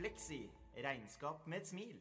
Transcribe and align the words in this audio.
Fleksi. 0.00 0.40
Regnskap 0.80 1.42
med 1.46 1.58
et 1.60 1.66
smil. 1.68 1.96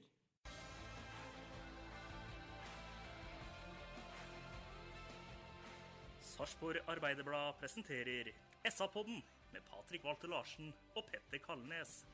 Sarpsborg 6.24 6.80
Arbeiderblad 6.88 7.58
presenterer 7.60 8.30
SA-podden 8.64 9.20
med 9.52 9.66
Patrik 9.68 10.06
Walter 10.08 10.32
Larsen 10.32 10.72
og 10.96 11.10
Petter 11.10 11.44
Kalnes. 11.44 12.06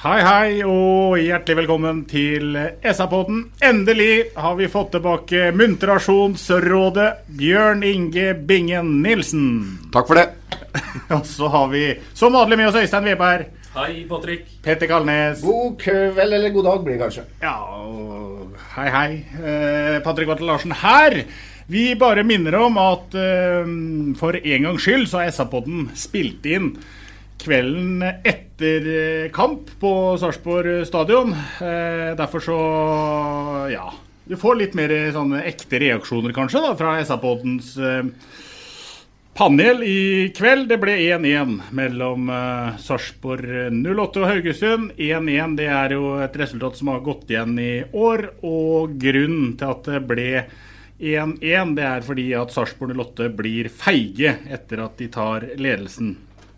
Hei, 0.00 0.16
hei, 0.24 0.64
og 0.64 1.18
hjertelig 1.20 1.58
velkommen 1.60 2.06
til 2.08 2.56
SA-podden. 2.80 3.50
Endelig 3.60 4.30
har 4.32 4.56
vi 4.56 4.72
fått 4.72 4.94
tilbake 4.96 5.50
muntrasjonsrådet 5.60 7.10
Bjørn 7.36 7.84
Inge 7.84 8.32
Bingen 8.48 9.02
Nilsen. 9.04 9.50
Takk 9.92 10.08
for 10.08 10.22
det. 10.22 10.30
Og 11.18 11.26
så 11.26 11.52
har 11.52 11.68
vi 11.68 11.84
som 12.16 12.32
vanlig 12.32 12.62
med 12.62 12.70
oss 12.70 12.80
Øystein 12.80 13.04
Weberg, 13.12 13.57
Hei, 13.78 14.00
Patrik. 14.10 14.48
Petter 14.64 14.88
Kalnes. 14.90 15.38
God 15.38 15.76
kveld 15.78 16.34
eller 16.34 16.50
god 16.50 16.64
dag 16.66 16.80
blir 16.82 16.96
det 16.96 17.02
kanskje. 17.04 17.22
Ja, 17.38 17.52
og 17.78 18.56
hei, 18.74 18.86
hei. 18.90 19.10
Eh, 19.38 19.98
Patrick 20.02 20.26
Walter 20.26 20.48
Larsen 20.48 20.74
her. 20.80 21.14
Vi 21.70 21.84
bare 22.00 22.24
minner 22.26 22.56
om 22.58 22.80
at 22.82 23.14
eh, 23.14 23.70
for 24.18 24.34
en 24.34 24.66
gangs 24.66 24.82
skyld 24.82 25.06
så 25.06 25.20
har 25.20 25.30
SA-podden 25.30 25.92
spilt 25.94 26.48
inn 26.50 26.72
kvelden 27.38 28.02
etter 28.02 28.90
eh, 28.96 29.30
kamp 29.30 29.70
på 29.78 29.94
Sarpsborg 30.18 30.82
stadion. 30.90 31.30
Eh, 31.62 32.18
derfor 32.18 32.42
så 32.48 32.58
ja. 33.70 33.92
Du 34.26 34.34
får 34.42 34.58
litt 34.58 34.74
mer 34.74 34.90
sånne 35.14 35.46
ekte 35.46 35.78
reaksjoner 35.84 36.34
kanskje 36.34 36.66
da 36.66 36.74
fra 36.82 36.98
SA-poddens 37.06 37.76
eh, 37.78 38.02
panel 39.38 39.82
i 39.86 40.32
kveld. 40.34 40.66
Det 40.68 40.80
ble 40.82 40.96
1-1 41.14 41.52
mellom 41.78 42.26
uh, 42.32 42.74
Sarpsborg 42.82 43.70
08 43.70 44.22
og 44.24 44.26
Haugesund. 44.32 44.88
1-1 44.98 45.54
det 45.60 45.68
er 45.70 45.94
jo 45.94 46.16
et 46.24 46.38
resultat 46.40 46.78
som 46.80 46.90
har 46.90 47.04
gått 47.06 47.30
igjen 47.30 47.54
i 47.62 47.74
år. 47.94 48.24
Og 48.42 48.96
grunnen 48.98 49.52
til 49.60 49.70
at 49.70 49.86
det 49.92 50.00
ble 50.10 50.30
1-1, 50.98 51.76
det 51.78 51.86
er 51.86 52.06
fordi 52.08 52.26
at 52.34 52.54
Sarpsborg 52.54 52.98
08 52.98 53.28
blir 53.38 53.70
feige 53.70 54.34
etter 54.50 54.82
at 54.88 54.98
de 54.98 55.10
tar 55.14 55.46
ledelsen. 55.54 56.16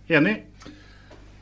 Enig? 0.08 0.38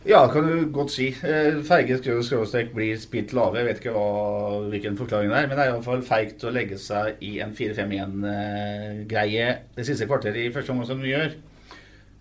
Ja, 0.08 0.22
kan 0.32 0.46
du 0.48 0.70
godt 0.72 0.88
si. 0.94 1.10
Eh, 1.26 1.58
Feige 1.68 1.98
skråstrek 2.00 2.70
blir 2.72 2.96
spilt 3.00 3.34
lave. 3.36 3.58
Jeg 3.60 3.66
vet 3.68 3.80
ikke 3.82 3.92
hva, 3.92 4.04
hvilken 4.72 4.96
forklaring 4.96 5.28
det 5.28 5.36
er, 5.36 5.48
men 5.50 5.58
det 5.58 5.64
er 5.66 5.72
iallfall 5.74 6.00
feigt 6.06 6.46
å 6.48 6.52
legge 6.54 6.78
seg 6.80 7.20
i 7.28 7.34
en 7.44 7.52
4-5-1-greie 7.56 9.50
det 9.76 9.84
siste 9.84 10.08
kvarteret 10.08 10.40
i 10.46 10.52
første 10.54 10.72
omgang 10.72 10.88
som 10.88 11.02
vi 11.04 11.12
gjør. 11.12 11.34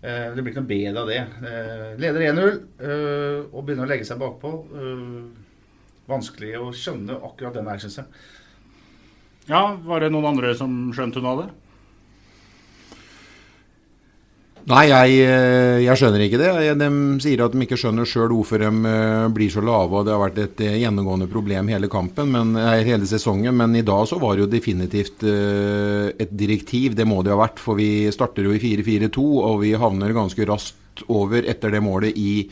Eh, 0.02 0.26
Det 0.34 0.42
blir 0.44 0.52
ikke 0.52 0.60
noe 0.66 0.72
bedre 0.74 1.00
av 1.00 1.08
det. 1.08 1.22
Eh, 1.48 1.94
Leder 2.04 2.26
1-0 2.28 2.50
eh, 2.52 3.38
og 3.48 3.64
begynner 3.64 3.86
å 3.86 3.90
legge 3.94 4.04
seg 4.10 4.20
bakpå. 4.20 4.52
Vanskelig 6.08 6.52
å 6.60 6.68
skjønne 6.76 7.16
akkurat 7.24 7.56
den 7.56 7.72
her. 7.72 7.80
Ja, 9.48 9.64
var 9.88 10.04
det 10.04 10.12
noen 10.12 10.28
andre 10.34 10.52
som 10.54 10.92
skjønte 10.92 11.24
av 11.24 11.40
det? 11.40 11.48
Nei, 14.68 14.82
jeg, 14.90 15.12
eh, 15.24 15.78
jeg 15.80 15.96
skjønner 15.96 16.22
ikke 16.26 16.38
det. 16.42 16.48
De 16.76 16.88
sier 17.24 17.40
at 17.40 17.54
de 17.54 17.64
ikke 17.64 17.78
skjønner 17.80 18.08
sjøl 18.08 18.34
hvorfor 18.34 18.60
de 18.60 18.68
eh, 18.90 19.28
blir 19.32 19.48
så 19.52 19.62
lave. 19.64 19.96
og 19.96 20.04
Det 20.04 20.12
har 20.12 20.20
vært 20.20 20.40
et 20.42 20.60
eh, 20.66 20.76
gjennomgående 20.82 21.28
problem 21.32 21.70
hele 21.72 21.88
kampen, 21.88 22.34
men, 22.34 22.52
hele 22.84 23.08
sesongen. 23.08 23.56
Men 23.56 23.78
i 23.78 23.84
dag 23.86 24.04
så 24.10 24.20
var 24.20 24.36
det 24.36 24.44
jo 24.44 24.50
definitivt 24.52 25.24
et 25.24 26.36
direktiv. 26.36 26.98
Det 26.98 27.08
må 27.08 27.22
det 27.24 27.32
ha 27.32 27.40
vært. 27.40 27.64
For 27.64 27.80
vi 27.80 28.10
starter 28.12 28.44
jo 28.44 28.52
i 28.52 28.60
4-4-2, 28.60 29.26
og 29.48 29.58
vi 29.64 29.72
havner 29.72 30.16
ganske 30.16 30.50
raskt 30.52 31.06
over 31.08 31.48
etter 31.48 31.72
det 31.72 31.84
målet 31.88 32.20
i 32.20 32.44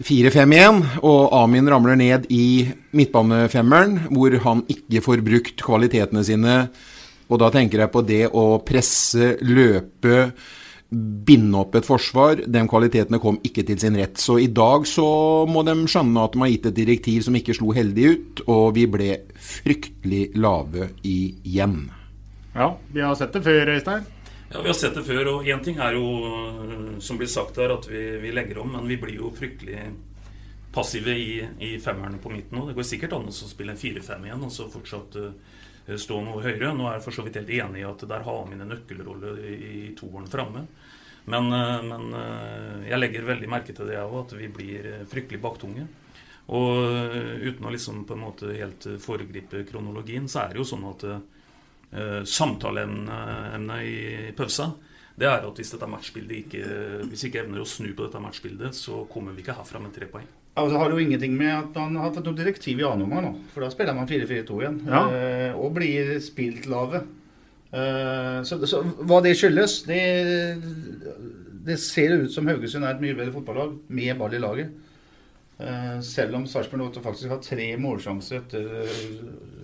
4-5-1. 0.00 0.82
Og 1.04 1.36
Amin 1.36 1.68
ramler 1.68 2.00
ned 2.00 2.30
i 2.32 2.64
midtbanefemmeren, 2.96 4.06
hvor 4.08 4.40
han 4.48 4.64
ikke 4.72 5.04
får 5.04 5.28
brukt 5.28 5.68
kvalitetene 5.68 6.24
sine. 6.24 6.60
Og 7.28 7.44
da 7.44 7.52
tenker 7.52 7.84
jeg 7.84 7.92
på 7.92 8.08
det 8.08 8.24
å 8.32 8.54
presse, 8.64 9.34
løpe 9.44 10.30
binde 10.90 11.58
opp 11.58 11.74
et 11.74 11.86
forsvar. 11.86 12.42
De 12.46 12.62
kvalitetene 12.70 13.20
kom 13.22 13.40
ikke 13.44 13.64
til 13.66 13.78
sin 13.82 13.98
rett. 13.98 14.18
Så 14.22 14.38
i 14.42 14.48
dag 14.52 14.86
så 14.88 15.06
må 15.50 15.64
de 15.66 15.74
skjønne 15.90 16.24
at 16.24 16.34
de 16.36 16.42
har 16.44 16.52
gitt 16.52 16.68
et 16.70 16.78
direktiv 16.78 17.26
som 17.26 17.38
ikke 17.38 17.56
slo 17.58 17.72
heldig 17.76 18.10
ut, 18.12 18.44
og 18.46 18.66
vi 18.78 18.86
ble 18.90 19.10
fryktelig 19.34 20.28
lave 20.38 20.90
igjen. 21.02 21.80
Ja, 22.56 22.70
vi 22.92 23.02
har 23.04 23.16
sett 23.18 23.34
det 23.36 23.42
før, 23.44 23.74
Øystein. 23.74 24.06
Ja, 24.52 24.60
Vi 24.62 24.68
har 24.68 24.78
sett 24.78 24.94
det 24.94 25.02
før, 25.04 25.26
og 25.34 25.44
én 25.44 25.62
ting 25.62 25.80
er 25.82 25.96
jo, 25.98 26.98
som 27.02 27.18
blir 27.18 27.28
sagt 27.28 27.56
her, 27.58 27.74
at 27.74 27.88
vi, 27.90 28.04
vi 28.22 28.30
legger 28.30 28.62
om, 28.62 28.70
men 28.76 28.86
vi 28.86 28.96
blir 28.96 29.18
jo 29.18 29.32
fryktelig 29.34 29.88
passive 30.72 31.10
i, 31.18 31.40
i 31.60 31.78
femmerne 31.82 32.20
på 32.22 32.30
midten 32.30 32.58
nå. 32.58 32.66
Det 32.68 32.76
går 32.76 32.86
sikkert 32.86 33.16
an 33.16 33.26
å 33.30 33.34
spille 33.34 33.74
en 33.74 33.80
4-5 33.80 34.26
igjen 34.28 34.44
og 34.46 34.52
så 34.52 34.68
fortsatt 34.70 35.16
uh, 35.18 35.55
stå 35.94 36.20
noe 36.24 36.42
høyere. 36.42 36.72
Nå 36.74 36.88
er 36.88 36.98
jeg 36.98 37.04
for 37.06 37.16
så 37.16 37.24
vidt 37.26 37.38
helt 37.40 37.52
enig 37.54 37.82
i 37.82 37.86
at 37.88 38.02
der 38.08 38.24
har 38.26 38.40
vi 38.48 38.56
en 38.56 38.66
nøkkelrolle 38.70 39.36
i, 39.46 39.92
toeren 39.98 40.26
framme. 40.30 40.64
Men, 41.26 41.48
uh, 41.50 41.78
men 41.86 42.10
uh, 42.14 42.82
jeg 42.86 43.00
legger 43.00 43.30
veldig 43.30 43.50
merke 43.50 43.74
til 43.76 43.90
det 43.90 44.00
òg, 44.02 44.18
at 44.24 44.34
vi 44.38 44.50
blir 44.52 44.90
fryktelig 45.10 45.40
baktunge. 45.42 45.86
Og 46.46 46.76
uten 47.42 47.66
å 47.66 47.72
liksom 47.74 48.04
på 48.06 48.14
en 48.14 48.22
måte 48.22 48.52
helt 48.54 48.84
foregripe 49.02 49.64
kronologien, 49.66 50.28
så 50.30 50.44
er 50.44 50.52
det 50.52 50.60
jo 50.60 50.66
sånn 50.68 50.84
at 50.92 51.02
samtaleemnet 52.30 53.80
i 53.82 54.30
pausa 54.38 54.68
det 55.16 55.28
er 55.28 55.44
at 55.48 55.60
hvis 55.60 55.70
dette 55.72 55.88
matchbildet 55.88 56.42
ikke 56.42 56.62
hvis 57.08 57.22
vi 57.24 57.30
ikke 57.30 57.44
evner 57.44 57.62
å 57.62 57.68
snu 57.68 57.88
på 57.96 58.04
dette 58.04 58.20
matchbildet, 58.20 58.76
så 58.76 59.04
kommer 59.12 59.36
vi 59.36 59.44
ikke 59.44 59.56
herfra 59.56 59.80
med 59.80 59.94
tre 59.96 60.08
poeng. 60.12 60.26
Altså, 60.56 60.78
har 60.80 60.88
det 60.88 60.96
jo 60.96 61.04
ingenting 61.04 61.34
med 61.36 61.52
at 61.52 61.76
man 61.76 61.98
har 62.00 62.12
fått 62.16 62.28
noe 62.28 62.36
direktiv 62.36 62.80
i 62.80 62.84
annen 62.88 63.04
omgang 63.04 63.24
nå. 63.26 63.32
For 63.52 63.64
da 63.64 63.68
spiller 63.72 63.96
man 63.96 64.08
4-4-2 64.08 64.60
igjen. 64.62 64.78
Ja. 64.88 65.02
eh, 65.12 65.56
og 65.56 65.74
blir 65.76 66.14
spilt 66.24 66.64
lave. 66.72 67.02
Eh, 67.76 68.38
så, 68.48 68.56
så 68.64 68.80
hva 69.04 69.20
det 69.24 69.34
skyldes, 69.36 69.82
det, 69.88 70.00
det 71.66 71.76
ser 71.82 72.16
ut 72.22 72.32
som 72.32 72.48
Haugesund 72.48 72.86
er 72.86 72.94
et 72.96 73.04
mye 73.04 73.16
bedre 73.18 73.34
fotballag 73.34 73.76
med 73.88 74.16
ball 74.20 74.36
i 74.36 74.40
laget. 74.40 74.72
Eh, 75.60 76.00
selv 76.04 76.36
om 76.36 76.44
Sarpsborg 76.48 76.90
8 76.90 77.04
faktisk 77.04 77.32
har 77.32 77.40
tre 77.44 77.70
målsjanser 77.80 78.42
etter, 78.42 78.90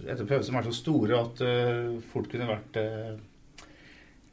etter 0.08 0.28
pause 0.28 0.48
som 0.48 0.56
er 0.56 0.68
så 0.68 0.76
store 0.76 1.18
at 1.20 1.42
eh, 1.44 1.90
fort 2.12 2.30
kunne 2.32 2.48
vært 2.48 2.78
eh, 2.80 3.10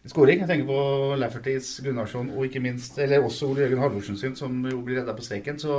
skåring. 0.10 0.42
Jeg 0.44 0.50
tenker 0.50 0.70
på 0.70 1.16
Laffertys, 1.22 1.76
Gunnarsson 1.86 2.32
og 2.34 2.48
ikke 2.48 2.62
minst 2.64 2.98
Eller 3.00 3.24
også 3.24 3.50
Ole 3.50 3.66
Jørgen 3.66 3.84
Halvorsen 3.84 4.18
sin, 4.20 4.36
som 4.36 4.58
jo 4.68 4.82
blir 4.86 5.02
redda 5.02 5.16
på 5.16 5.26
streken. 5.26 5.60
Så 5.62 5.76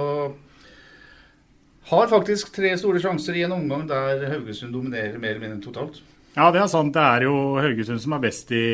har 1.90 2.10
faktisk 2.12 2.52
tre 2.54 2.72
store 2.78 3.00
sjanser 3.02 3.38
i 3.38 3.44
en 3.46 3.56
omgang 3.56 3.86
der 3.90 4.26
Haugesund 4.30 4.74
dominerer 4.76 5.18
mer 5.18 5.34
eller 5.34 5.46
mindre 5.46 5.64
totalt. 5.64 6.02
Ja, 6.36 6.50
det 6.54 6.62
er 6.62 6.70
sant. 6.70 6.94
Det 6.94 7.02
er 7.02 7.26
jo 7.26 7.34
Haugesund 7.58 8.02
som 8.02 8.14
er 8.14 8.22
best 8.22 8.52
i 8.54 8.66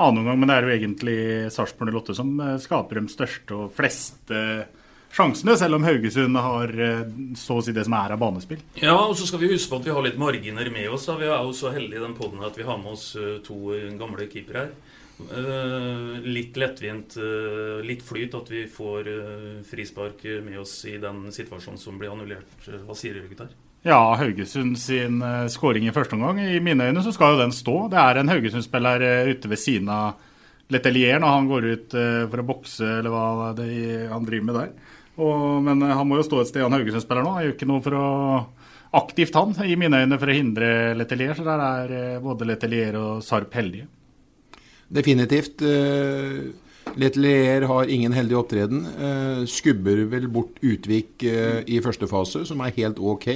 annen 0.00 0.22
omgang, 0.22 0.40
men 0.40 0.50
det 0.50 0.56
er 0.56 0.66
jo 0.66 0.76
egentlig 0.76 1.18
Sarpsborg 1.54 1.94
08 2.00 2.16
som 2.18 2.32
eh, 2.40 2.56
skaper 2.62 2.98
de 2.98 3.12
største 3.12 3.58
og 3.58 3.74
fleste 3.76 4.38
sjansene, 5.12 5.56
selv 5.60 5.78
om 5.78 5.84
Haugesund 5.86 6.40
har 6.40 6.72
eh, 6.88 7.04
så 7.38 7.58
å 7.60 7.64
si 7.64 7.74
det 7.76 7.84
som 7.88 7.98
er 7.98 8.16
av 8.16 8.22
banespill. 8.22 8.62
Ja, 8.80 8.96
og 8.96 9.14
så 9.18 9.28
skal 9.28 9.44
vi 9.44 9.52
huske 9.52 9.72
på 9.74 9.82
at 9.82 9.90
vi 9.90 9.94
har 9.96 10.06
litt 10.06 10.20
marginer 10.20 10.72
med 10.72 10.88
oss. 10.90 11.06
da. 11.10 11.18
Vi 11.20 11.28
er 11.28 11.38
jo 11.38 11.54
så 11.56 11.74
heldige 11.74 12.00
i 12.00 12.06
den 12.06 12.16
poden 12.18 12.42
at 12.46 12.58
vi 12.58 12.66
har 12.68 12.80
med 12.80 12.96
oss 12.96 13.12
eh, 13.20 13.38
to 13.46 13.76
gamle 14.00 14.28
keepere 14.32 14.66
her. 14.66 14.74
Eh, 15.30 16.20
litt 16.22 16.56
lettvint, 16.56 17.16
eh, 17.16 17.84
litt 17.84 18.02
flyt 18.02 18.34
at 18.34 18.50
vi 18.50 18.64
får 18.68 19.08
eh, 19.08 19.60
frispark 19.66 20.24
med 20.44 20.58
oss 20.62 20.84
i 20.88 20.96
den 21.00 21.26
situasjonen 21.32 21.78
som 21.80 21.98
blir 22.00 22.12
annullert. 22.12 22.66
Hva 22.86 22.96
sier 22.98 23.16
dere, 23.16 23.30
gutter? 23.30 23.52
Ja, 23.82 24.14
Haugesund 24.14 24.78
sin 24.78 25.18
skåring 25.50 25.88
i 25.88 25.94
første 25.94 26.14
omgang. 26.14 26.38
I 26.38 26.60
mine 26.62 26.86
øyne 26.86 27.02
så 27.02 27.10
skal 27.14 27.34
jo 27.34 27.40
den 27.42 27.54
stå. 27.54 27.88
Det 27.90 27.98
er 27.98 28.20
en 28.20 28.30
Haugesund-spiller 28.30 29.02
ute 29.26 29.50
ved 29.50 29.58
siden 29.58 29.90
av 29.90 30.20
Letelier 30.70 31.18
når 31.18 31.34
han 31.34 31.48
går 31.50 31.66
ut 31.66 31.96
for 32.30 32.40
å 32.40 32.46
bokse, 32.46 32.86
eller 33.00 33.10
hva 33.10 33.48
det 33.58 33.66
er 33.66 34.12
han 34.12 34.28
driver 34.28 34.46
med 34.46 34.58
der. 34.60 34.70
Og, 35.22 35.62
men 35.64 35.84
han 35.86 36.08
må 36.08 36.18
jo 36.18 36.26
stå 36.26 36.42
et 36.42 36.50
sted, 36.50 36.64
han 36.64 36.74
Haugesund-spiller 36.74 37.24
nå. 37.24 37.36
Han 37.36 37.46
gjør 37.46 37.56
ikke 37.56 37.70
noe 37.70 37.84
for 37.84 37.98
å 37.98 38.06
aktivt 38.92 39.36
han, 39.38 39.54
i 39.64 39.76
mine 39.80 40.02
øyne, 40.02 40.18
for 40.20 40.28
å 40.28 40.36
hindre 40.36 40.68
Letelier. 40.98 41.34
Så 41.38 41.46
der 41.46 41.62
er 41.64 42.20
både 42.24 42.48
Letelier 42.48 42.98
og 43.00 43.22
Sarp 43.24 43.54
heldige. 43.56 43.86
Definitivt. 44.92 45.62
Letelier 47.00 47.64
har 47.70 47.88
ingen 47.88 48.12
heldig 48.12 48.36
opptreden. 48.36 48.82
Skubber 49.48 50.04
vel 50.12 50.26
bort 50.32 50.60
Utvik 50.60 51.24
i 51.24 51.80
første 51.84 52.08
fase, 52.10 52.44
som 52.48 52.60
er 52.60 52.76
helt 52.76 53.00
ok. 53.00 53.28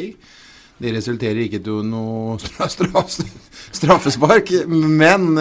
Det 0.77 0.93
resulterer 0.93 1.47
ikke 1.47 1.63
til 1.65 1.81
noe 1.89 2.37
straffespark. 3.81 4.53
Men 4.69 5.39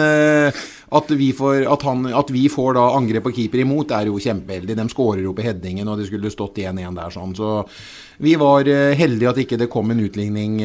at 0.94 1.10
vi, 1.10 1.32
får, 1.34 1.64
at, 1.66 1.82
han, 1.82 2.06
at 2.14 2.30
vi 2.30 2.44
får 2.52 2.76
da 2.78 2.84
angrep 2.94 3.24
på 3.26 3.32
keeper 3.34 3.64
imot, 3.64 3.90
er 3.90 4.10
jo 4.10 4.20
kjempeheldig. 4.22 4.76
De 4.78 4.86
skårer 4.92 5.24
jo 5.24 5.34
på 5.34 5.42
headingen, 5.42 5.88
og 5.90 5.98
det 5.98 6.06
skulle 6.06 6.30
stått 6.30 6.60
1-1 6.62 6.94
der. 6.94 7.14
sånn. 7.14 7.34
Så 7.34 7.52
vi 8.22 8.36
var 8.38 8.68
heldige 8.96 9.32
at 9.32 9.40
ikke 9.42 9.58
det 9.60 9.68
kom 9.72 9.90
en 9.92 10.00
utligning, 10.00 10.60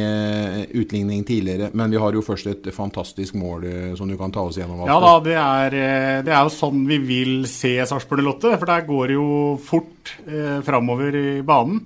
utligning, 0.77 1.23
tidligere. 1.27 1.71
Men 1.73 1.91
vi 1.91 1.99
har 1.99 2.13
jo 2.13 2.23
først 2.23 2.51
et 2.51 2.69
fantastisk 2.75 3.35
mål 3.39 3.65
som 3.97 4.07
du 4.07 4.15
kan 4.19 4.31
ta 4.31 4.45
oss 4.45 4.61
gjennom. 4.61 4.85
Ja 4.87 4.99
da, 5.03 5.15
det 5.25 5.35
er, 5.41 5.79
det 6.27 6.35
er 6.35 6.45
jo 6.45 6.53
sånn 6.53 6.85
vi 6.87 7.01
vil 7.01 7.33
se 7.49 7.73
Sarpsborg 7.89 8.23
08. 8.29 8.55
For 8.61 8.69
der 8.69 8.85
går 8.87 9.09
det 9.09 9.17
jo 9.17 9.31
fort 9.65 10.15
eh, 10.27 10.61
framover 10.65 11.17
i 11.17 11.41
banen. 11.45 11.81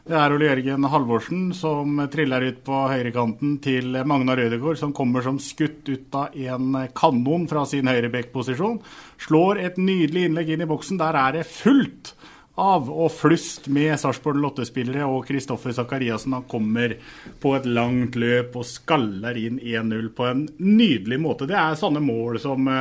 Det 0.00 0.16
er 0.16 0.32
Ole 0.32 0.46
Jørgen 0.48 0.86
Halvorsen 0.88 1.40
som 1.52 1.98
triller 2.08 2.46
ut 2.48 2.62
på 2.64 2.76
høyrekanten 2.88 3.58
til 3.60 3.98
Magnar 4.08 4.40
Rødegård, 4.40 4.78
som 4.80 4.94
kommer 4.96 5.20
som 5.24 5.36
skutt 5.42 5.90
ut 5.90 6.16
av 6.16 6.32
en 6.40 6.78
kanon 6.96 7.44
fra 7.50 7.66
sin 7.68 7.90
høyrebekkposisjon. 7.90 8.78
Slår 9.20 9.60
et 9.60 9.76
nydelig 9.76 10.24
innlegg 10.30 10.54
inn 10.54 10.64
i 10.64 10.70
boksen. 10.70 11.00
Der 11.02 11.20
er 11.20 11.36
det 11.36 11.44
fullt 11.52 12.14
av 12.60 12.88
og 12.88 13.12
flust 13.12 13.68
med 13.72 13.92
Sarpsborg 14.00 14.40
Lotte-spillere, 14.40 15.04
og 15.04 15.28
Kristoffer 15.28 15.76
Sakariassen 15.76 16.38
kommer 16.48 16.96
på 17.40 17.54
et 17.58 17.68
langt 17.68 18.16
løp 18.20 18.56
og 18.56 18.68
skaller 18.68 19.36
inn 19.36 19.60
1-0 19.60 20.10
på 20.16 20.30
en 20.32 20.46
nydelig 20.64 21.20
måte. 21.20 21.48
Det 21.48 21.60
er 21.60 21.76
sånne 21.80 22.00
mål 22.04 22.40
som 22.40 22.72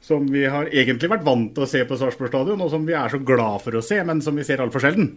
som 0.00 0.24
vi 0.32 0.46
har 0.48 0.70
egentlig 0.72 1.10
vært 1.12 1.26
vant 1.26 1.50
til 1.52 1.66
å 1.66 1.68
se 1.68 1.82
på 1.84 1.96
Sarpsborg 2.00 2.30
stadion, 2.32 2.62
og 2.64 2.70
som 2.72 2.86
vi 2.88 2.94
er 2.96 3.12
så 3.12 3.18
glad 3.20 3.60
for 3.60 3.76
å 3.76 3.82
se, 3.84 3.98
men 4.08 4.22
som 4.24 4.32
vi 4.32 4.46
ser 4.48 4.62
altfor 4.64 4.80
sjelden. 4.80 5.10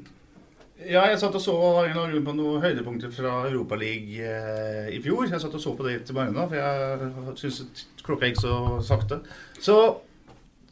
Ja, 0.90 1.04
jeg 1.08 1.20
satt 1.22 1.36
og 1.38 1.44
så 1.44 1.54
en 1.88 2.26
på 2.26 2.34
noen 2.36 2.64
høydepunkter 2.64 3.12
fra 3.14 3.36
Europaligaen 3.50 4.24
eh, 4.24 4.90
i 4.96 5.02
fjor. 5.04 5.28
Jeg 5.30 5.42
satt 5.44 5.54
og 5.56 5.62
så 5.64 5.76
på 5.78 5.86
det 5.88 6.02
til 6.08 6.18
morgenen, 6.18 6.50
for 6.50 6.58
jeg 6.60 7.38
syns 7.40 7.86
klokka 8.04 8.30
gikk 8.30 8.42
så 8.42 8.58
sakte. 8.84 9.22
Så 9.64 9.78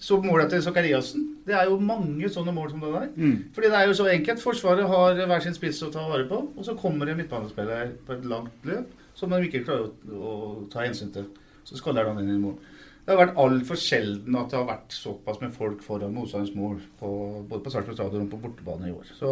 så 0.02 0.18
målet 0.18 0.50
til 0.50 0.64
Zakariassen. 0.66 1.28
Det 1.46 1.54
er 1.54 1.68
jo 1.70 1.76
mange 1.78 2.30
sånne 2.34 2.54
mål 2.56 2.72
som 2.72 2.82
det 2.82 2.90
der. 2.96 3.10
Mm. 3.14 3.36
Fordi 3.54 3.70
det 3.70 3.78
er 3.78 3.86
jo 3.86 3.98
så 4.00 4.08
enkelt. 4.10 4.42
Forsvaret 4.42 4.88
har 4.90 5.20
hver 5.30 5.44
sin 5.44 5.54
spiss 5.54 5.82
å 5.86 5.92
ta 5.94 6.08
vare 6.10 6.26
på, 6.30 6.40
og 6.58 6.66
så 6.66 6.74
kommer 6.78 7.10
en 7.10 7.20
midtbanespiller 7.22 7.94
på 8.08 8.16
et 8.16 8.26
langt 8.26 8.66
løp 8.66 8.90
som 9.18 9.30
de 9.30 9.46
ikke 9.46 9.62
klarer 9.68 9.92
å, 9.92 10.18
å 10.18 10.34
ta 10.74 10.88
hensyn 10.88 11.14
til. 11.14 11.28
Så 11.68 11.78
skaller 11.78 12.10
han 12.10 12.18
inn 12.24 12.34
i 12.34 12.42
mål. 12.42 12.58
Det 13.06 13.14
har 13.14 13.22
vært 13.22 13.38
altfor 13.44 13.78
sjelden 13.78 14.38
at 14.40 14.50
det 14.50 14.58
har 14.58 14.68
vært 14.72 14.96
såpass 14.96 15.38
med 15.42 15.54
folk 15.54 15.86
foran 15.86 16.14
motstanderens 16.16 16.58
mål, 16.58 16.82
på, 16.98 17.14
både 17.50 17.64
på 17.66 17.74
Sarpsborg 17.74 17.98
stadion 17.98 18.26
og 18.26 18.34
på 18.34 18.42
bortebane 18.42 18.90
i 18.90 18.96
år. 18.96 19.14
Så 19.18 19.32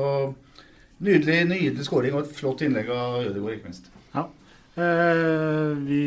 nydelig, 1.06 1.40
nydelig 1.50 1.88
skåring 1.88 2.16
og 2.16 2.26
et 2.26 2.36
flott 2.38 2.64
innlegg 2.66 2.92
av 2.94 3.22
Ødegaard, 3.24 3.56
ikke 3.58 3.72
minst. 3.72 3.90
Ja. 4.16 4.26
Eh, 4.80 5.72
vi, 5.86 6.04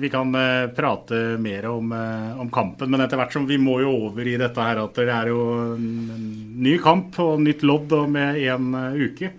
vi, 0.00 0.12
kan 0.12 0.34
eh, 0.34 0.68
prate 0.74 1.22
mer 1.42 1.68
om, 1.70 1.92
eh, 1.94 2.38
om, 2.40 2.52
kampen, 2.54 2.90
men 2.90 3.04
etter 3.04 3.20
hvert 3.20 3.34
som 3.34 3.48
vi 3.48 3.58
må 3.62 3.80
jo 3.84 3.94
over 4.08 4.26
i 4.26 4.38
dette 4.40 4.64
her 4.64 4.80
at 4.82 4.96
det 4.98 5.10
er 5.14 5.32
jo 5.32 5.42
en, 5.74 5.90
en 6.14 6.30
ny 6.64 6.78
kamp 6.82 7.18
og 7.22 7.42
nytt 7.44 7.66
lodd 7.66 7.94
med 8.10 8.40
én 8.42 8.72
uke. 9.08 9.34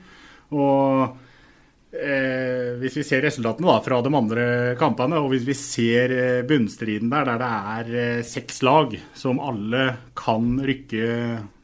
Og 0.50 1.18
Eh, 1.90 2.75
hvis 2.78 3.00
vi 3.00 3.04
ser 3.04 3.24
resultatene 3.25 3.66
da, 3.66 3.80
fra 3.81 3.98
de 4.06 4.12
andre 4.13 4.44
kampene, 4.78 5.18
og 5.18 5.31
hvis 5.34 5.48
vi 5.48 5.56
ser 5.57 6.12
bunnstriden 6.45 7.10
der, 7.10 7.25
der 7.25 7.40
det 7.42 7.48
er 7.50 7.90
eh, 8.02 8.25
seks 8.25 8.62
lag 8.62 8.94
som 9.18 9.42
alle 9.42 9.95
kan 10.18 10.60
rykke 10.62 11.07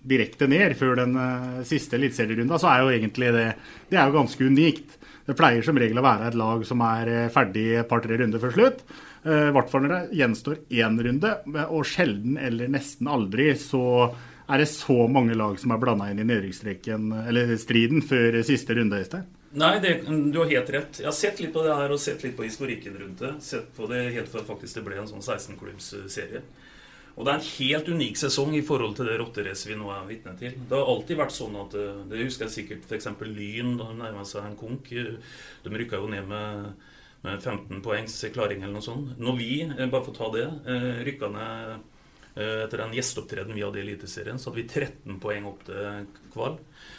direkte 0.06 0.48
ned 0.52 0.75
før 0.80 1.00
den 1.02 1.18
eh, 1.19 1.63
siste 1.68 1.98
eliteserierunda, 2.00 2.60
så 2.62 2.69
er 2.72 2.84
jo 2.84 2.94
egentlig 2.94 3.31
det, 3.36 3.48
det 3.90 4.00
er 4.00 4.10
jo 4.10 4.19
ganske 4.19 4.48
unikt. 4.52 5.00
Det 5.25 5.38
pleier 5.38 5.66
som 5.66 5.80
regel 5.81 5.98
å 5.98 6.06
være 6.06 6.30
et 6.30 6.38
lag 6.38 6.63
som 6.69 6.84
er 6.86 7.10
ferdig 7.34 7.66
et 7.80 7.90
par-tre 7.90 8.19
runder 8.22 8.42
før 8.42 8.54
slutt. 8.54 8.84
I 9.25 9.50
hvert 9.56 9.72
fall 9.72 9.81
når 9.81 9.94
det 9.96 10.18
gjenstår 10.19 10.60
én 10.78 11.00
runde, 11.02 11.31
og 11.66 11.88
sjelden 11.90 12.36
eller 12.38 12.69
nesten 12.69 13.10
aldri 13.10 13.48
så 13.57 13.81
er 14.46 14.62
det 14.62 14.68
så 14.69 15.07
mange 15.10 15.34
lag 15.34 15.57
som 15.60 15.74
er 15.74 15.81
blanda 15.81 16.12
inn 16.12 16.22
i 16.22 16.28
nedrykksstreken, 16.28 17.10
eller 17.25 17.56
striden 17.57 18.06
før 18.06 18.38
siste 18.46 18.78
runde. 18.78 19.02
Øystein. 19.02 19.25
Nei, 19.56 19.78
det, 19.80 20.02
du 20.06 20.42
har 20.42 20.50
helt 20.52 20.69
rett. 20.74 21.00
Jeg 21.00 21.07
har 21.07 21.16
sett 21.16 21.40
litt 21.40 21.54
på 21.56 21.63
det 21.63 21.75
her 21.80 21.94
og 21.96 22.02
sett 22.02 22.25
litt 22.25 22.36
på 22.36 22.44
historikken 22.44 22.98
rundt 23.00 23.22
det. 23.24 23.31
Sett 23.44 23.69
på 23.78 23.88
det 23.88 24.02
helt 24.18 24.31
før 24.31 24.44
faktisk 24.50 24.81
det 24.81 24.84
ble 24.88 25.00
en 25.00 25.07
sånn 25.07 25.24
16-klubbsserie. 25.24 26.42
Og 27.16 27.24
det 27.24 27.32
er 27.32 27.38
en 27.40 27.48
helt 27.48 27.90
unik 27.96 28.18
sesong 28.20 28.56
i 28.58 28.64
forhold 28.66 28.98
til 28.98 29.08
det 29.08 29.16
rotteracet 29.22 29.70
vi 29.70 29.78
nå 29.80 29.88
er 29.94 30.08
vitne 30.10 30.34
til. 30.40 30.58
Det 30.68 30.76
har 30.76 30.90
alltid 30.92 31.20
vært 31.22 31.36
sånn 31.36 31.56
at 31.62 31.76
Det 32.12 32.26
husker 32.26 32.50
jeg 32.50 32.56
sikkert 32.58 32.90
f.eks. 32.90 33.08
Lyn, 33.24 33.78
da 33.80 33.88
de 33.88 34.00
nærma 34.02 34.26
seg 34.28 34.44
en 34.44 34.60
konk. 34.60 34.92
De 34.92 35.72
rykka 35.80 36.02
jo 36.02 36.12
ned 36.12 36.28
med, 36.28 36.74
med 37.24 37.40
15 37.40 37.80
poengs 37.86 38.18
klaring 38.36 38.66
eller 38.66 38.76
noe 38.76 38.84
sånt. 38.84 39.16
Når 39.16 39.40
vi, 39.40 39.52
bare 39.80 40.02
for 40.02 40.12
å 40.12 40.18
ta 40.20 40.32
det, 40.36 40.48
rykka 41.08 41.32
ned 41.32 41.92
etter 42.36 42.82
den 42.82 42.94
gjesteopptredenen 42.98 43.56
vi 43.56 43.64
hadde 43.64 43.80
i 43.80 43.86
Eliteserien, 43.86 44.40
så 44.40 44.52
hadde 44.52 44.60
vi 44.60 44.68
13 44.68 45.20
poeng 45.24 45.46
opp 45.48 45.62
til 45.70 46.02
kval. 46.34 46.58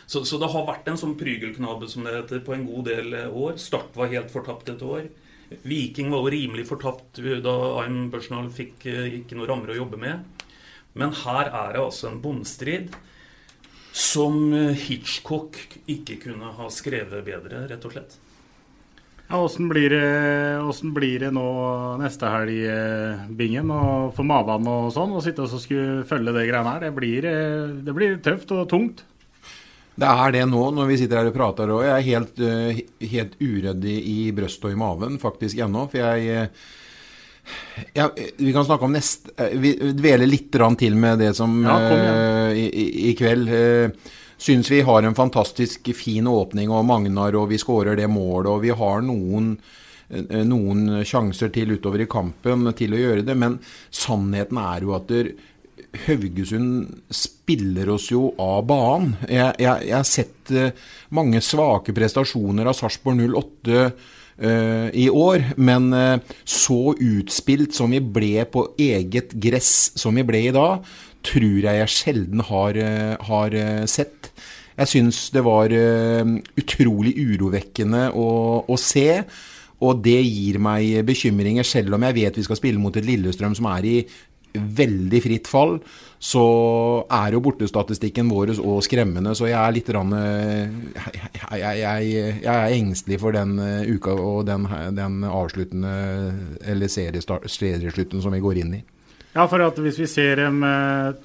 Så, 0.08 0.22
så, 0.24 0.38
det 0.40 0.48
har 0.48 0.64
vært 0.64 0.88
en 0.88 0.96
sånn 0.96 1.16
prygelknabe 1.20 1.90
som 1.92 2.06
det 2.06 2.14
heter, 2.16 2.40
på 2.46 2.54
en 2.56 2.64
god 2.64 2.88
del 2.88 3.16
år. 3.28 3.58
Start 3.60 3.92
var 3.98 4.08
helt 4.14 4.32
fortapt 4.32 4.72
et 4.72 4.84
år. 4.86 5.10
Viking 5.66 6.10
var 6.10 6.24
jo 6.24 6.32
rimelig 6.34 6.66
fortapt 6.68 7.20
da 7.44 7.54
Aym 7.82 8.08
Børsnal 8.10 8.48
fikk 8.54 8.86
ikke 8.88 9.38
noen 9.38 9.50
rammer 9.50 9.72
å 9.74 9.78
jobbe 9.78 10.00
med. 10.00 10.46
Men 10.96 11.12
her 11.24 11.50
er 11.50 11.76
det 11.76 11.82
altså 11.82 12.10
en 12.10 12.22
bondestrid 12.22 12.94
som 13.96 14.52
Hitchcock 14.52 15.58
ikke 15.88 16.18
kunne 16.20 16.52
ha 16.56 16.70
skrevet 16.72 17.24
bedre, 17.24 17.66
rett 17.70 17.84
og 17.88 17.94
slett. 17.94 18.16
Ja, 19.26 19.40
Åssen 19.42 19.66
blir, 19.66 19.90
blir, 20.94 21.18
det 21.24 21.32
nå 21.34 21.46
neste 21.98 22.28
helg, 22.30 23.32
Bingen, 23.38 23.72
og 23.74 24.12
for 24.14 24.28
Mavan 24.28 24.68
og 24.70 24.92
sånn, 24.94 25.16
å 25.16 25.22
sitte 25.24 25.42
og 25.42 25.62
skulle 25.62 26.04
følge 26.06 26.34
det 26.36 26.46
greiene 26.46 26.76
her? 26.76 26.84
Det 26.86 26.92
blir, 26.94 27.26
det 27.86 27.96
blir, 27.96 28.20
tøft 28.22 28.54
og 28.54 28.68
tungt? 28.70 29.02
Det 29.96 30.08
er 30.08 30.34
det 30.34 30.42
nå, 30.50 30.62
når 30.76 30.90
vi 30.90 30.98
sitter 31.00 31.22
her 31.22 31.30
og 31.30 31.36
prater. 31.36 31.72
Og 31.72 31.84
jeg 31.86 31.94
er 31.94 32.08
helt, 32.10 32.42
helt 33.12 33.38
uredd 33.40 33.86
i 33.88 34.18
brøstet 34.36 34.68
og 34.68 34.74
i 34.74 34.80
maven 34.80 35.16
faktisk 35.22 35.62
ennå. 35.64 35.86
For 35.92 36.02
jeg, 36.02 36.50
jeg, 37.96 38.28
Vi 38.36 38.52
kan 38.52 38.66
snakke 38.66 38.84
om 38.84 38.92
neste 38.96 39.48
Vi 39.56 39.72
dveler 39.96 40.28
litt 40.28 40.50
til 40.52 41.00
med 41.00 41.22
det 41.22 41.32
som 41.38 41.62
ja, 41.64 41.78
i, 42.52 42.66
i, 42.66 42.86
i, 43.10 43.16
kveld 43.16 43.48
syns 44.36 44.70
vi 44.70 44.82
har 44.84 45.02
en 45.02 45.14
fantastisk 45.14 45.88
fin 45.96 46.26
åpning, 46.26 46.70
og 46.70 46.84
Magnar, 46.84 47.36
og 47.36 47.48
vi 47.48 47.58
skårer 47.58 47.96
det 47.96 48.08
målet, 48.12 48.50
og 48.52 48.62
vi 48.62 48.70
har 48.70 49.00
noen, 49.00 49.54
eh, 50.10 50.42
noen 50.44 51.04
sjanser 51.04 51.48
til 51.54 51.72
utover 51.72 52.04
i 52.04 52.10
kampen 52.10 52.68
til 52.76 52.94
å 52.94 53.00
gjøre 53.00 53.24
det. 53.24 53.36
Men 53.36 53.58
sannheten 53.90 54.60
er 54.60 54.84
jo 54.84 54.92
at 54.98 55.08
Haugesund 56.04 57.08
spiller 57.12 57.90
oss 57.94 58.10
jo 58.12 58.28
av 58.42 58.66
banen. 58.68 59.16
Jeg, 59.24 59.54
jeg, 59.62 59.88
jeg 59.88 59.96
har 59.96 60.06
sett 60.08 60.52
eh, 60.52 60.86
mange 61.16 61.40
svake 61.44 61.94
prestasjoner 61.96 62.68
av 62.68 62.76
Sarpsborg 62.78 63.24
08 63.32 63.88
Uh, 64.36 64.90
i 64.92 65.08
år. 65.08 65.54
Men 65.56 65.88
uh, 65.96 66.20
så 66.44 66.92
utspilt 66.92 67.72
som 67.72 67.88
vi 67.94 68.02
ble 68.04 68.44
på 68.52 68.66
eget 68.76 69.32
gress 69.32 69.94
som 69.96 70.12
vi 70.12 70.26
ble 70.28 70.42
i 70.50 70.52
dag, 70.52 70.84
tror 71.24 71.64
jeg 71.64 71.80
jeg 71.80 71.94
sjelden 71.94 72.42
har, 72.44 72.76
uh, 72.76 73.14
har 73.30 73.56
sett. 73.88 74.28
Jeg 74.76 74.92
syns 74.92 75.22
det 75.32 75.40
var 75.40 75.72
utrolig 75.72 77.14
urovekkende 77.16 78.10
å, 78.12 78.26
å, 78.68 78.76
se. 78.76 79.22
Og 79.80 80.02
det 80.04 80.18
gir 80.20 80.58
meg 80.60 81.00
bekymringer, 81.08 81.64
selv 81.64 81.96
om 81.96 82.04
jeg 82.04 82.16
vet 82.18 82.36
vi 82.36 82.44
skal 82.44 82.58
spille 82.60 82.80
mot 82.80 82.92
et 82.92 83.08
Lillestrøm 83.08 83.56
som 83.56 83.70
er 83.72 83.88
i 83.88 83.94
veldig 84.56 85.20
fritt 85.24 85.48
fall, 85.50 85.76
så 86.18 86.42
er 87.12 87.36
jo 87.36 87.42
bortestatistikken 87.44 88.30
vår 88.32 88.54
òg 88.56 88.80
skremmende. 88.86 89.34
Så 89.36 89.50
jeg 89.50 89.58
er 89.60 89.74
litt 89.76 89.90
rann, 89.94 90.14
jeg, 90.16 91.22
jeg, 91.60 91.78
jeg, 91.82 92.10
jeg, 92.42 92.52
er 92.54 92.76
engstelig 92.76 93.20
for 93.22 93.36
den 93.36 93.56
eh, 93.62 93.90
uka 93.92 94.16
og 94.16 94.44
den, 94.48 94.68
den 94.96 95.24
avsluttende 95.28 95.94
eller 96.64 96.90
serieslutten 96.90 98.24
som 98.24 98.34
vi 98.34 98.42
går 98.44 98.62
inn 98.64 98.78
i. 98.78 98.82
Ja, 99.36 99.44
for 99.44 99.60
at 99.60 99.76
hvis 99.84 99.98
vi 100.00 100.08
ser 100.08 100.40
de 100.40 100.70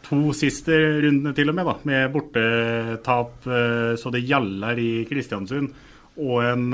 to 0.04 0.34
siste 0.36 0.76
rundene 1.06 1.32
til 1.36 1.48
og 1.48 1.56
med, 1.56 1.70
da, 1.70 1.76
med 1.88 2.12
bortetap 2.12 3.48
så 3.96 4.12
det 4.12 4.26
gjaller 4.28 4.82
i 4.84 4.92
Kristiansund, 5.08 5.72
og 6.20 6.42
en 6.44 6.66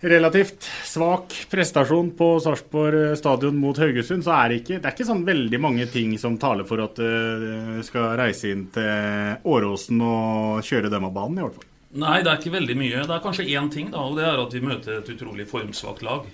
relativt 0.00 0.68
svak 0.86 1.34
prestasjon 1.50 2.12
på 2.18 2.28
Sarpsborg 2.42 3.16
stadion 3.18 3.56
mot 3.58 3.78
Haugesund, 3.78 4.22
så 4.26 4.36
er 4.36 4.52
det 4.52 4.60
ikke, 4.62 4.76
det 4.78 4.86
er 4.86 4.94
ikke 4.94 5.08
sånn 5.08 5.24
veldig 5.26 5.60
mange 5.62 5.88
ting 5.90 6.12
som 6.20 6.38
taler 6.38 6.68
for 6.68 6.84
at 6.84 7.00
du 7.00 7.80
skal 7.86 8.14
reise 8.20 8.52
inn 8.52 8.68
til 8.74 9.48
Åråsen 9.48 10.04
og 10.04 10.62
kjøre 10.66 10.92
dem 10.92 11.08
av 11.08 11.16
banen, 11.16 11.40
i 11.40 11.46
hvert 11.46 11.58
fall. 11.58 11.68
Nei, 11.98 12.18
det 12.20 12.30
er 12.30 12.40
ikke 12.40 12.52
veldig 12.52 12.76
mye. 12.76 13.04
Det 13.08 13.14
er 13.14 13.24
kanskje 13.24 13.48
én 13.48 13.70
ting, 13.72 13.88
da, 13.94 14.02
og 14.04 14.18
det 14.18 14.26
er 14.28 14.40
at 14.42 14.54
vi 14.54 14.60
møter 14.60 14.98
et 14.98 15.10
utrolig 15.14 15.48
formsvakt 15.48 16.04
lag. 16.04 16.26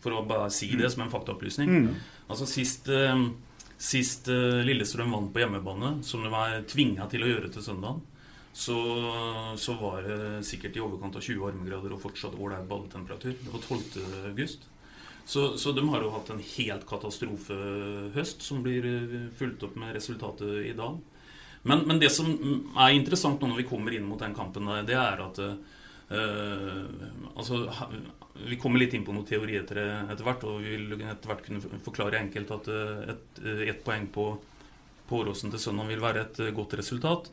For 0.00 0.16
å 0.16 0.24
bare 0.26 0.48
si 0.54 0.70
det 0.78 0.88
som 0.92 1.04
en 1.04 1.12
faktaopplysning. 1.12 1.70
Mm. 1.70 1.90
Altså 2.30 2.48
Sist, 2.48 2.88
eh, 2.88 3.26
sist 3.76 4.30
eh, 4.32 4.62
Lillestrøm 4.64 5.12
vant 5.12 5.32
på 5.34 5.42
hjemmebane, 5.42 5.98
som 6.06 6.24
de 6.24 6.32
var 6.32 6.56
tvinga 6.70 7.06
til 7.12 7.26
å 7.26 7.30
gjøre 7.34 7.52
til 7.52 7.66
søndagen, 7.66 8.00
så, 8.52 8.76
så, 9.58 9.74
var 9.78 10.02
det 10.02 10.44
sikkert 10.46 10.76
i 10.76 10.82
overkant 10.82 11.16
av 11.16 11.22
20 11.22 11.38
varmegrader 11.44 11.94
og 11.94 12.02
fortsatt 12.02 12.34
ålreit 12.34 12.66
badetemperatur. 12.68 13.36
Det 13.38 13.52
var 13.54 13.62
12. 13.62 14.26
august. 14.32 14.66
Så, 15.24 15.58
så, 15.58 15.72
de 15.72 15.84
har 15.88 16.02
jo 16.02 16.10
hatt 16.10 16.32
en 16.32 16.42
helt 16.42 16.86
katastrofehøst, 16.88 18.42
som 18.42 18.64
blir 18.64 18.86
eh, 18.88 19.12
fulgt 19.38 19.62
opp 19.62 19.76
med 19.78 19.94
resultatet 19.94 20.64
i 20.66 20.74
dag. 20.74 20.98
Men, 21.62 21.84
men, 21.86 22.00
det 22.00 22.08
som 22.10 22.30
er 22.80 22.96
interessant 22.96 23.38
nå 23.38 23.50
når 23.50 23.60
vi 23.60 23.68
kommer 23.68 23.94
inn 23.94 24.08
mot 24.08 24.18
den 24.18 24.34
kampen, 24.34 24.66
det 24.88 24.96
er 24.96 25.20
at 25.20 25.38
uh, 25.44 26.84
altså, 27.36 27.60
Vi 28.48 28.56
kommer 28.58 28.80
litt 28.80 28.96
inn 28.96 29.04
på 29.04 29.12
noen 29.12 29.28
teorier 29.28 29.66
etter 29.68 30.24
hvert, 30.24 30.46
og 30.48 30.64
vi 30.64 30.72
vil 30.72 30.96
etter 31.04 31.30
hvert 31.30 31.44
kunne 31.44 31.82
forklare 31.84 32.22
enkelt 32.24 32.54
at 32.56 32.70
eh, 32.72 33.12
ett 33.12 33.42
et 33.68 33.84
poeng 33.84 34.08
på, 34.10 34.26
på 35.06 35.20
Åråsen 35.20 35.52
til 35.52 35.60
søndag 35.60 35.92
vil 35.92 36.02
være 36.02 36.24
et 36.24 36.42
godt 36.56 36.78
resultat. 36.80 37.28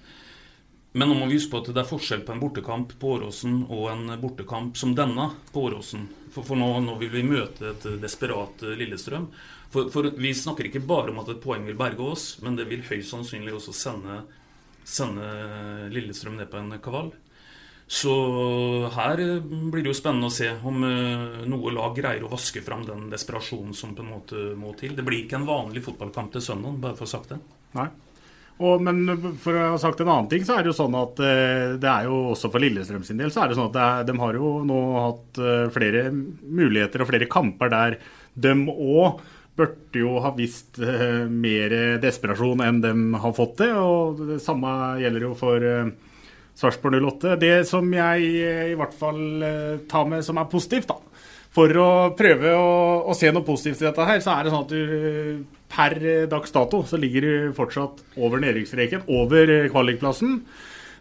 Men 0.94 1.12
nå 1.12 1.18
må 1.18 1.28
vi 1.28 1.36
huske 1.38 1.52
på 1.52 1.62
at 1.62 1.74
det 1.76 1.82
er 1.84 1.90
forskjell 1.90 2.24
på 2.26 2.34
en 2.34 2.42
bortekamp 2.42 2.94
på 3.00 3.12
Åråsen 3.18 3.60
og 3.66 3.90
en 3.92 4.16
bortekamp 4.22 4.78
som 4.80 4.96
denne 4.98 5.30
på 5.54 5.68
Åråsen. 5.68 6.08
For, 6.32 6.46
for 6.48 6.60
nå, 6.60 6.70
nå, 6.86 6.96
vil 7.02 7.12
vi 7.14 7.26
møte 7.28 7.74
et 7.74 7.86
desperat 8.02 8.64
Lillestrøm. 8.80 9.28
For, 9.74 9.92
for, 9.94 10.10
vi 10.16 10.34
snakker 10.34 10.70
ikke 10.70 10.86
bare 10.88 11.12
om 11.12 11.22
at 11.22 11.34
et 11.34 11.44
poeng 11.44 11.68
vil 11.68 11.78
berge 11.78 12.04
oss, 12.04 12.28
men 12.46 12.56
det 12.58 12.70
vil 12.72 12.86
høyst 12.88 13.12
sannsynlig 13.12 13.54
også 13.58 13.76
sende, 13.76 14.22
sende 14.88 15.28
Lillestrøm 15.94 16.40
ned 16.40 16.50
på 16.52 16.62
en 16.62 16.78
kavall. 16.84 17.12
Så 17.88 18.14
her 18.92 19.22
blir 19.40 19.80
det 19.80 19.94
jo 19.94 19.96
spennende 19.96 20.28
å 20.28 20.34
se 20.34 20.50
om 20.68 20.82
eh, 20.84 21.46
noe 21.48 21.72
lag 21.72 21.94
greier 21.96 22.26
å 22.28 22.32
vaske 22.34 22.60
fram 22.66 22.84
den 22.88 23.06
desperasjonen 23.12 23.72
som 23.78 23.94
på 23.96 24.04
en 24.04 24.12
måte 24.12 24.50
må 24.60 24.74
til. 24.80 24.96
Det 24.98 25.06
blir 25.08 25.24
ikke 25.24 25.40
en 25.40 25.48
vanlig 25.48 25.86
fotballkamp 25.86 26.34
til 26.36 26.44
søndag, 26.44 26.82
bare 26.84 27.00
for 27.00 27.08
å 27.08 27.08
ha 27.08 27.14
sagt 27.16 27.32
det. 27.32 27.40
Nei. 27.78 27.88
Og, 28.58 28.82
men 28.82 29.36
for 29.38 29.54
å 29.54 29.66
ha 29.76 29.78
sagt 29.82 30.02
en 30.02 30.10
annen 30.10 30.30
ting, 30.32 30.46
så 30.46 30.56
er 30.58 30.66
det 30.66 30.72
jo 30.72 30.80
sånn 30.80 30.96
at 30.98 31.20
eh, 31.22 31.76
det 31.78 31.90
er 31.92 32.08
jo 32.10 32.32
også 32.34 32.50
for 32.50 32.64
Lillestrøm 32.64 33.04
sin 33.06 33.20
del 33.22 33.30
så 33.34 33.44
er 33.44 33.52
det 33.52 33.58
sånn 33.60 33.70
at 33.70 33.76
det 33.76 33.86
er, 33.86 34.08
de 34.08 34.16
har 34.24 34.40
jo 34.40 34.54
nå 34.66 34.80
hatt 34.98 35.42
eh, 35.42 35.66
flere 35.76 36.08
muligheter 36.12 37.04
og 37.04 37.12
flere 37.12 37.30
kamper 37.30 37.74
der 37.74 38.00
de 38.38 38.54
òg 38.74 39.22
burde 39.58 40.02
jo 40.02 40.20
ha 40.22 40.30
vist 40.38 40.78
uh, 40.78 41.24
mer 41.26 41.74
desperasjon 41.98 42.60
enn 42.62 42.82
de 42.84 42.92
har 43.18 43.32
fått 43.34 43.56
det. 43.64 43.72
Og 43.74 44.20
det 44.36 44.38
samme 44.44 44.70
gjelder 45.02 45.26
jo 45.26 45.32
for 45.40 45.66
Sarpsborg 46.62 47.00
08. 47.02 47.32
Det 47.42 47.56
som 47.66 47.90
jeg 47.90 48.28
i 48.70 48.76
hvert 48.78 48.94
fall 49.00 49.18
tar 49.90 50.06
med 50.14 50.22
som 50.22 50.38
er 50.38 50.52
positivt, 50.52 50.94
da, 50.94 51.18
for 51.58 51.74
å 51.82 51.90
prøve 52.14 52.54
å, 52.54 52.70
å, 53.10 53.18
se 53.18 53.34
noe 53.34 53.46
positivt 53.48 53.82
i 53.82 53.88
dette 53.88 54.06
her, 54.06 54.22
så 54.22 54.36
er 54.36 54.46
det 54.46 54.54
sånn 54.54 54.68
at 54.68 54.76
du 54.78 55.57
per 55.72 55.98
dags 56.32 56.54
dato 56.56 56.84
så 56.88 57.00
ligger 57.00 57.26
de 57.26 57.54
fortsatt 57.58 58.04
over 58.16 58.42
nedrykksstreken, 58.44 59.08
over 59.12 59.52
kvalikplassen. 59.72 60.42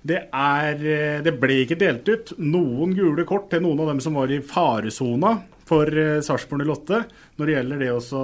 Det, 0.07 0.21
er, 0.31 0.81
det 1.25 1.33
ble 1.41 1.63
ikke 1.65 1.79
delt 1.81 2.07
ut 2.07 2.33
noen 2.39 2.93
gule 2.95 3.25
kort 3.27 3.49
til 3.51 3.65
noen 3.65 3.81
av 3.83 3.95
dem 3.95 4.03
som 4.05 4.19
var 4.19 4.31
i 4.31 4.43
faresona 4.45 5.37
for 5.67 5.91
eh, 5.99 6.21
Sarpsborg 6.25 6.63
08 6.69 7.01
når 7.37 7.49
det 7.49 7.57
gjelder 7.57 7.83
det 7.83 7.91
å 7.97 8.23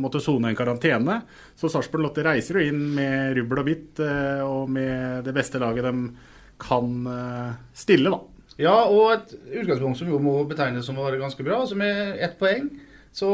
måtte 0.00 0.22
sone 0.22 0.52
en 0.52 0.58
karantene. 0.58 1.18
Så 1.58 1.70
Sarpsborg 1.72 2.08
08 2.12 2.26
reiser 2.28 2.60
jo 2.60 2.70
inn 2.70 2.82
med 2.96 3.34
rubbel 3.40 3.62
og 3.62 3.68
bitt 3.68 4.02
eh, 4.04 4.42
og 4.46 4.70
med 4.72 5.26
det 5.26 5.34
beste 5.36 5.60
laget 5.62 5.88
de 5.88 5.94
kan 6.62 7.10
eh, 7.12 7.52
stille, 7.76 8.12
da. 8.12 8.22
Ja, 8.56 8.76
og 8.88 9.10
et 9.12 9.34
utgangspunkt 9.60 9.98
som 10.00 10.08
jo 10.08 10.20
må 10.22 10.38
betegnes 10.48 10.86
som 10.88 10.96
å 10.96 11.04
være 11.04 11.20
ganske 11.20 11.44
bra. 11.44 11.60
som 11.68 11.82
er 11.84 12.16
ett 12.24 12.38
poeng 12.40 12.70
så 13.16 13.30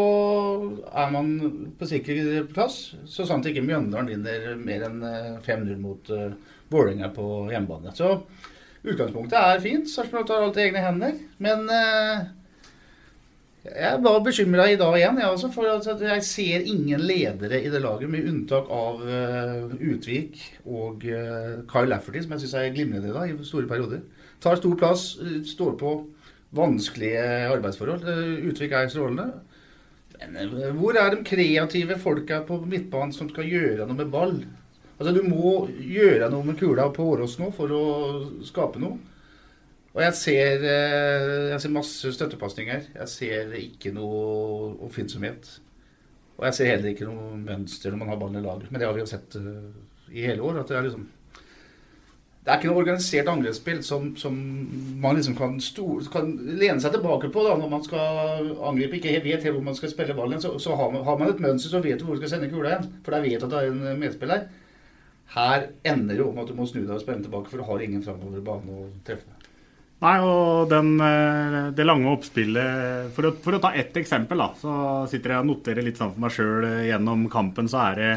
er 0.95 1.09
man 1.11 1.33
på 1.79 1.89
sikker 1.91 2.45
plass, 2.53 2.93
så 3.11 3.27
sant 3.27 3.49
ikke 3.51 3.65
Mjøndalen 3.67 4.12
vinner 4.12 4.53
mer 4.61 4.85
enn 4.87 5.01
5-0 5.43 5.73
mot 5.83 6.12
uh, 6.15 6.29
Vålerenga 6.71 7.09
på 7.15 7.25
hjemmebane. 7.51 7.91
Så 7.97 8.12
utgangspunktet 8.87 9.35
er 9.41 9.65
fint. 9.65 9.91
Sarpsborg 9.91 10.29
tar 10.29 10.47
alt 10.47 10.61
i 10.61 10.69
egne 10.69 10.85
hender. 10.85 11.19
Men 11.43 11.67
uh, 11.67 12.23
jeg 13.67 13.99
var 14.07 14.23
bekymra 14.23 14.71
i 14.71 14.79
dag 14.79 15.01
igjen, 15.01 15.21
jeg 15.23 15.35
også, 15.35 15.53
for 15.55 15.99
jeg 16.07 16.27
ser 16.31 16.65
ingen 16.67 17.03
ledere 17.03 17.59
i 17.62 17.71
det 17.71 17.83
laget, 17.83 18.11
med 18.11 18.31
unntak 18.31 18.71
av 18.71 19.03
uh, 19.03 19.77
Utvik 19.83 20.41
og 20.62 21.03
uh, 21.11 21.62
Kyle 21.71 21.91
Lafferty, 21.91 22.23
som 22.23 22.37
jeg 22.37 22.47
syns 22.47 22.59
er 22.59 22.75
glimrende 22.75 23.11
i 23.11 23.19
dag, 23.19 23.31
i 23.35 23.51
store 23.51 23.71
perioder. 23.71 24.07
Tar 24.43 24.62
stor 24.62 24.79
plass, 24.79 25.17
står 25.47 25.75
på 25.79 25.97
vanskelige 26.55 27.23
arbeidsforhold. 27.51 28.07
Utvik 28.47 28.75
er 28.79 28.91
strålende. 28.91 29.33
Men 30.31 30.76
hvor 30.79 30.97
er 30.99 31.14
de 31.14 31.25
kreative 31.26 31.99
folka 32.00 32.43
på 32.47 32.61
midtbanen 32.64 33.14
som 33.17 33.31
skal 33.33 33.49
gjøre 33.49 33.87
noe 33.87 33.99
med 33.99 34.12
ball? 34.12 34.37
Altså, 34.99 35.14
Du 35.17 35.23
må 35.26 35.67
gjøre 35.69 36.31
noe 36.31 36.47
med 36.47 36.59
kula 36.61 36.87
på 36.95 37.07
Årås 37.14 37.38
nå 37.41 37.50
for 37.57 37.73
å 37.75 37.83
skape 38.47 38.83
noe. 38.83 39.00
Og 39.93 40.00
jeg 40.00 40.17
ser, 40.17 40.62
eh, 40.64 41.50
jeg 41.50 41.61
ser 41.61 41.75
masse 41.75 42.12
støttepasninger. 42.17 42.87
Jeg 42.95 43.09
ser 43.12 43.57
ikke 43.59 43.93
noe 43.93 44.73
oppfinnsomhet. 44.87 45.50
Og 46.38 46.47
jeg 46.49 46.57
ser 46.57 46.71
heller 46.71 46.93
ikke 46.93 47.09
noe 47.09 47.37
mønster 47.37 47.93
når 47.93 48.00
man 48.00 48.12
har 48.12 48.21
ballen 48.21 48.41
i 48.41 48.45
laget. 48.47 48.71
Men 48.71 48.81
det 48.81 48.88
har 48.88 48.95
vi 48.97 49.02
jo 49.02 49.11
sett 49.11 49.37
uh, 49.37 49.69
i 50.11 50.25
hele 50.25 50.43
år. 50.43 50.62
at 50.62 50.71
Det 50.71 50.79
er 50.79 50.87
liksom 50.87 51.05
det 52.42 52.50
er 52.50 52.58
ikke 52.58 52.72
noe 52.72 52.80
organisert 52.82 53.28
angrepsspill 53.30 53.84
som, 53.87 54.08
som 54.18 54.38
man 55.02 55.14
liksom 55.14 55.37
kan, 55.38 55.61
stor, 55.62 56.00
kan, 56.11 56.32
lene 56.42 56.82
seg 56.82 56.96
tilbake 56.96 57.30
på 57.30 57.44
da, 57.46 57.52
når 57.58 57.70
man 57.70 57.84
skal 57.87 58.49
angripe. 58.66 58.99
Ikke 58.99 59.20
vet 59.22 59.46
helt 59.46 59.54
hvor 59.54 59.62
man 59.68 59.78
skal 59.78 59.92
spille 59.92 60.16
ballen. 60.18 60.42
Så, 60.42 60.56
så 60.62 60.75
har, 60.78 60.90
man, 60.90 61.04
har, 61.06 61.20
man, 61.20 61.30
et 61.30 61.42
mønster, 61.44 61.70
så 61.70 61.82
vet 61.84 62.02
du 62.02 62.08
hvor 62.08 62.18
du 62.18 62.25
skal 62.25 62.34
sende 62.34 62.50
kula 62.50 62.72
igjen. 62.72 62.90
For 63.06 63.14
der 63.14 63.22
vet 63.22 63.38
du 63.38 63.46
at 63.46 63.54
det 63.54 63.61
er 63.61 63.70
en 63.70 64.02
medspiller. 64.02 64.49
Her 65.37 65.68
ender 65.92 66.18
det 66.18 66.26
om 66.26 66.42
at 66.42 66.50
du 66.50 66.58
må 66.58 66.66
snu 66.66 66.82
deg 66.82 66.96
og 66.96 67.04
spille 67.04 67.22
tilbake, 67.22 67.52
for 67.52 67.62
du 67.62 67.68
har 67.70 67.87
ingen 67.87 68.02
framover 68.02 68.42
banen 68.44 68.75
å 68.75 68.90
treffe. 69.06 69.38
Nei, 70.02 70.16
og 70.26 70.66
den, 70.66 70.96
eh, 70.99 71.56
det 71.78 71.87
lange 71.87 72.11
oppspillet 72.11 73.14
for 73.14 73.28
å, 73.28 73.37
for 73.38 73.54
å, 73.54 73.62
ta 73.62 73.70
ett 73.78 73.94
eksempel, 74.02 74.42
da, 74.42 74.50
så 74.58 74.75
sitter 75.06 75.37
jeg 75.37 75.44
og 75.44 75.52
noterer 75.52 75.87
litt 75.87 76.00
sammen 76.00 76.16
for 76.16 76.26
meg 76.26 76.34
sjøl 76.34 76.66
eh, 76.66 76.88
gjennom 76.90 77.28
kampen. 77.30 77.70
Så 77.70 77.78
er 77.87 78.00
det 78.00 78.14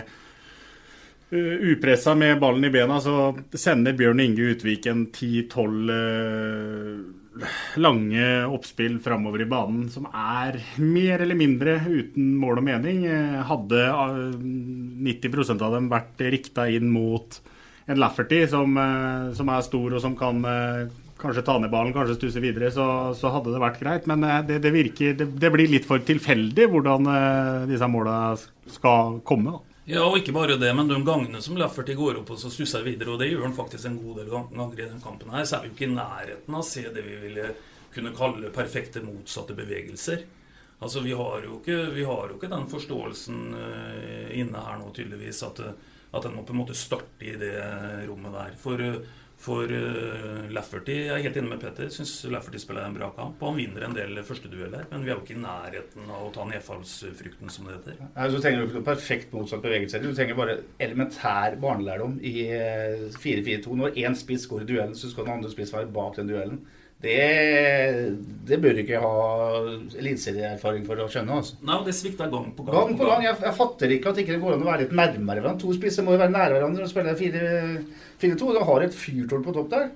upressa 1.31 2.15
med 2.15 2.39
ballen 2.39 2.65
i 2.65 2.69
bena, 2.69 2.99
så 3.01 3.33
sender 3.53 3.95
Bjørn 3.97 4.21
Inge 4.21 4.51
Utvik 4.53 4.85
en 4.91 5.07
10-12 5.09 5.89
uh, 5.89 7.47
lange 7.81 8.27
oppspill 8.47 8.99
framover 9.03 9.43
i 9.43 9.47
banen 9.49 9.89
som 9.91 10.05
er 10.07 10.61
mer 10.79 11.25
eller 11.25 11.35
mindre 11.35 11.79
uten 11.83 12.35
mål 12.39 12.61
og 12.61 12.67
mening. 12.69 13.01
Hadde 13.49 13.87
uh, 13.89 14.37
90% 14.37 15.65
av 15.65 15.75
dem 15.75 15.89
vært 15.91 16.23
rikta 16.37 16.69
inn 16.71 16.93
mot 16.93 17.41
en 17.85 17.99
Lafferty 18.01 18.45
som, 18.49 18.71
som 19.37 19.49
er 19.53 19.65
stor 19.65 19.93
og 19.93 20.01
som 20.01 20.15
kan 20.17 20.39
kanskje 21.21 21.43
ta 21.45 21.59
ned 21.59 21.69
ballen, 21.69 21.93
kanskje 21.93 22.15
stusse 22.17 22.41
videre, 22.41 22.71
så, 22.73 23.13
så, 23.13 23.29
hadde 23.33 23.53
det 23.53 23.61
vært 23.61 23.77
greit. 23.81 24.07
Men 24.09 24.25
eh, 24.25 24.41
det, 24.47 24.57
det 24.63 24.71
virker, 24.73 25.13
det, 25.19 25.29
det, 25.37 25.51
blir 25.53 25.69
litt 25.69 25.85
for 25.85 26.01
tilfeldig 26.01 26.65
hvordan 26.71 27.11
disse 27.69 27.89
måla 27.91 28.17
skal 28.73 29.19
komme. 29.27 29.53
da. 29.53 29.74
Ja, 29.85 30.01
og 30.01 30.15
ikke 30.17 30.33
bare 30.33 30.55
det, 30.57 30.71
men 30.73 30.87
de 30.89 30.95
gangene 31.05 31.37
som 31.45 31.59
Lafferty 31.61 31.93
går 31.93 32.17
opp 32.23 32.31
og 32.33 32.39
så 32.41 32.49
stusser 32.49 32.81
videre, 32.81 33.11
og 33.13 33.19
det 33.21 33.27
gjør 33.29 33.43
han 33.45 33.53
faktisk 33.53 33.85
en 33.85 33.99
god 34.01 34.15
del 34.17 34.31
ganger 34.33 34.79
i 34.79 34.81
denne 34.81 35.03
kampen 35.03 35.29
her, 35.29 35.43
så 35.45 35.59
er 35.59 35.61
vi 35.61 35.69
jo 35.69 35.75
ikke 35.75 35.85
i 35.85 35.93
nærheten 35.93 36.55
av 36.55 36.63
å 36.63 36.65
se 36.65 36.81
det 36.89 37.03
vi 37.05 37.19
ville 37.21 37.51
kunne 37.93 38.13
kalle 38.17 38.49
perfekte 38.55 39.03
motsatte 39.05 39.53
bevegelser. 39.53 40.23
Altså, 40.79 41.03
Vi 41.05 41.13
har 41.13 41.45
jo 41.45 41.59
ikke, 41.59 41.77
har 42.01 42.31
jo 42.31 42.39
ikke 42.39 42.49
den 42.51 42.65
forståelsen 42.71 43.43
uh, 43.53 44.33
inne 44.33 44.63
her 44.65 44.81
nå, 44.81 44.89
tydeligvis, 44.89 45.43
at, 45.45 45.61
at 45.61 46.25
en 46.25 46.33
må 46.33 46.43
på 46.43 46.55
en 46.55 46.63
måte 46.63 46.75
starte 46.75 47.21
i 47.21 47.37
det 47.39 47.53
rommet 48.09 48.33
der. 48.33 48.57
For 48.59 48.81
uh, 48.81 48.97
for 49.45 49.69
uh, 49.69 50.45
Lafferty 50.53 50.95
jeg 51.05 51.13
er 51.13 51.23
helt 51.27 51.37
enig 51.39 51.51
med 51.51 51.61
Petter. 51.61 51.89
Syns 51.93 52.13
Lafferty 52.33 52.59
spiller 52.61 52.87
en 52.87 52.95
bra 52.97 53.11
kamp. 53.15 53.37
Og 53.41 53.51
han 53.51 53.59
vinner 53.59 53.85
en 53.85 53.95
del 53.97 54.21
førstedueller. 54.25 54.87
Men 54.91 55.05
vi 55.05 55.11
er 55.11 55.17
jo 55.19 55.23
ikke 55.23 55.35
i 55.37 55.43
nærheten 55.43 56.09
av 56.09 56.27
å 56.27 56.31
ta 56.35 56.45
nedfallsfrukten, 56.49 57.51
som 57.53 57.69
det 57.69 57.77
heter. 57.77 57.99
Nei, 58.15 58.29
så 58.33 58.41
trenger 58.41 58.61
du 58.61 58.67
ikke 58.67 58.79
noe 58.79 58.87
perfekt 58.89 59.35
motsatt 59.35 59.65
bevegelse. 59.65 60.01
Du 60.03 60.09
trenger 60.11 60.39
bare 60.39 60.57
elementær 60.81 61.59
barnelærdom 61.61 62.17
i 62.25 62.35
4-4-2. 63.19 63.59
Eh, 63.59 63.79
Når 63.83 64.01
én 64.05 64.17
spiss 64.17 64.47
går 64.51 64.65
i 64.65 64.69
duellen, 64.73 64.97
så 64.97 65.11
skal 65.11 65.27
den 65.27 65.37
andre 65.37 65.53
spiss 65.53 65.73
være 65.75 65.91
bak 65.93 66.17
den 66.19 66.31
duellen. 66.31 66.63
Det, 67.03 67.17
det 68.47 68.57
bør 68.63 68.73
du 68.73 68.81
ikke 68.81 69.01
ha 69.03 69.17
eliteserieerfaring 69.99 70.85
for 70.87 71.01
å 71.03 71.09
skjønne. 71.11 71.41
altså. 71.41 71.57
Nei, 71.67 71.81
det 71.85 71.93
svikta 71.97 72.29
gang 72.31 72.47
på 72.55 72.65
gang. 72.65 72.77
Gang 72.77 72.95
på 72.97 73.09
gang. 73.09 73.25
Jeg, 73.27 73.37
jeg 73.43 73.57
fatter 73.57 73.93
ikke 73.93 74.13
at 74.13 74.21
ikke 74.23 74.37
det 74.37 74.41
går 74.41 74.55
an 74.55 74.63
å 74.63 74.69
være 74.69 74.85
litt 74.85 74.95
nærmere 74.95 75.43
hverandre. 75.43 75.61
To 75.65 75.75
spisser 75.75 76.07
må 76.07 76.15
jo 76.15 76.21
være 76.23 76.33
nære 76.33 76.55
hverandre 76.55 76.87
og 76.87 76.91
spille 76.93 77.13
4-2. 77.19 78.39
Du 78.39 78.63
har 78.71 78.87
et 78.87 78.97
fyrtårn 78.97 79.45
på 79.45 79.55
topp 79.57 79.69
der. 79.75 79.91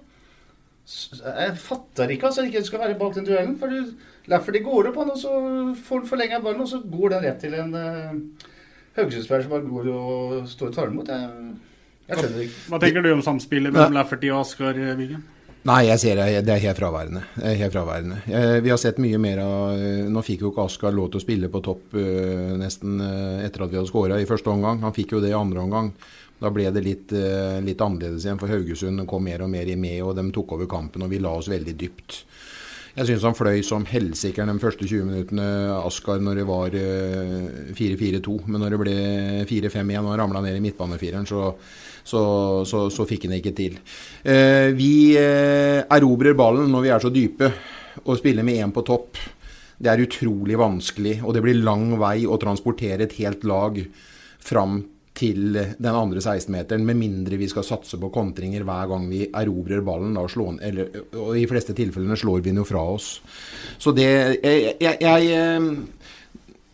Jeg 0.90 1.58
fatter 1.62 2.14
ikke 2.14 2.30
altså, 2.30 2.46
ikke 2.50 2.64
skal 2.66 2.84
være 2.84 3.00
bak 3.00 3.16
den 3.16 3.28
duellen. 3.28 3.58
For 3.62 3.72
du, 3.72 4.54
de 4.54 4.64
går 4.68 4.92
opp, 4.92 5.02
han, 5.02 5.12
og 5.16 5.20
så 5.22 5.34
får 5.88 6.02
han 6.02 6.12
forlenga 6.12 6.44
ballen, 6.46 6.64
og 6.66 6.72
så 6.72 6.82
går 6.84 7.16
den 7.16 7.26
rett 7.28 7.42
til 7.46 7.58
en 7.58 7.76
uh, 7.78 8.48
Haugesund-spiller 8.98 9.46
som 9.46 9.54
bare 9.56 9.70
går 9.70 9.92
og 9.96 10.48
står 10.50 10.72
og 10.72 10.78
tar 10.78 10.94
imot. 10.94 11.12
Jeg, 11.14 11.52
jeg 12.10 12.22
skjønner 12.22 12.46
ikke. 12.46 12.64
Hva 12.70 12.82
tenker 12.86 13.06
du 13.06 13.12
om 13.14 13.26
samspillet 13.26 13.76
mellom 13.76 13.98
Lafferty 13.98 14.34
og 14.34 14.44
Askar 14.44 14.82
eh, 14.82 14.96
Wiggen? 14.98 15.26
Nei, 15.68 15.82
jeg 15.90 16.00
ser 16.00 16.16
det. 16.16 16.28
Det 16.48 16.54
er 16.54 16.62
helt 16.64 16.80
fraværende. 16.80 17.22
Er 17.44 17.58
helt 17.60 17.74
fraværende. 17.74 18.22
Eh, 18.32 18.60
Vi 18.64 18.72
har 18.72 18.80
sett 18.80 19.02
mye 19.04 19.18
mer 19.20 19.42
av 19.44 19.74
eh, 19.76 20.06
Nå 20.08 20.22
fikk 20.24 20.46
jo 20.46 20.54
ikke 20.54 20.64
Askar 20.70 20.96
lov 20.96 21.10
til 21.12 21.20
å 21.20 21.26
spille 21.26 21.50
på 21.52 21.62
topp 21.66 21.98
eh, 22.00 22.56
nesten 22.58 23.02
etter 23.44 23.66
at 23.66 23.74
vi 23.74 23.80
hadde 23.80 23.92
skåra 23.92 24.20
i 24.22 24.30
første 24.30 24.50
omgang. 24.54 24.80
Han 24.86 24.96
fikk 24.96 25.18
jo 25.18 25.22
det 25.24 25.34
i 25.34 25.38
andre 25.38 25.66
omgang. 25.66 25.92
Da 26.40 26.48
ble 26.56 26.70
det 26.72 26.86
litt, 26.86 27.12
litt 27.66 27.82
annerledes 27.84 28.24
igjen, 28.24 28.38
for 28.40 28.48
Haugesund 28.48 29.04
kom 29.12 29.26
mer 29.28 29.42
og 29.44 29.50
mer 29.52 29.68
i 29.68 29.76
med, 29.76 29.98
og 30.08 30.14
de 30.16 30.24
tok 30.32 30.54
over 30.56 30.70
kampen, 30.72 31.04
og 31.04 31.12
vi 31.12 31.20
la 31.20 31.34
oss 31.36 31.50
veldig 31.52 31.74
dypt. 31.76 32.22
Jeg 32.96 33.10
syns 33.10 33.26
han 33.28 33.36
fløy 33.38 33.60
som 33.64 33.84
helsike 33.88 34.46
de 34.48 34.56
første 34.60 34.88
20 34.88 35.06
minuttene, 35.08 35.46
Askar, 35.84 36.24
når 36.24 36.40
det 36.40 36.46
var 36.48 36.80
eh, 36.80 37.76
4-4-2. 37.76 38.38
Men 38.48 38.64
når 38.64 38.74
det 38.74 38.80
ble 38.82 38.96
4-5 39.52 39.94
igjen 39.94 40.08
og 40.10 40.18
ramla 40.20 40.42
ned 40.44 40.58
i 40.58 40.64
midtbanefireren, 40.64 41.28
så, 41.30 41.52
så, 42.04 42.22
så, 42.68 42.86
så 42.94 43.08
fikk 43.10 43.28
han 43.28 43.38
ikke 43.40 43.56
til. 43.58 43.80
Eh, 44.24 44.70
vi 44.78 45.16
eh, 45.20 45.82
erobrer 45.84 46.38
ballen 46.38 46.72
når 46.72 46.86
vi 46.86 46.94
er 46.94 47.04
så 47.04 47.12
dype, 47.14 47.52
og 48.06 48.18
spiller 48.20 48.46
med 48.48 48.62
én 48.64 48.76
på 48.76 48.86
topp. 48.88 49.20
Det 49.80 49.92
er 49.92 50.04
utrolig 50.04 50.58
vanskelig, 50.60 51.20
og 51.24 51.36
det 51.36 51.44
blir 51.44 51.60
lang 51.64 51.94
vei 52.00 52.24
å 52.28 52.40
transportere 52.40 53.08
et 53.08 53.20
helt 53.22 53.46
lag 53.48 53.80
fram 54.44 54.82
til 55.20 55.56
den 55.56 55.90
andre 55.90 56.22
16-meteren, 56.22 56.86
med 56.86 57.00
mindre 57.00 57.40
vi 57.40 57.48
skal 57.52 57.66
satse 57.68 58.00
på 58.00 58.12
kontringer 58.14 58.64
hver 58.68 58.88
gang 58.92 59.08
vi 59.12 59.26
erobrer 59.28 59.84
ballen. 59.86 60.14
Da, 60.16 60.24
og 60.24 60.32
slå 60.32 60.54
eller, 60.64 60.94
og 61.20 61.34
I 61.40 61.48
fleste 61.50 61.76
tilfellene 61.78 62.18
slår 62.20 62.40
vi 62.40 62.52
den 62.52 62.62
jo 62.62 62.68
fra 62.68 62.84
oss. 62.94 63.18
Så 63.80 63.92
det 63.96 64.08
Jeg, 64.10 64.76
jeg, 64.80 64.98
jeg 65.02 65.32
er 65.36 65.68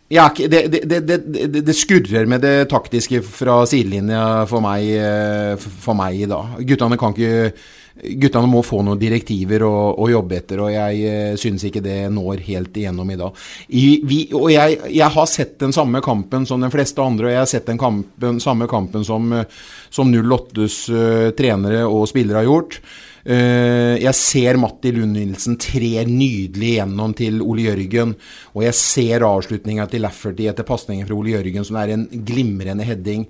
ikke, 0.06 0.46
det, 0.46 0.60
det, 0.70 1.00
det, 1.02 1.62
det, 1.66 1.74
skurrer 1.74 2.28
med 2.30 2.44
det 2.44 2.68
taktiske 2.70 3.22
fra 3.26 3.64
sidelinja 3.66 4.44
for 4.46 4.62
meg, 4.62 4.86
eh, 4.94 5.56
for 5.58 5.98
meg 5.98 6.28
da. 6.30 6.44
Guttene 6.62 6.98
kan 7.00 7.16
ikke 7.16 7.50
Guttene 7.96 8.48
må 8.50 8.60
få 8.60 8.82
noen 8.84 8.98
direktiver 9.00 9.62
å, 9.64 9.72
å 9.96 10.08
jobbe 10.12 10.36
etter, 10.36 10.60
og 10.60 10.68
jeg 10.68 10.98
uh, 11.08 11.38
syns 11.40 11.64
ikke 11.64 11.80
det 11.80 12.10
når 12.12 12.42
helt 12.44 12.76
igjennom 12.76 13.08
i 13.08 13.16
dag. 13.16 13.46
I, 13.72 13.84
vi, 14.04 14.18
og 14.36 14.50
jeg, 14.52 14.76
jeg 14.92 15.08
har 15.14 15.30
sett 15.32 15.54
den 15.62 15.72
samme 15.72 16.02
kampen 16.04 16.44
som 16.48 16.60
de 16.60 16.68
fleste 16.72 17.00
andre, 17.00 17.30
og 17.30 17.32
jeg 17.32 17.40
har 17.40 17.48
sett 17.48 17.70
den 17.70 17.80
kampen, 17.80 18.42
samme 18.44 18.68
kampen 18.68 19.06
som, 19.06 19.32
eh, 19.32 19.48
som 19.88 20.12
08s 20.12 20.78
uh, 20.92 21.30
trenere 21.38 21.86
og 21.88 22.04
spillere 22.12 22.42
har 22.42 22.50
gjort. 22.50 22.82
Eh, 23.26 23.96
jeg 23.98 24.14
ser 24.14 24.54
Matti 24.62 24.92
Lund 24.94 25.16
Nilsen 25.16 25.56
tre 25.58 26.04
nydelig 26.06 26.76
gjennom 26.76 27.14
til 27.18 27.40
Ole 27.42 27.64
Jørgen. 27.64 28.12
Og 28.54 28.62
jeg 28.62 28.78
ser 28.78 29.26
avslutninga 29.26 29.88
til 29.90 30.04
Lafferty 30.06 30.46
etter 30.46 30.66
pasningen 30.68 31.08
fra 31.08 31.16
Ole 31.16 31.34
Jørgen, 31.34 31.66
som 31.66 31.80
er 31.80 31.96
en 31.96 32.06
glimrende 32.06 32.86
heading. 32.86 33.26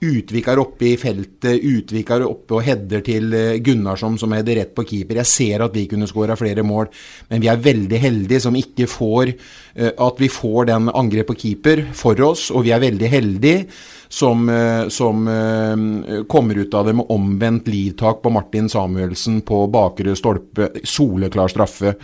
Utvik 0.00 0.46
er 0.48 0.62
oppe 0.62 0.86
i 0.92 0.94
feltet, 0.96 1.58
Utvik 1.66 2.14
er 2.14 2.22
oppe 2.24 2.56
og 2.56 2.64
header 2.64 3.02
til 3.04 3.34
eh, 3.34 3.58
Gunnarsson, 3.64 4.20
som 4.22 4.36
header 4.36 4.62
rett 4.62 4.74
på 4.76 4.86
keeper. 4.86 5.18
Jeg 5.24 5.32
ser 5.32 5.66
at 5.66 5.74
vi 5.74 5.88
kunne 5.90 6.08
skåra 6.08 6.38
flere 6.38 6.62
mål, 6.64 6.86
men 7.32 7.42
vi 7.42 7.50
er 7.50 7.64
veldig 7.66 8.00
heldige 8.00 8.44
som 8.46 8.56
ikke 8.56 8.86
får 8.90 9.34
eh, 9.34 9.90
At 9.90 10.20
vi 10.22 10.30
får 10.30 10.70
den 10.70 10.92
angrep 10.94 11.32
på 11.32 11.40
keeper 11.42 11.88
for 11.96 12.22
oss, 12.22 12.52
og 12.54 12.68
vi 12.68 12.76
er 12.76 12.86
veldig 12.86 13.10
heldige 13.10 13.66
som, 14.10 14.48
eh, 14.48 14.88
som 14.88 15.28
eh, 15.28 16.22
kommer 16.28 16.58
ut 16.58 16.74
av 16.74 16.86
det 16.86 16.92
med 16.98 17.06
omvendt 17.08 17.68
livtak 17.70 18.22
på 18.22 18.30
Martin 18.30 18.68
Samuelsen 18.68 19.40
på 19.46 19.62
bakre 19.70 20.16
stolpe. 20.18 20.68
Soleklar 20.84 21.48
straffe. 21.48 21.94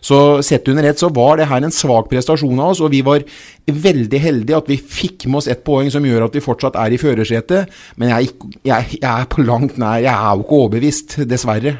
Så 0.00 0.42
sett 0.46 0.68
under 0.68 0.84
ett 0.84 0.98
så 1.02 1.08
var 1.08 1.36
det 1.36 1.48
her 1.50 1.66
en 1.66 1.74
svak 1.74 2.08
prestasjon 2.12 2.60
av 2.60 2.76
oss, 2.76 2.80
og 2.80 2.94
vi 2.94 3.02
var 3.02 3.26
veldig 3.66 4.20
heldige 4.22 4.60
at 4.62 4.70
vi 4.70 4.78
fikk 4.78 5.26
med 5.26 5.42
oss 5.42 5.50
ett 5.50 5.64
poeng 5.66 5.90
som 5.90 6.06
gjør 6.06 6.28
at 6.28 6.38
vi 6.38 6.44
fortsatt 6.44 6.78
er 6.78 6.94
i 6.94 7.02
førersetet. 7.02 7.74
Men 7.98 8.14
jeg, 8.14 8.30
jeg, 8.62 9.00
jeg 9.00 9.10
er 9.10 9.26
på 9.26 9.42
langt 9.42 9.74
nær 9.82 9.98
Jeg 10.06 10.14
er 10.14 10.36
jo 10.36 10.46
ikke 10.46 10.62
overbevist, 10.62 11.18
dessverre. 11.26 11.74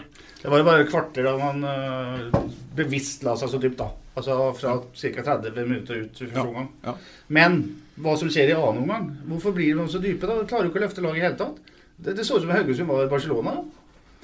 Det 0.47 0.53
var 0.53 0.63
bare 0.63 0.87
kvarter 0.87 1.25
da 1.27 1.33
man 1.41 1.65
øh, 1.67 2.43
bevisst 2.79 3.25
la 3.27 3.33
seg 3.35 3.51
så 3.51 3.59
dypt, 3.59 3.81
da. 3.81 3.89
Altså 4.17 4.37
fra 4.55 4.77
ca. 4.95 5.25
30 5.43 5.57
minutter 5.67 6.05
ut 6.05 6.21
i 6.23 6.29
første 6.29 6.45
omgang. 6.45 6.69
Ja. 6.87 6.95
Men 7.35 7.57
hva 7.99 8.15
som 8.21 8.31
skjer 8.31 8.53
i 8.53 8.55
annen 8.55 8.85
omgang? 8.85 9.09
Hvorfor 9.27 9.57
blir 9.57 9.75
de 9.75 9.89
så 9.91 9.99
dype? 9.99 10.23
da? 10.23 10.37
De 10.39 10.47
klarer 10.47 10.69
jo 10.69 10.71
ikke 10.71 10.79
å 10.79 10.85
løfte 10.85 11.03
laget 11.03 11.19
i 11.19 11.25
hele 11.27 11.41
tatt. 11.41 11.75
Det, 11.97 12.15
det 12.15 12.29
så 12.29 12.39
ut 12.39 12.47
som 12.47 12.55
Haugesund 12.55 12.87
var 12.93 13.03
i 13.09 13.11
Barcelona. 13.11 13.57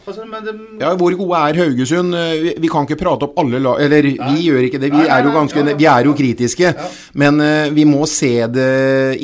Altså, 0.06 0.28
men 0.30 0.46
det, 0.46 0.54
Ja, 0.78 0.94
Hvor 0.98 1.18
gode 1.18 1.42
er 1.42 1.58
Haugesund? 1.64 2.14
Eh, 2.14 2.32
Vi, 2.46 2.54
vi 2.62 2.70
kan 2.70 2.86
ikke 2.86 3.00
prate 3.02 3.26
opp 3.28 3.36
alle 3.38 3.60
lag 3.62 3.82
Eller 3.84 4.02
vi 4.02 4.46
gjør 4.46 4.64
ikke 4.66 4.80
det. 4.82 4.90
Vi 4.90 4.98
Nei, 4.98 5.04
nei, 5.06 5.18
er 5.18 5.26
jo 5.26 5.30
nei, 5.30 5.36
ganske 5.40 5.60
ja, 5.60 5.68
ja. 5.68 5.76
Vi 5.82 5.90
er 5.90 6.08
jo 6.08 6.16
kritiske. 6.22 6.72
Ja. 6.72 6.88
Men 7.18 7.42
uh, 7.42 7.68
vi 7.74 7.84
må 7.86 8.06
se 8.10 8.32
det 8.46 8.72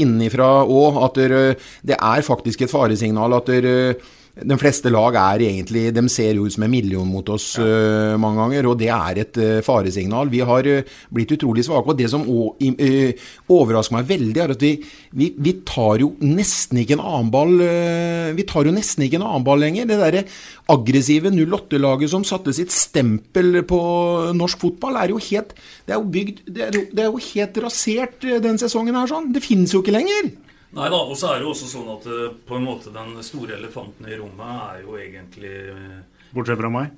innenfra 0.03 0.51
òg. 0.67 1.03
At 1.07 1.19
det, 1.23 1.43
det 1.87 1.99
er 1.99 2.27
faktisk 2.27 2.67
et 2.67 2.75
faresignal 2.75 3.39
at 3.39 3.55
det, 3.55 3.77
de 4.47 4.57
fleste 4.61 4.91
lag 4.93 5.17
er 5.19 5.45
egentlig 5.49 5.89
De 5.95 6.05
ser 6.13 6.37
jo 6.39 6.47
ut 6.47 6.55
som 6.55 6.65
en 6.67 6.71
million 6.71 7.07
mot 7.09 7.27
oss 7.33 7.51
eh, 7.61 8.15
mange 8.21 8.39
ganger, 8.43 8.69
og 8.71 8.79
det 8.81 8.91
er 8.95 9.21
et 9.23 9.41
uh, 9.41 9.59
faresignal. 9.65 10.31
Vi 10.31 10.41
har 10.47 10.67
uh, 10.67 10.97
blitt 11.15 11.33
utrolig 11.35 11.65
svake. 11.67 11.91
Og 11.91 11.99
det 11.99 12.09
som 12.13 12.25
overrasker 12.29 13.97
meg 13.97 14.09
veldig, 14.09 14.41
er 14.43 14.55
at 14.55 14.63
vi, 14.63 14.73
vi, 15.19 15.31
vi 15.37 15.55
tar 15.67 16.03
jo 16.05 16.13
nesten 16.25 16.83
ikke 16.83 16.99
en 16.99 17.05
annen 17.05 17.31
ball 17.33 17.55
Vi 18.37 18.45
tar 18.49 18.69
jo 18.69 18.75
nesten 18.75 19.05
ikke 19.07 19.19
en 19.21 19.27
annen 19.27 19.47
ball 19.47 19.63
lenger. 19.63 19.89
Det 19.89 19.99
derre 20.01 20.25
aggressive 20.73 21.33
08-laget 21.35 22.13
som 22.13 22.27
satte 22.27 22.55
sitt 22.57 22.75
stempel 22.75 23.63
på 23.69 23.81
norsk 24.37 24.67
fotball, 24.67 25.01
er 25.01 25.15
jo 25.15 25.23
helt 25.31 25.55
Det 25.87 25.95
er 25.95 25.99
jo 25.99 26.11
bygd 26.15 26.45
Det 26.47 26.67
er 26.67 26.77
jo, 26.77 26.85
det 26.93 27.05
er 27.05 27.11
jo 27.11 27.25
helt 27.31 27.63
rasert 27.65 28.29
den 28.45 28.61
sesongen 28.61 28.99
her, 28.99 29.11
sånn. 29.11 29.33
Det 29.35 29.45
finnes 29.45 29.75
jo 29.75 29.83
ikke 29.83 29.97
lenger. 29.97 30.31
Nei 30.79 30.91
da, 30.93 30.99
og 31.03 31.17
så 31.19 31.33
er 31.33 31.41
det 31.41 31.49
jo 31.49 31.55
også 31.55 31.69
sånn 31.73 31.89
at 31.97 32.07
eh, 32.07 32.29
på 32.47 32.55
en 32.59 32.67
måte 32.69 32.93
den 32.95 33.17
store 33.27 33.57
elefanten 33.59 34.07
i 34.07 34.19
rommet 34.19 34.63
er 34.63 34.85
jo 34.85 34.95
egentlig 35.01 35.57
eh, 35.73 35.99
Bortsett 36.29 36.59
fra 36.61 36.69
meg. 36.69 36.93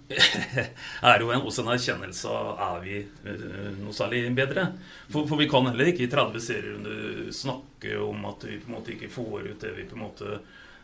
er 1.12 1.22
jo 1.22 1.28
en, 1.30 1.44
også 1.46 1.62
en 1.62 1.70
erkjennelse 1.76 2.32
av 2.34 2.62
er 2.66 2.80
vi 2.82 2.96
eh, 2.98 3.44
noe 3.78 3.94
særlig 3.94 4.24
bedre. 4.36 4.66
For, 5.06 5.28
for 5.30 5.38
vi 5.38 5.46
kan 5.48 5.70
heller 5.70 5.92
ikke 5.92 6.08
i 6.08 6.10
30 6.10 6.42
serierunder 6.44 7.28
snakke 7.34 7.94
om 8.02 8.26
at 8.28 8.48
vi 8.48 8.58
på 8.58 8.68
en 8.68 8.76
måte 8.76 8.96
ikke 8.96 9.12
får 9.14 9.52
ut 9.52 9.62
det 9.62 9.76
vi 9.76 9.86
på 9.86 9.96
en 9.96 10.04
måte 10.08 10.40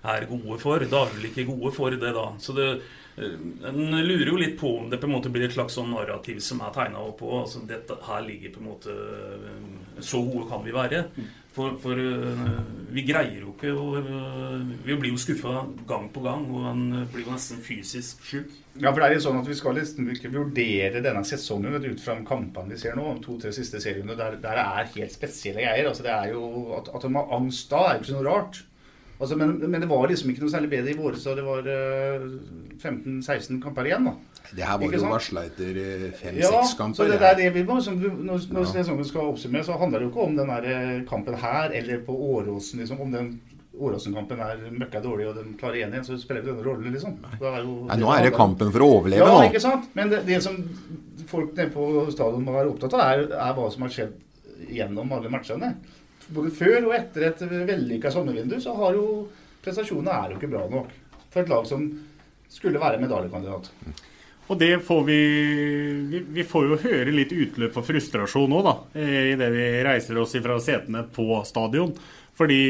er 0.07 0.29
gode 0.31 0.61
for. 0.63 0.87
Da 0.87 1.03
er 1.03 1.11
vi 1.11 1.19
vel 1.19 1.29
ikke 1.33 1.49
gode 1.51 1.73
for 1.75 1.91
det, 1.91 2.13
da. 2.15 2.27
Så 2.41 2.55
det, 2.57 2.69
en 3.17 3.97
lurer 4.07 4.29
jo 4.29 4.39
litt 4.39 4.59
på 4.61 4.77
om 4.79 4.91
det 4.93 5.01
på 5.01 5.09
en 5.09 5.15
måte 5.17 5.33
blir 5.33 5.47
et 5.49 5.55
slags 5.57 5.77
sånn 5.79 5.91
narrativ 5.91 6.39
som 6.45 6.61
er 6.63 6.75
tegna 6.75 7.03
opp 7.03 7.19
på. 7.23 7.33
Altså 7.41 7.65
dette 7.67 7.97
her 8.07 8.23
ligger 8.27 8.55
på 8.55 8.63
en 8.63 8.71
måte 8.71 8.97
Så 10.05 10.21
gode 10.23 10.47
kan 10.51 10.65
vi 10.65 10.75
være. 10.77 11.07
For, 11.57 11.79
for 11.81 11.97
eh, 11.97 12.41
vi 12.93 13.01
greier 13.09 13.41
jo 13.41 13.55
ikke 13.55 13.71
å 13.73 13.87
eh, 14.03 14.65
Vi 14.85 14.97
blir 15.01 15.15
jo 15.15 15.21
skuffa 15.21 15.63
gang 15.89 16.11
på 16.13 16.21
gang, 16.27 16.45
og 16.53 16.67
han 16.69 16.83
blir 17.13 17.25
jo 17.25 17.33
nesten 17.33 17.63
fysisk 17.65 18.21
sjuk. 18.29 18.53
Ja, 18.77 18.91
for 18.91 19.01
det 19.01 19.09
er 19.09 19.17
jo 19.17 19.25
sånn 19.25 19.41
at 19.41 19.49
Vi 19.49 19.57
skal 19.57 19.79
liksom 19.81 20.11
vurdere 20.35 21.01
denne 21.01 21.25
sesongen 21.25 21.79
ut 21.81 22.03
fra 22.05 22.19
kampene 22.29 22.75
vi 22.75 22.81
ser 22.83 22.99
nå, 22.99 23.07
om 23.15 23.23
to-tre 23.25 23.55
siste 23.57 23.81
seriene, 23.81 24.19
der, 24.19 24.37
der 24.43 24.61
er 24.61 24.93
helt 24.99 25.17
spesielle 25.17 25.65
greier. 25.65 25.89
Altså, 25.89 26.05
det 26.05 26.13
er 26.13 26.35
jo, 26.35 26.45
At, 26.77 26.93
at 26.93 27.09
de 27.09 27.15
har 27.17 27.37
angst 27.41 27.73
da, 27.73 27.87
er 27.87 27.97
jo 27.97 28.05
ikke 28.05 28.19
noe 28.19 28.29
rart. 28.29 28.63
Altså, 29.17 29.37
men, 29.41 29.55
men 29.71 29.81
det 29.81 29.89
var 29.89 30.09
liksom 30.11 30.29
ikke 30.31 30.43
noe 30.45 30.53
særlig 30.53 30.69
bedre 30.75 30.93
i 30.93 30.97
våre, 30.99 31.17
så 31.17 31.33
det 31.39 31.45
var 31.47 31.65
uh, 31.65 32.27
15-16 32.83 33.61
kamper 33.63 33.89
igjen. 33.89 34.05
da. 34.11 34.13
Det 34.53 34.63
her 34.63 34.77
var 34.79 34.85
Ikke 34.87 35.01
jo 35.01 35.09
varsla 35.11 35.43
etter 35.49 35.79
eh, 35.81 36.03
Ja, 36.05 36.11
fem-seks 36.21 36.71
så 36.75 36.77
kamper. 36.79 37.09
det, 37.11 37.17
det 37.23 37.29
er 37.33 37.39
det 37.41 37.47
vi 37.57 37.63
må, 37.67 37.81
som, 37.83 37.97
du- 37.99 38.13
når, 38.13 38.45
når 38.53 38.67
Ja. 38.67 38.73
sesongen 38.77 39.09
skal 39.09 39.31
oppsummeres, 39.33 39.67
så 39.67 39.79
handler 39.81 39.99
det 40.05 40.07
jo 40.07 40.13
ikke 40.13 40.27
om 40.29 40.37
den 40.37 40.53
der 40.53 40.69
eh, 40.71 41.01
kampen 41.09 41.35
her 41.41 41.73
eller 41.75 42.05
på 42.07 42.15
Åråsen. 42.37 42.79
Liksom, 42.85 43.01
om 43.01 43.11
den 43.17 43.33
Åråsen-kampen 43.77 44.39
er 44.41 44.61
møkka 44.73 45.01
dårlig 45.05 45.27
og 45.29 45.35
de 45.41 45.43
klarer 45.61 45.83
1-1, 45.91 46.07
så 46.07 46.17
spiller 46.21 46.41
det 46.45 46.53
denne 46.53 46.65
rollen, 46.65 46.93
liksom. 46.95 47.17
Er 47.41 47.59
jo, 47.65 47.75
Nei, 47.91 47.97
nå 48.01 48.13
er 48.15 48.23
det 48.29 48.37
kampen 48.37 48.71
for 48.73 48.85
å 48.87 48.93
overleve 49.01 49.25
ja, 49.27 49.33
nå. 49.35 49.43
ikke 49.51 49.61
sant? 49.61 49.91
Men 49.99 50.09
det, 50.13 50.23
det 50.29 50.39
som 50.47 50.57
folk 51.29 51.51
nede 51.59 51.73
på 51.75 52.07
stadion 52.15 52.45
må 52.47 52.55
være 52.57 52.71
opptatt 52.73 52.95
av, 52.97 53.03
er, 53.11 53.27
er 53.37 53.53
hva 53.59 53.67
som 53.75 53.85
har 53.85 53.93
skjedd 53.93 54.15
gjennom 54.73 55.11
alle 55.13 55.29
matchene. 55.33 55.75
Både 56.35 56.51
før 56.51 56.89
og 56.89 56.95
etter 56.97 57.29
et 57.29 57.43
vellykka 57.69 58.11
sommervindu, 58.11 58.59
så 58.63 58.75
har 58.79 58.97
jo 58.99 59.07
prestasjonene 59.63 60.15
er 60.15 60.33
jo 60.33 60.41
ikke 60.41 60.51
bra 60.51 60.65
nok 60.71 60.91
for 61.31 61.43
et 61.43 61.51
lag 61.53 61.67
som 61.69 61.87
skulle 62.51 62.81
være 62.83 63.01
medaljekandidat. 63.03 63.71
Og 64.47 64.59
det 64.61 64.77
får 64.87 65.01
vi, 65.09 65.21
vi 66.37 66.45
får 66.47 66.69
jo 66.69 66.77
høre 66.85 67.15
litt 67.15 67.33
utløp 67.35 67.73
for 67.75 67.87
frustrasjon 67.87 68.51
nå, 68.53 68.61
da. 68.63 68.77
eh, 68.95 69.33
Idet 69.33 69.49
vi 69.55 69.65
reiser 69.87 70.21
oss 70.23 70.37
fra 70.39 70.59
setene 70.63 71.03
på 71.15 71.41
stadion. 71.49 71.91
Fordi 72.37 72.61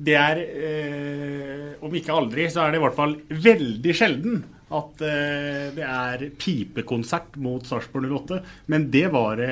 det 0.00 0.14
er 0.16 0.40
eh, 0.40 1.66
Om 1.84 1.94
ikke 2.00 2.16
aldri, 2.16 2.46
så 2.48 2.64
er 2.64 2.72
det 2.72 2.80
i 2.80 2.84
hvert 2.86 2.96
fall 2.96 3.18
veldig 3.28 3.94
sjelden 3.96 4.40
at 4.70 5.02
eh, 5.04 5.68
det 5.76 5.84
er 5.84 6.24
pipekonsert 6.40 7.36
mot 7.42 7.66
Sarpsborg 7.68 8.08
08. 8.08 8.40
Men 8.72 8.88
det 8.92 9.08
var 9.12 9.36
det 9.40 9.50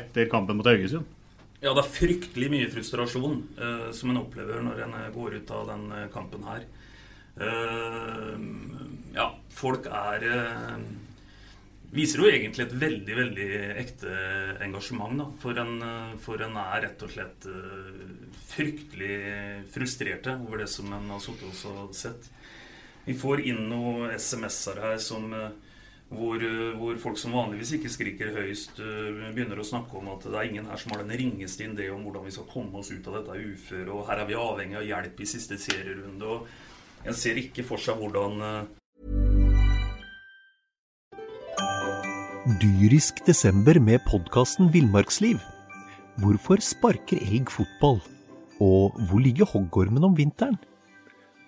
etter 0.00 0.26
kampen 0.32 0.58
mot 0.58 0.66
Haugesund. 0.66 1.06
Ja, 1.64 1.70
det 1.72 1.80
er 1.80 1.94
fryktelig 1.94 2.50
mye 2.52 2.68
frustrasjon 2.68 3.38
eh, 3.56 3.86
som 3.96 4.10
en 4.12 4.20
opplever 4.20 4.60
når 4.60 4.82
en 4.84 4.96
går 5.14 5.38
ut 5.40 5.52
av 5.56 5.70
den 5.70 5.86
eh, 5.96 6.10
kampen 6.12 6.44
her. 6.44 6.66
Eh, 7.40 8.34
ja, 9.16 9.30
folk 9.48 9.88
er 9.88 10.28
eh, 10.28 10.84
Viser 11.94 12.18
jo 12.18 12.26
egentlig 12.26 12.64
et 12.64 12.72
veldig, 12.74 13.14
veldig 13.16 13.48
ekte 13.78 14.14
engasjement, 14.66 15.14
da. 15.20 15.26
For 15.38 15.60
en, 15.62 15.76
eh, 15.86 16.14
for 16.20 16.42
en 16.42 16.56
er 16.58 16.80
rett 16.88 17.04
og 17.06 17.12
slett 17.14 17.46
eh, 17.46 18.00
fryktelig 18.50 19.18
frustrerte 19.72 20.34
over 20.42 20.64
det 20.64 20.68
som 20.72 20.90
en 20.92 21.12
har 21.14 21.22
sittet 21.22 21.64
og 21.70 21.94
sett. 21.94 22.26
Vi 23.06 23.14
får 23.16 23.44
inn 23.46 23.68
noen 23.70 24.10
SMS-er 24.18 24.82
her 24.82 24.98
som 25.00 25.30
eh, 25.38 25.52
hvor, 26.12 26.36
eh, 26.36 26.76
hvor, 26.78 26.96
folk 27.00 27.18
som 27.18 27.32
vanligvis 27.34 27.74
ikke 27.78 27.92
skriker 27.92 28.34
høyest, 28.36 28.78
eh, 28.78 29.32
begynner 29.34 29.60
å 29.60 29.66
snakke 29.66 29.96
om 29.98 30.10
at 30.12 30.26
det 30.26 30.36
er 30.36 30.50
ingen 30.50 30.68
her 30.68 30.76
som 30.76 30.92
har 30.92 31.02
den 31.02 31.16
ringeste 31.16 31.64
idé 31.64 31.90
om 31.92 32.04
hvordan 32.04 32.24
vi 32.24 32.34
skal 32.34 32.48
komme 32.50 32.78
oss 32.78 32.92
ut 32.92 33.06
av 33.08 33.18
dette 33.18 33.40
uføret, 33.40 33.90
og 33.90 34.06
her 34.08 34.22
er 34.22 34.26
vi 34.28 34.38
avhengig 34.38 34.76
av 34.76 34.88
hjelp 34.88 35.20
i 35.20 35.26
siste 35.26 35.58
serierunde. 35.58 36.22
og 36.22 36.46
En 37.04 37.14
ser 37.14 37.36
ikke 37.36 37.64
for 37.64 37.78
seg 37.78 37.96
hvordan 37.96 38.40
eh, 38.42 38.64
Dyrisk 42.60 43.24
desember 43.24 43.80
med 43.80 44.04
podkasten 44.04 44.68
Villmarksliv. 44.68 45.40
Hvorfor 46.20 46.60
sparker 46.60 47.16
elg 47.16 47.48
fotball? 47.50 48.02
Og 48.60 48.92
hvor 49.08 49.18
ligger 49.18 49.48
hoggormen 49.48 50.04
om 50.04 50.14
vinteren? 50.14 50.58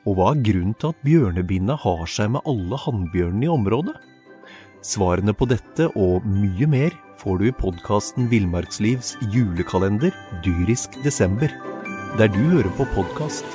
Og 0.06 0.16
hva 0.16 0.32
er 0.32 0.42
grunnen 0.42 0.74
til 0.80 0.94
at 0.94 1.02
bjørnebinna 1.04 1.76
har 1.82 2.06
seg 2.08 2.32
med 2.32 2.48
alle 2.48 2.80
hannbjørnene 2.80 3.44
i 3.44 3.52
området? 3.52 3.94
Svarene 4.86 5.32
på 5.34 5.48
dette 5.50 5.88
og 5.98 6.26
mye 6.30 6.66
mer 6.70 6.94
får 7.18 7.40
du 7.40 7.48
i 7.48 7.54
podkasten 7.58 8.28
Villmarkslivs 8.30 9.16
julekalender 9.32 10.14
dyrisk 10.44 10.94
desember, 11.02 11.50
der 12.20 12.30
du 12.30 12.38
hører 12.52 12.70
på 12.78 12.86
podkast. 12.94 13.46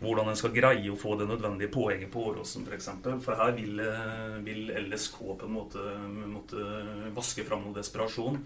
hvordan 0.00 0.30
en 0.32 0.38
skal 0.40 0.54
greie 0.56 0.90
å 0.90 0.96
få 0.98 1.12
det 1.20 1.26
nødvendige 1.28 1.70
poenget 1.70 2.10
på 2.10 2.24
Åråsen 2.30 2.64
f.eks. 2.64 2.70
For, 2.70 2.74
eksempel. 2.78 3.18
for 3.22 3.38
her 3.38 3.52
vil, 3.54 3.78
eh, 3.84 4.38
vil, 4.42 4.72
LSK 4.88 5.18
på 5.20 5.46
en 5.46 5.52
måte 5.54 5.84
måtte 6.26 6.64
vaske 7.14 7.44
fram 7.46 7.66
noe 7.66 7.76
desperasjon. 7.76 8.40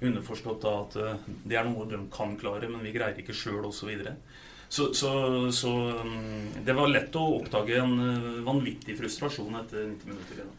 Underforstått 0.00 0.64
at 0.70 0.96
eh, 1.02 1.26
det 1.44 1.58
er 1.58 1.68
noe 1.68 1.88
de 1.90 1.98
kan 2.14 2.38
klare, 2.40 2.70
men 2.70 2.86
vi 2.86 2.94
greier 2.94 3.18
ikke 3.18 3.36
sjøl 3.36 3.66
osv. 3.68 3.90
Så, 4.72 4.94
så, 4.94 5.08
så, 5.52 5.70
mm, 6.00 6.64
det 6.64 6.72
var 6.72 6.88
lett 6.88 7.16
å 7.20 7.26
oppdage 7.36 7.74
en 7.76 7.90
eh, 8.00 8.28
vanvittig 8.46 8.94
frustrasjon 8.96 9.58
etter 9.58 9.82
90 9.84 10.08
minutter. 10.08 10.38
igjen. 10.38 10.54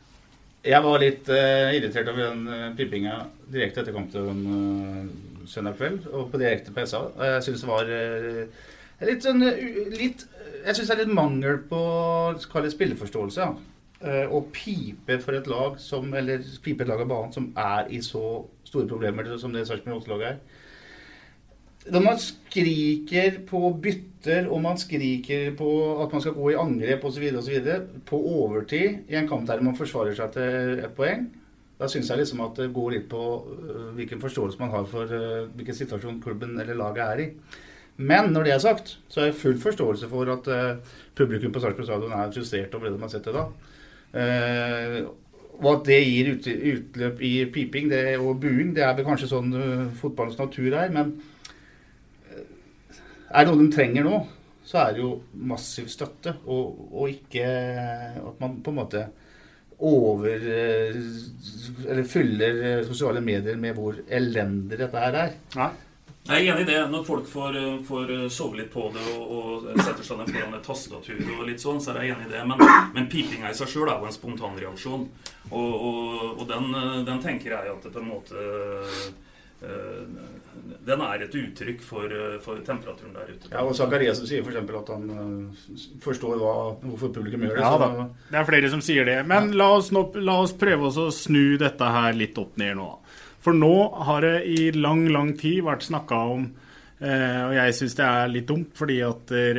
Jeg 0.69 0.81
var 0.85 1.01
litt 1.01 1.31
uh, 1.33 1.71
irritert 1.73 2.11
over 2.11 2.27
den 2.27 2.43
uh, 2.45 2.67
pipinga 2.77 3.15
direkte 3.51 3.81
etter 3.81 3.95
kampen 3.95 4.43
uh, 4.45 5.47
søndag 5.49 5.79
kveld, 5.79 6.05
og 6.13 6.29
på 6.29 6.43
direkte 6.43 6.75
på 6.75 6.85
SA. 6.85 7.01
Jeg 7.25 7.41
syns 7.47 7.65
det 7.65 7.71
var 7.71 7.89
litt 9.09 9.25
sånn 9.25 9.41
litt, 9.97 10.27
Jeg 10.61 10.77
syns 10.77 10.91
det 10.91 10.93
er 10.93 11.01
litt 11.01 11.17
mangel 11.17 11.57
på 11.73 11.81
kall 12.53 12.69
spilleforståelse. 12.69 13.49
Ja. 13.49 14.23
Å 14.29 14.43
pipe 14.53 15.17
for 15.23 15.35
et 15.39 15.47
lag 15.47 15.77
som 15.79 16.09
Eller 16.19 16.43
pipe 16.61 16.83
et 16.83 16.89
lag 16.89 17.01
av 17.01 17.07
banen 17.07 17.33
som 17.33 17.45
er 17.57 17.87
i 17.87 18.01
så 18.03 18.43
store 18.67 18.85
problemer 18.87 19.33
som 19.41 19.55
det 19.55 19.65
Sarpsborg 19.65 20.03
8-laget 20.03 20.35
er. 20.35 20.62
Når 21.91 22.03
man 22.03 22.19
skriker 22.19 23.41
på 23.47 23.59
bytter, 23.83 24.47
og 24.47 24.61
man 24.63 24.77
skriker 24.79 25.51
på 25.59 25.69
at 26.03 26.13
man 26.15 26.21
skal 26.23 26.35
gå 26.37 26.53
i 26.53 26.59
angrep 26.59 27.03
osv., 27.09 27.25
osv., 27.39 27.71
på 28.07 28.19
overtid 28.39 29.09
i 29.11 29.17
en 29.19 29.27
kamp 29.27 29.47
der 29.49 29.63
man 29.65 29.75
forsvarer 29.75 30.15
seg 30.15 30.31
til 30.37 30.79
et 30.79 30.95
poeng, 30.95 31.27
da 31.79 31.89
syns 31.91 32.07
jeg 32.07 32.21
liksom 32.21 32.43
at 32.45 32.55
det 32.61 32.69
går 32.71 32.93
litt 32.93 33.09
på 33.11 33.23
hvilken 33.97 34.21
forståelse 34.21 34.61
man 34.61 34.71
har 34.71 34.87
for 34.87 35.09
hvilken 35.57 35.75
situasjon 35.75 36.21
klubben 36.23 36.55
eller 36.61 36.77
laget 36.79 37.03
er 37.03 37.23
i. 37.25 37.27
Men 37.97 38.31
når 38.33 38.47
det 38.47 38.53
er 38.53 38.61
sagt, 38.63 38.95
så 39.09 39.19
har 39.19 39.27
jeg 39.29 39.41
full 39.41 39.59
forståelse 39.61 40.07
for 40.09 40.29
at 40.33 40.47
uh, 40.49 40.95
publikum 41.17 41.51
på 41.53 41.61
Sarpsborg 41.61 41.89
stadion 41.89 42.15
er 42.15 42.31
frustrert 42.33 42.73
over 42.73 42.87
det 42.87 42.95
de 42.95 43.03
har 43.03 43.11
sett 43.11 43.27
dag. 43.27 43.51
Uh, 44.13 45.11
og 45.59 45.69
at 45.75 45.83
det 45.85 45.99
gir 46.01 46.31
utløp 46.33 47.21
i 47.21 47.33
piping 47.53 47.91
det, 47.91 48.17
og 48.17 48.39
buing, 48.41 48.71
det 48.73 48.81
er 48.81 48.95
vel 48.97 49.05
kanskje 49.05 49.29
sånn 49.29 49.51
fotballens 49.99 50.39
natur 50.39 50.73
er. 50.73 50.89
Men 50.91 51.13
er 53.33 53.43
det 53.43 53.51
noe 53.51 53.63
de 53.63 53.73
trenger 53.73 54.05
nå, 54.05 54.21
så 54.63 54.79
er 54.85 54.93
det 54.95 55.03
jo 55.03 55.11
massiv 55.49 55.89
støtte. 55.91 56.37
Og, 56.45 56.87
og 56.93 57.11
ikke 57.11 57.47
at 58.21 58.41
man 58.43 58.59
på 58.63 58.73
en 58.73 58.79
måte 58.79 59.05
over 59.83 60.43
Eller 61.89 62.03
fyller 62.07 62.83
sosiale 62.87 63.19
medier 63.25 63.57
med 63.59 63.73
hvor 63.75 63.97
elendig 64.07 64.77
dette 64.79 65.01
her 65.01 65.17
er. 65.25 65.33
Ja. 65.57 65.71
Jeg 66.23 66.45
er 66.47 66.53
enig 66.53 66.63
i 66.63 66.67
det. 66.69 66.77
Når 66.87 67.03
folk 67.03 67.25
får, 67.27 67.57
får 67.83 68.11
sove 68.31 68.61
litt 68.61 68.69
på 68.71 68.85
det 68.93 69.01
og, 69.11 69.33
og 69.35 69.81
setter 69.83 70.05
seg 70.07 70.21
ned 70.21 70.29
foran 70.31 70.55
et 70.55 70.63
tastatur 70.63 71.19
og 71.35 71.43
litt 71.49 71.59
sånn, 71.59 71.81
så 71.83 71.91
er 71.91 72.05
jeg 72.05 72.15
enig 72.15 72.29
i 72.29 72.31
det. 72.31 72.45
Men, 72.47 72.63
men 72.95 73.09
pipinga 73.11 73.51
i 73.51 73.57
seg 73.57 73.67
sjøl 73.73 73.91
er 73.91 73.99
jo 73.99 74.07
en 74.07 74.15
spontanreaksjon. 74.15 75.03
Og, 75.51 75.73
og, 75.73 76.23
og 76.37 76.45
den, 76.47 76.71
den, 77.09 77.19
tenker 77.25 77.57
jeg 77.57 77.73
at 77.73 77.83
det 77.83 77.91
på 77.91 77.99
en 77.99 78.07
måte 78.13 78.47
den 80.83 81.03
er 81.03 81.23
et 81.25 81.35
uttrykk 81.39 81.83
for, 81.83 82.13
for 82.43 82.59
temperaturen 82.65 83.13
der 83.15 83.29
ute. 83.31 83.51
Ja, 83.51 83.63
og 83.63 83.75
Zakariassen 83.77 84.27
sier 84.27 84.43
f.eks. 84.43 84.59
at 84.79 84.91
han 84.91 85.05
forstår 86.03 86.41
hva, 86.41 86.55
hvorfor 86.83 87.13
publikum 87.15 87.45
gjør 87.47 87.59
det. 87.59 87.63
Ja, 87.63 87.77
da. 87.79 88.07
Det 88.31 88.41
er 88.41 88.49
flere 88.49 88.71
som 88.73 88.83
sier 88.83 89.07
det. 89.07 89.19
Men 89.29 89.51
ja. 89.51 89.59
la, 89.63 89.69
oss 89.79 89.93
nå, 89.95 90.05
la, 90.19 90.41
oss 90.43 90.55
prøve 90.59 90.89
oss 90.89 90.99
å 90.99 91.07
snu 91.15 91.55
dette 91.61 91.93
her 91.97 92.17
litt 92.17 92.39
opp 92.41 92.59
ned 92.61 92.75
nå. 92.79 92.89
For 93.43 93.55
nå 93.55 93.75
har 94.07 94.23
det 94.23 94.35
i 94.51 94.73
lang, 94.75 95.07
lang 95.11 95.33
tid 95.39 95.63
vært 95.67 95.87
snakka 95.87 96.25
om 96.35 96.51
Uh, 97.03 97.49
og 97.49 97.53
jeg 97.57 97.73
syns 97.75 97.97
det 97.97 98.03
er 98.05 98.29
litt 98.31 98.45
dumt, 98.47 98.69
fordi 98.79 99.01
at 99.03 99.25
der, 99.27 99.57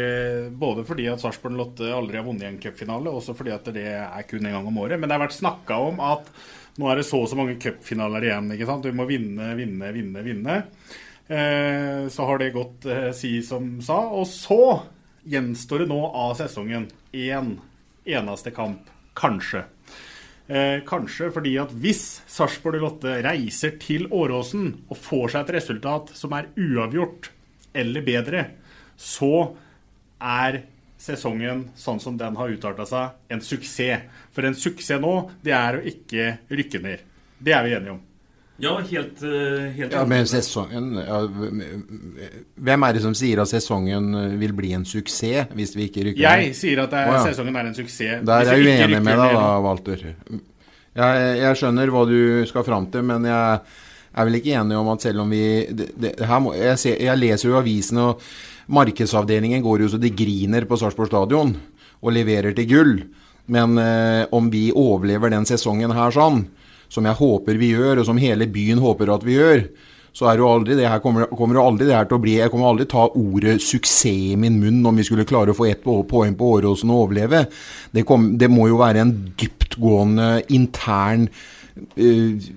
både 0.56 0.80
fordi 0.88 1.10
at 1.12 1.20
Sarpsborg 1.20 1.58
Lotte 1.58 1.90
aldri 1.92 2.16
har 2.16 2.24
vunnet 2.24 2.46
en 2.48 2.56
cupfinale, 2.62 3.10
og 3.10 3.18
også 3.18 3.34
fordi 3.36 3.52
at 3.52 3.68
det 3.74 3.84
er 3.98 4.24
kun 4.24 4.48
en 4.48 4.54
gang 4.56 4.68
om 4.70 4.78
året. 4.80 4.96
Men 4.96 5.10
det 5.10 5.18
har 5.18 5.24
vært 5.26 5.36
snakka 5.36 5.76
om 5.90 6.00
at 6.00 6.30
nå 6.80 6.90
er 6.90 6.98
det 6.98 7.06
så 7.06 7.20
og 7.22 7.28
så 7.30 7.38
mange 7.38 7.58
cupfinaler 7.62 8.26
igjen. 8.26 8.50
ikke 8.54 8.68
sant? 8.68 8.86
Vi 8.88 8.96
må 8.96 9.06
vinne, 9.08 9.52
vinne, 9.58 9.92
vinne, 9.94 10.24
vinne. 10.26 10.56
Eh, 11.28 12.08
så 12.10 12.26
har 12.28 12.40
det 12.40 12.54
gått 12.56 12.88
eh, 12.90 13.12
si 13.16 13.36
som 13.46 13.76
sa. 13.84 14.00
Og 14.10 14.26
så 14.30 14.82
gjenstår 15.24 15.84
det 15.84 15.92
nå 15.92 16.00
av 16.10 16.34
sesongen 16.40 16.88
én 17.14 17.30
en, 17.38 17.54
eneste 18.04 18.52
kamp, 18.54 18.90
kanskje. 19.16 19.64
Eh, 20.46 20.82
kanskje 20.84 21.30
fordi 21.32 21.54
at 21.62 21.70
hvis 21.72 22.20
Sarpsborg 22.28 22.82
Lotte 22.82 23.14
reiser 23.24 23.78
til 23.80 24.10
Åråsen 24.12 24.74
og 24.90 24.98
får 25.00 25.32
seg 25.32 25.46
et 25.46 25.54
resultat 25.56 26.12
som 26.18 26.34
er 26.36 26.50
uavgjort 26.58 27.30
eller 27.74 28.04
bedre, 28.04 28.42
så 29.00 29.54
er 30.20 30.64
sesongen 31.04 31.66
sånn 31.76 32.00
som 32.00 32.16
den 32.20 32.36
har 32.38 32.54
utarta 32.54 32.86
seg, 32.88 33.20
en 33.32 33.44
suksess. 33.44 34.08
For 34.34 34.48
en 34.48 34.56
suksess 34.56 35.02
nå, 35.02 35.14
det 35.44 35.54
er 35.56 35.78
å 35.78 35.84
ikke 35.84 36.34
rykke 36.48 36.82
ned. 36.84 37.06
Det 37.44 37.54
er 37.54 37.64
vi 37.66 37.76
enige 37.76 37.96
om. 37.98 38.02
Ja, 38.62 38.76
helt, 38.78 39.18
helt 39.74 39.90
ja, 39.90 40.04
men 40.06 40.28
sesongen 40.30 40.92
ja, 40.94 41.16
Hvem 42.54 42.84
er 42.86 42.94
det 42.94 43.00
som 43.02 43.16
sier 43.18 43.40
at 43.42 43.50
sesongen 43.50 44.12
vil 44.38 44.52
bli 44.54 44.70
en 44.76 44.84
suksess 44.86 45.50
hvis 45.58 45.72
vi 45.74 45.88
ikke 45.88 46.04
rykker 46.06 46.22
ned? 46.22 46.44
Jeg 46.44 46.54
sier 46.60 46.84
at 46.84 46.94
er, 46.94 47.10
oh, 47.10 47.16
ja. 47.18 47.24
sesongen 47.32 47.58
er 47.58 47.72
en 47.72 47.74
suksess. 47.74 48.22
Der 48.22 48.52
er 48.52 48.60
jeg 48.62 48.68
uenig 48.68 49.00
med 49.02 49.18
deg 49.18 49.34
da, 49.34 49.48
Walter. 49.64 50.04
Jeg, 50.94 51.24
jeg, 51.40 51.58
skjønner 51.58 51.90
hva 51.90 52.04
du 52.06 52.18
skal 52.46 52.66
fram 52.66 52.86
til, 52.94 53.02
men 53.10 53.26
jeg 53.26 53.58
er 54.14 54.28
vel 54.28 54.38
ikke 54.38 54.54
enig 54.60 54.78
om 54.78 54.92
at 54.92 55.02
selv 55.02 55.24
om 55.24 55.34
vi 55.34 55.44
det, 55.74 55.88
det, 55.98 56.12
må, 56.44 56.54
jeg, 56.54 56.78
ser, 56.78 57.00
jeg, 57.02 57.18
leser 57.18 57.50
jo 57.50 57.58
avisen, 57.58 57.98
og 58.04 58.22
markedsavdelingen 58.66 59.62
går 59.64 59.84
jo 59.84 59.92
så 59.92 60.00
de 60.00 60.12
griner 60.14 60.66
på 60.68 60.78
Sarpsborg 60.80 61.10
stadion 61.10 61.54
og 62.04 62.12
leverer 62.14 62.56
til 62.56 62.68
gull. 62.70 62.94
Men 63.52 63.78
eh, 63.80 64.24
om 64.32 64.48
vi 64.52 64.70
overlever 64.72 65.32
den 65.32 65.46
sesongen 65.48 65.92
her 65.92 66.14
sånn, 66.14 66.46
som 66.88 67.04
jeg 67.08 67.18
håper 67.18 67.58
vi 67.60 67.74
gjør, 67.74 68.00
og 68.00 68.08
som 68.08 68.20
hele 68.20 68.48
byen 68.50 68.80
håper 68.80 69.12
at 69.12 69.26
vi 69.26 69.36
gjør, 69.36 69.66
så 70.14 70.28
er 70.30 70.38
jo 70.38 70.46
aldri 70.46 70.76
det 70.78 70.86
her, 70.86 71.00
kommer, 71.02 71.26
kommer 71.34 71.58
jo 71.58 71.64
aldri 71.66 71.88
det 71.88 71.96
her 71.96 72.06
til 72.06 72.20
å 72.20 72.22
bli 72.22 72.36
Jeg 72.36 72.52
kommer 72.52 72.68
aldri 72.70 72.86
ta 72.86 73.08
ordet 73.18 73.56
suksess 73.64 74.12
i 74.12 74.36
min 74.38 74.60
munn 74.62 74.84
om 74.86 75.00
vi 75.00 75.06
skulle 75.06 75.26
klare 75.26 75.50
å 75.50 75.58
få 75.58 75.66
ett 75.66 75.82
poeng 75.82 76.36
på 76.38 76.50
Åråsen 76.54 76.92
og 76.94 77.08
overleve. 77.08 77.40
Det, 77.90 78.04
kom, 78.06 78.28
det, 78.38 78.46
må 78.52 78.68
jo 78.70 78.78
være 78.78 79.02
en 79.02 79.14
dyptgående 79.40 80.28
intern 80.54 81.26
uh, 81.26 82.52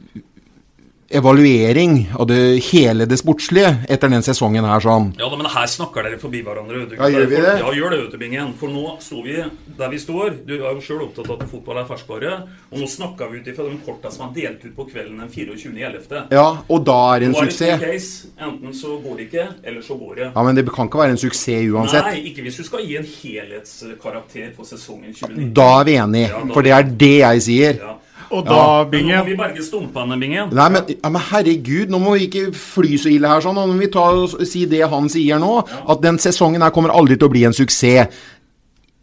evaluering 1.10 2.10
av 2.20 2.28
det 2.28 2.60
hele 2.72 3.06
det 3.08 3.18
sportslige 3.22 3.70
etter 3.90 4.10
den 4.12 4.24
sesongen 4.26 4.66
her 4.68 4.82
sånn. 4.84 5.14
Ja, 5.20 5.30
men 5.36 5.48
her 5.54 5.68
snakker 5.72 6.04
dere 6.04 6.20
forbi 6.20 6.42
hverandre. 6.44 6.86
du. 6.90 6.96
Ja, 6.98 7.08
gjør 7.12 7.28
vi 7.32 7.36
det? 7.42 7.54
Ja, 7.62 7.72
gjør 7.74 7.94
det, 7.94 8.00
vet 8.04 8.12
du, 8.12 8.18
Bingen. 8.18 8.54
For 8.60 8.68
nå 8.74 8.98
står 9.04 9.24
vi 9.24 9.38
der 9.78 9.90
vi 9.94 9.98
står. 10.02 10.36
Du 10.48 10.54
er 10.58 10.74
jo 10.76 10.82
sjøl 10.84 11.04
opptatt 11.08 11.30
av 11.32 11.42
at 11.42 11.50
fotball 11.52 11.78
er 11.82 11.88
ferskvare. 11.90 12.34
Og 12.72 12.80
nå 12.82 12.88
snakker 12.92 13.32
vi 13.32 13.40
ut 13.40 13.48
ifra 13.54 13.68
de 13.70 13.78
korta 13.86 14.12
som 14.12 14.28
er 14.30 14.34
delt 14.42 14.66
ut 14.66 14.76
på 14.76 14.88
kvelden 14.92 15.20
den 15.24 15.30
24.11. 15.30 16.32
Ja, 16.32 16.48
og 16.68 16.86
da 16.86 16.98
er 17.16 17.20
det 17.20 17.30
en 17.30 17.36
er 17.36 17.46
det 17.46 17.54
suksess. 17.54 17.80
two 17.80 17.92
case. 17.92 18.28
Enten 18.50 18.74
så 18.74 18.98
går 19.04 19.18
det 19.18 19.28
ikke, 19.32 19.48
eller 19.64 19.82
så 19.82 19.98
går 20.00 20.16
det. 20.16 20.32
Ja, 20.36 20.44
Men 20.44 20.56
det 20.56 20.68
kan 20.74 20.88
ikke 20.92 21.00
være 21.04 21.16
en 21.16 21.18
suksess 21.24 21.72
uansett. 21.72 22.06
Nei, 22.12 22.26
ikke 22.32 22.42
hvis 22.44 22.58
du 22.58 22.64
skal 22.64 22.84
gi 22.86 22.98
en 22.98 23.08
helhetskarakter 23.08 24.52
på 24.58 24.66
sesongen 24.66 25.14
2019. 25.14 25.54
Da 25.54 25.70
er 25.80 25.84
vi 25.86 25.96
enige, 25.98 26.28
Ja, 26.30 26.44
da- 26.44 26.54
for 26.54 26.62
det 26.62 26.72
er 26.72 26.84
det 26.84 27.18
jeg 27.20 27.42
sier. 27.42 27.74
Ja. 27.80 27.96
Og 28.32 28.46
Ja. 28.46 28.52
da, 28.52 28.90
Men 28.92 29.06
Nå 29.06 29.18
må 29.18 29.26
vi 29.26 29.36
berge 29.36 29.64
stumpene, 29.64 30.20
Bingen. 30.20 30.50
Nei, 30.54 30.70
men, 30.70 30.84
ja, 30.88 31.10
men 31.10 31.22
herregud, 31.22 31.90
nå 31.90 32.00
må 32.00 32.18
vi 32.18 32.28
ikke 32.28 32.54
fly 32.54 32.98
så 32.98 33.10
ille 33.10 33.28
her 33.28 33.40
sånn. 33.42 33.56
Nå 33.56 33.68
må 33.68 33.80
vi 33.80 33.88
ta 33.88 34.10
og 34.12 34.30
si 34.46 34.66
det 34.66 34.90
han 34.90 35.08
sier 35.10 35.40
nå, 35.40 35.68
at 35.90 36.02
den 36.02 36.18
sesongen 36.18 36.62
her 36.62 36.72
kommer 36.72 36.90
aldri 36.90 37.18
til 37.18 37.28
å 37.30 37.32
bli 37.32 37.46
en 37.46 37.54
suksess. 37.54 38.08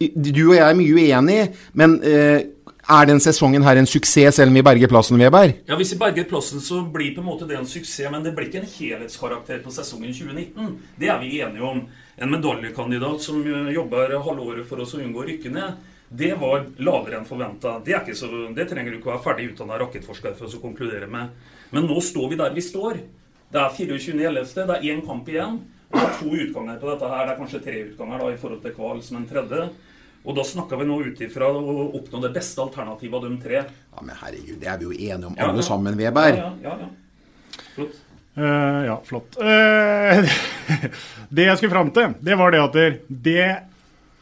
Du 0.01 0.51
og 0.51 0.57
jeg 0.57 0.65
er 0.69 0.75
mye 0.75 0.93
uenige, 0.93 1.55
men 1.73 2.03
eh, 2.03 2.43
er 2.91 3.07
den 3.07 3.21
sesongen 3.23 3.63
her 3.65 3.79
en 3.81 3.87
suksess 3.89 4.37
selv 4.37 4.49
om 4.53 4.55
vi 4.59 4.63
berger 4.67 4.89
plassen, 4.89 5.17
Weber? 5.19 5.55
Ja, 5.69 5.77
Hvis 5.77 5.95
vi 5.95 5.99
berger 5.99 6.27
plassen, 6.29 6.61
så 6.61 6.83
blir 6.93 7.15
på 7.15 7.23
en 7.23 7.29
måte 7.31 7.49
det 7.49 7.57
en 7.57 7.67
suksess. 7.67 8.11
Men 8.13 8.23
det 8.23 8.35
blir 8.37 8.51
ikke 8.51 8.61
en 8.61 8.69
helhetskarakter 8.69 9.63
på 9.65 9.73
sesongen 9.73 10.13
2019. 10.13 10.77
Det 11.01 11.09
er 11.09 11.19
vi 11.23 11.41
enige 11.41 11.63
om. 11.65 11.81
En 12.19 12.31
medaljekandidat 12.31 13.23
som 13.23 13.41
jobber 13.43 13.73
jobber 13.73 14.19
halvåret 14.23 14.67
for 14.69 14.83
oss 14.85 14.95
å 14.95 15.01
unngå 15.01 15.23
å 15.23 15.27
rykke 15.27 15.51
ned, 15.51 15.81
det 16.14 16.33
var 16.40 16.64
lavere 16.79 17.18
enn 17.18 17.27
forventa. 17.29 17.77
Det, 17.85 17.94
er 17.94 18.03
ikke 18.05 18.16
så- 18.18 18.55
det 18.55 18.68
trenger 18.70 18.92
du 18.92 18.98
ikke 18.98 19.12
være 19.12 19.24
ferdig 19.24 19.50
utdanna 19.53 19.79
rakettforsker 19.83 20.35
for 20.38 20.46
å 20.46 20.61
konkludere 20.62 21.09
med. 21.11 21.31
Men 21.72 21.88
nå 21.90 21.96
står 22.03 22.29
vi 22.31 22.37
der 22.37 22.55
vi 22.55 22.61
står. 22.62 23.00
Det 23.50 23.61
er 23.61 23.70
24.11., 23.70 24.66
det 24.66 24.77
er 24.77 24.87
én 24.94 25.03
kamp 25.07 25.29
igjen. 25.29 25.61
Og 25.90 25.98
det 26.00 26.07
er 26.09 26.18
to 26.18 26.31
utganger 26.31 26.79
på 26.81 26.90
dette 26.90 27.09
her. 27.11 27.27
Det 27.27 27.33
er 27.35 27.40
kanskje 27.40 27.62
tre 27.64 27.83
utganger 27.88 28.18
da, 28.18 28.29
i 28.33 28.38
forhold 28.40 28.62
til 28.62 28.72
kval 28.74 29.03
som 29.03 29.16
en 29.20 29.27
tredje. 29.31 29.68
Og 30.24 30.35
da 30.38 30.42
snakker 30.48 30.81
vi 30.81 30.87
nå 30.88 30.96
ut 31.05 31.20
ifra 31.20 31.50
å 31.53 31.74
oppnå 31.98 32.22
det 32.24 32.33
beste 32.35 32.62
alternativet 32.62 33.14
av 33.18 33.27
de 33.29 33.37
tre. 33.42 33.59
Ja, 33.92 34.00
men 34.03 34.16
herregud, 34.22 34.57
det 34.62 34.70
er 34.72 34.79
vi 34.81 34.85
jo 34.88 34.92
enige 34.96 35.27
om 35.29 35.37
Ja, 35.37 35.50
alle 35.50 35.61
ja. 35.61 35.66
sammen, 35.68 35.98
Weber. 36.00 36.38
Ja, 36.38 36.48
ja, 36.62 36.70
ja, 36.70 36.77
ja. 36.87 37.61
Flott. 37.74 38.00
Uh, 38.35 38.81
ja, 38.88 38.96
flott. 39.07 39.37
Uh, 39.38 40.24
det 41.37 41.44
jeg 41.50 41.59
skulle 41.61 41.74
fram 41.77 41.92
til, 41.94 42.14
det 42.24 42.38
var 42.40 42.50
det 42.50 42.62
at 42.64 42.79
det, 43.29 43.37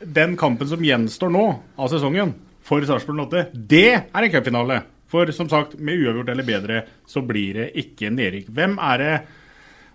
den 0.05 0.37
kampen 0.41 0.69
som 0.69 0.83
gjenstår 0.85 1.31
nå 1.33 1.45
av 1.77 1.93
sesongen 1.93 2.35
for 2.63 2.85
Sarpsborg 2.87 3.27
8, 3.27 3.45
det 3.53 3.87
er 3.93 4.25
en 4.27 4.33
cupfinale. 4.33 4.81
For 5.13 5.29
som 5.37 5.49
sagt, 5.51 5.77
med 5.77 6.01
uavgjort 6.01 6.31
eller 6.33 6.47
bedre 6.47 6.83
så 7.09 7.21
blir 7.27 7.59
det 7.59 7.71
ikke 7.83 8.11
nedrykk. 8.15 8.49
Hvem 8.55 8.79
er 8.81 9.03
det 9.03 9.15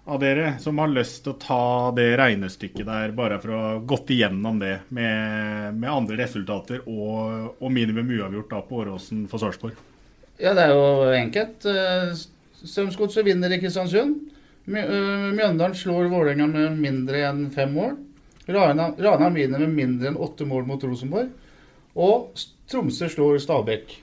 av 0.08 0.22
dere 0.22 0.54
som 0.63 0.78
har 0.80 0.91
lyst 0.93 1.24
til 1.26 1.34
å 1.34 1.39
ta 1.41 1.63
det 1.98 2.12
regnestykket 2.20 2.86
der, 2.88 3.15
bare 3.17 3.39
for 3.43 3.52
å 3.52 3.62
ha 3.63 3.74
gått 3.84 4.13
igjennom 4.15 4.60
det 4.62 4.78
med, 4.96 5.76
med 5.82 5.89
andre 5.91 6.20
resultater 6.22 6.86
og, 6.86 7.58
og 7.58 7.74
minimum 7.74 8.13
uavgjort 8.15 8.54
da 8.54 8.62
på 8.63 8.82
Åråsen 8.84 9.26
for 9.32 9.41
Sarpsborg? 9.41 9.76
Ja, 10.38 10.54
det 10.54 10.67
er 10.67 10.76
jo 10.76 11.12
enkelt. 11.17 11.65
Eh, 11.65 12.13
Strømsgodset 12.62 13.26
vinner 13.26 13.52
i 13.52 13.60
Kristiansund. 13.60 14.20
Eh, 14.70 15.32
Mjøndalen 15.34 15.76
slår 15.76 16.12
Vålerenga 16.13 16.48
med 16.52 16.78
mindre 16.80 17.26
enn 17.32 17.48
fem 17.56 17.74
mål. 17.74 17.98
Rana 18.47 18.91
Ranheim 18.97 19.33
vinner 19.36 19.60
med 19.60 19.75
mindre 19.75 20.12
enn 20.12 20.19
åtte 20.23 20.45
mål 20.47 20.67
mot 20.69 20.83
Rosenborg. 20.83 21.29
Og 21.97 22.43
Tromsø 22.69 23.10
slår 23.12 23.39
Stabæk. 23.43 23.97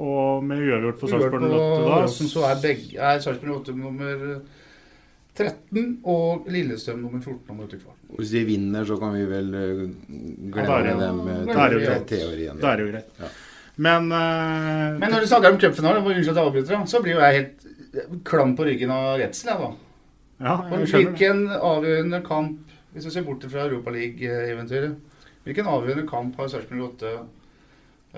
Og 0.00 0.44
med 0.46 0.62
uavgjort 0.64 1.00
for 1.00 1.10
Uavgjort 1.12 1.34
Sarpsborg 1.34 1.50
på 1.50 1.60
8 1.60 2.00
da 2.00 2.30
så 2.30 2.44
er, 2.48 2.60
begge, 2.62 2.96
er 2.96 3.20
Sarpsborg 3.20 3.56
8 3.60 3.74
nummer 3.76 4.40
13 5.40 6.00
og 6.08 6.48
Lillestrøm 6.52 7.02
nummer 7.04 7.20
14 7.22 7.52
om 7.54 7.60
utekval. 7.64 7.94
Hvis 8.18 8.32
de 8.34 8.42
vinner, 8.48 8.84
så 8.88 8.96
kan 9.00 9.14
vi 9.14 9.26
vel 9.28 9.52
Ja, 9.54 10.64
da 10.64 10.80
glemme 10.82 10.84
det- 10.84 10.98
dem 11.00 11.20
eh, 11.28 11.64
er 11.64 11.68
det 11.68 11.80
jo 11.80 11.86
greit. 11.86 12.06
teorien. 12.08 12.64
Er 12.64 12.78
jo 12.78 12.90
greit. 12.92 13.30
Men, 13.76 14.10
uh, 14.12 14.98
Men 14.98 15.10
når 15.10 15.20
du 15.20 15.26
snakker 15.26 15.52
om 15.52 15.58
cupfinalen, 15.58 16.04
unnskyld 16.04 16.28
at 16.30 16.36
jeg 16.36 16.46
avbryter, 16.46 16.86
så 16.86 17.02
blir 17.02 17.14
jo 17.14 17.20
jeg 17.20 17.34
helt 17.34 18.24
klam 18.24 18.56
på 18.56 18.64
ryggen 18.66 18.90
av 18.90 19.18
redsel, 19.18 19.48
jeg, 19.50 19.58
da. 19.58 19.70
Ja, 20.40 20.56
jeg 20.70 20.88
hvilken 20.88 21.48
avgjørende 21.48 22.22
kamp, 22.26 22.58
hvis 22.92 23.06
vi 23.06 23.14
ser 23.14 23.26
bort 23.26 23.46
fra 23.50 23.66
Europaliga-eventyret, 23.68 24.96
hvilken 25.44 25.70
avgjørende 25.70 26.08
kamp 26.08 26.36
har 26.40 26.50
Sarpsborg 26.52 26.86
8 26.90 27.12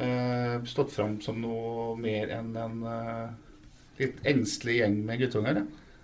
eh, 0.02 0.56
stått 0.68 0.94
fram 0.94 1.18
som 1.22 1.38
noe 1.42 1.92
mer 2.00 2.32
enn 2.38 2.56
en 2.58 2.86
eh, 2.88 3.26
litt 4.00 4.22
engstelig 4.32 4.80
gjeng 4.80 4.98
med 5.06 5.22
guttunger? 5.22 5.62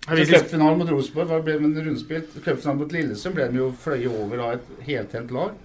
Cupfinalen 0.09 0.79
mot 0.79 0.89
Rosenborg 0.89 1.27
var- 1.27 1.41
ble 1.43 1.59
med 1.59 1.77
en 1.77 1.89
rundspilt. 1.89 2.37
Cupfinalen 2.43 2.79
mot 2.79 2.93
Lillesund 2.93 3.35
ble 3.35 3.49
de 3.49 3.59
jo 3.59 3.71
fløyet 3.71 4.13
over 4.13 4.45
av 4.45 4.53
et 4.53 4.69
heltent 4.87 5.33
lag. 5.35 5.57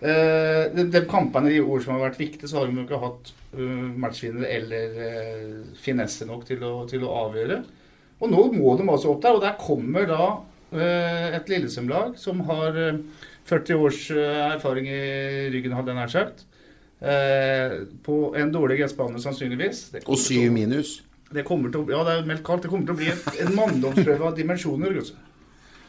Eh, 0.00 0.72
de, 0.74 0.84
de 0.90 1.02
kampene 1.10 1.50
i 1.52 1.60
år 1.60 1.82
som 1.82 1.96
har 1.96 2.08
vært 2.08 2.20
viktige, 2.20 2.48
så 2.48 2.60
har 2.60 2.68
de 2.68 2.78
jo 2.78 2.86
ikke 2.86 3.00
hatt 3.02 3.32
uh, 3.58 3.88
matchvinnere 3.98 4.50
eller 4.54 5.00
uh, 5.02 5.72
finesse 5.82 6.26
nok 6.26 6.44
til 6.46 6.62
å, 6.62 6.86
til 6.90 7.02
å 7.02 7.14
avgjøre. 7.26 7.58
Og 8.22 8.30
nå 8.30 8.44
må 8.54 8.76
de 8.78 8.86
altså 8.86 9.10
opp 9.12 9.24
der, 9.24 9.34
og 9.34 9.42
der 9.42 9.58
kommer 9.58 10.06
da 10.06 10.28
et 10.76 11.48
Lillesund-lag 11.48 12.18
som 12.20 12.40
har 12.48 12.76
eh, 12.76 13.00
40 13.48 13.74
års 13.74 14.10
eh, 14.10 14.40
erfaring 14.52 14.88
i 14.90 15.50
ryggen, 15.52 15.76
hadde 15.76 15.94
jeg 15.94 16.00
nær 16.00 16.12
sagt. 16.12 16.44
Eh, 17.00 17.84
på 18.04 18.18
en 18.36 18.52
dårlig 18.52 18.80
gressbane, 18.82 19.20
sannsynligvis. 19.22 19.86
Og 20.04 20.18
syv 20.20 20.50
minus. 20.52 20.98
Det 21.30 21.44
kommer 21.46 21.72
til 21.72 21.84
å, 21.84 21.88
ja, 21.92 22.02
det 22.06 22.16
er 22.16 22.28
meldt 22.28 22.44
kaldt. 22.44 22.66
Det 22.66 22.72
kommer 22.72 22.88
til 22.88 22.96
å 22.96 23.00
bli 23.00 23.10
en, 23.12 23.24
en 23.44 23.56
manndomsprøve 23.56 24.30
av 24.30 24.36
dimensjoner. 24.36 25.00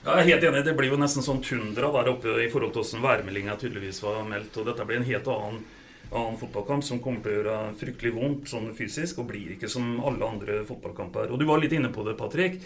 Ja, 0.04 0.20
jeg 0.20 0.20
er 0.20 0.30
helt 0.34 0.48
enig. 0.50 0.64
Det 0.68 0.76
blir 0.78 0.94
jo 0.94 1.00
nesten 1.00 1.26
sånn 1.26 1.42
tundra 1.44 1.92
der 1.96 2.12
oppe 2.14 2.38
i 2.44 2.48
forhold 2.52 2.76
til 2.76 2.84
hvordan 2.86 3.06
værmeldinga 3.08 3.58
tydeligvis 3.60 4.04
var 4.04 4.22
meldt. 4.28 4.60
Og 4.60 4.68
dette 4.68 4.88
blir 4.88 5.00
en 5.00 5.08
helt 5.08 5.28
annen, 5.32 5.64
annen 6.12 6.40
fotballkamp 6.40 6.86
som 6.88 7.02
kommer 7.04 7.24
til 7.24 7.34
å 7.34 7.40
gjøre 7.40 7.58
fryktelig 7.80 8.14
vondt 8.16 8.52
sånn 8.52 8.72
fysisk, 8.78 9.20
og 9.24 9.32
blir 9.32 9.56
ikke 9.56 9.72
som 9.72 9.98
alle 10.04 10.28
andre 10.28 10.62
fotballkamper. 10.68 11.32
Og 11.32 11.42
du 11.42 11.48
var 11.50 11.64
litt 11.64 11.76
inne 11.76 11.92
på 11.96 12.06
det, 12.08 12.16
Patrick. 12.20 12.60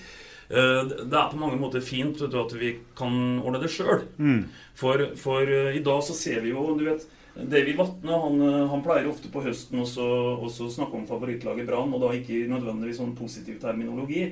Eh, 0.49 0.83
Det 0.83 1.17
er 1.17 1.31
på 1.31 1.39
mange 1.39 1.59
måter 1.59 1.83
fint 1.83 2.19
vet 2.21 2.31
du, 2.31 2.39
at 2.41 2.53
vi 2.57 2.77
kan 2.97 3.39
ordne 3.43 3.61
det 3.63 3.71
sjøl. 3.73 4.05
Mm. 4.17 4.45
For, 4.75 5.09
for 5.19 5.41
eh, 5.47 5.77
i 5.77 5.83
dag 5.83 6.03
så 6.03 6.15
ser 6.17 6.41
vi 6.43 6.53
jo 6.53 6.73
du 6.77 6.85
vet, 6.89 7.05
David 7.33 7.77
Vatne 7.79 8.19
han, 8.25 8.41
eh, 8.45 8.67
han 8.69 8.83
pleier 8.85 9.09
ofte 9.09 9.31
på 9.33 9.41
høsten 9.45 9.81
også, 9.81 10.05
også 10.45 10.69
snakke 10.75 10.99
om 10.99 11.07
favorittlaget 11.09 11.67
Brann, 11.69 11.93
og 11.93 12.03
da 12.03 12.11
ikke 12.13 12.43
nødvendigvis 12.51 12.99
sånn 13.01 13.15
positiv 13.17 13.61
terminologi. 13.61 14.27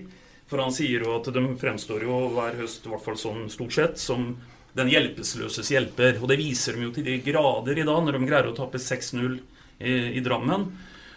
For 0.52 0.60
han 0.60 0.74
sier 0.76 1.06
jo 1.06 1.16
at 1.16 1.30
de 1.32 1.46
fremstår 1.58 2.04
jo 2.04 2.26
hver 2.36 2.58
høst, 2.60 2.86
i 2.86 2.92
hvert 2.92 3.06
fall 3.06 3.18
sånn 3.18 3.46
stort 3.50 3.74
sett, 3.78 4.02
som 4.02 4.34
den 4.76 4.90
hjelpeløses 4.92 5.72
hjelper. 5.72 6.20
Og 6.22 6.28
det 6.32 6.38
viser 6.40 6.76
de 6.76 6.86
jo 6.86 6.92
til 6.96 7.08
de 7.08 7.18
grader 7.24 7.80
i 7.80 7.86
dag, 7.88 8.04
når 8.04 8.18
de 8.18 8.28
greier 8.28 8.50
å 8.52 8.56
tape 8.56 8.80
6-0 8.80 9.38
i, 9.80 9.94
i 10.20 10.24
Drammen. 10.24 10.68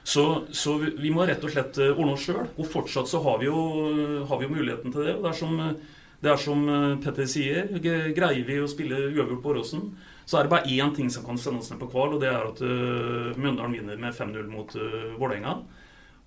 Så, 0.04 0.44
så 0.52 0.76
vi- 0.78 0.94
vi 1.00 1.10
må 1.10 1.24
rett 1.26 1.44
og 1.44 1.50
slett 1.50 1.78
eh, 1.80 1.94
ordne 1.96 2.12
oss 2.12 2.26
sjøl. 2.28 2.46
Og 2.60 2.66
fortsatt 2.68 3.08
så 3.08 3.22
har 3.24 3.38
vi, 3.40 3.46
jo, 3.48 4.24
har 4.28 4.38
vi 4.40 4.44
jo 4.48 4.52
muligheten 4.54 4.92
til 4.92 5.06
det. 5.08 5.14
Og 5.16 5.22
det 5.24 5.30
er 5.32 5.38
som, 5.38 5.54
eh, 5.60 5.72
det 6.24 6.30
er 6.32 6.36
som 6.42 6.68
eh, 6.68 6.96
Petter 7.04 7.26
sier, 7.30 7.70
greier 7.80 8.44
vi 8.44 8.58
å 8.60 8.68
spille 8.68 8.98
uavgjort 9.14 9.42
på 9.42 9.54
Åråsen, 9.54 9.86
så 10.26 10.38
er 10.38 10.44
det 10.46 10.52
bare 10.54 10.68
én 10.72 10.94
ting 10.96 11.10
som 11.12 11.24
kan 11.24 11.36
sende 11.40 11.60
oss 11.60 11.70
ned 11.72 11.80
på 11.80 11.88
kval, 11.92 12.14
og 12.16 12.20
det 12.22 12.30
er 12.30 12.46
at 12.48 12.60
uh, 12.64 13.34
Mjøndalen 13.36 13.74
vinner 13.76 13.98
med 14.00 14.14
5-0 14.16 14.46
mot 14.48 14.70
uh, 14.80 15.10
Vålerenga. 15.20 15.58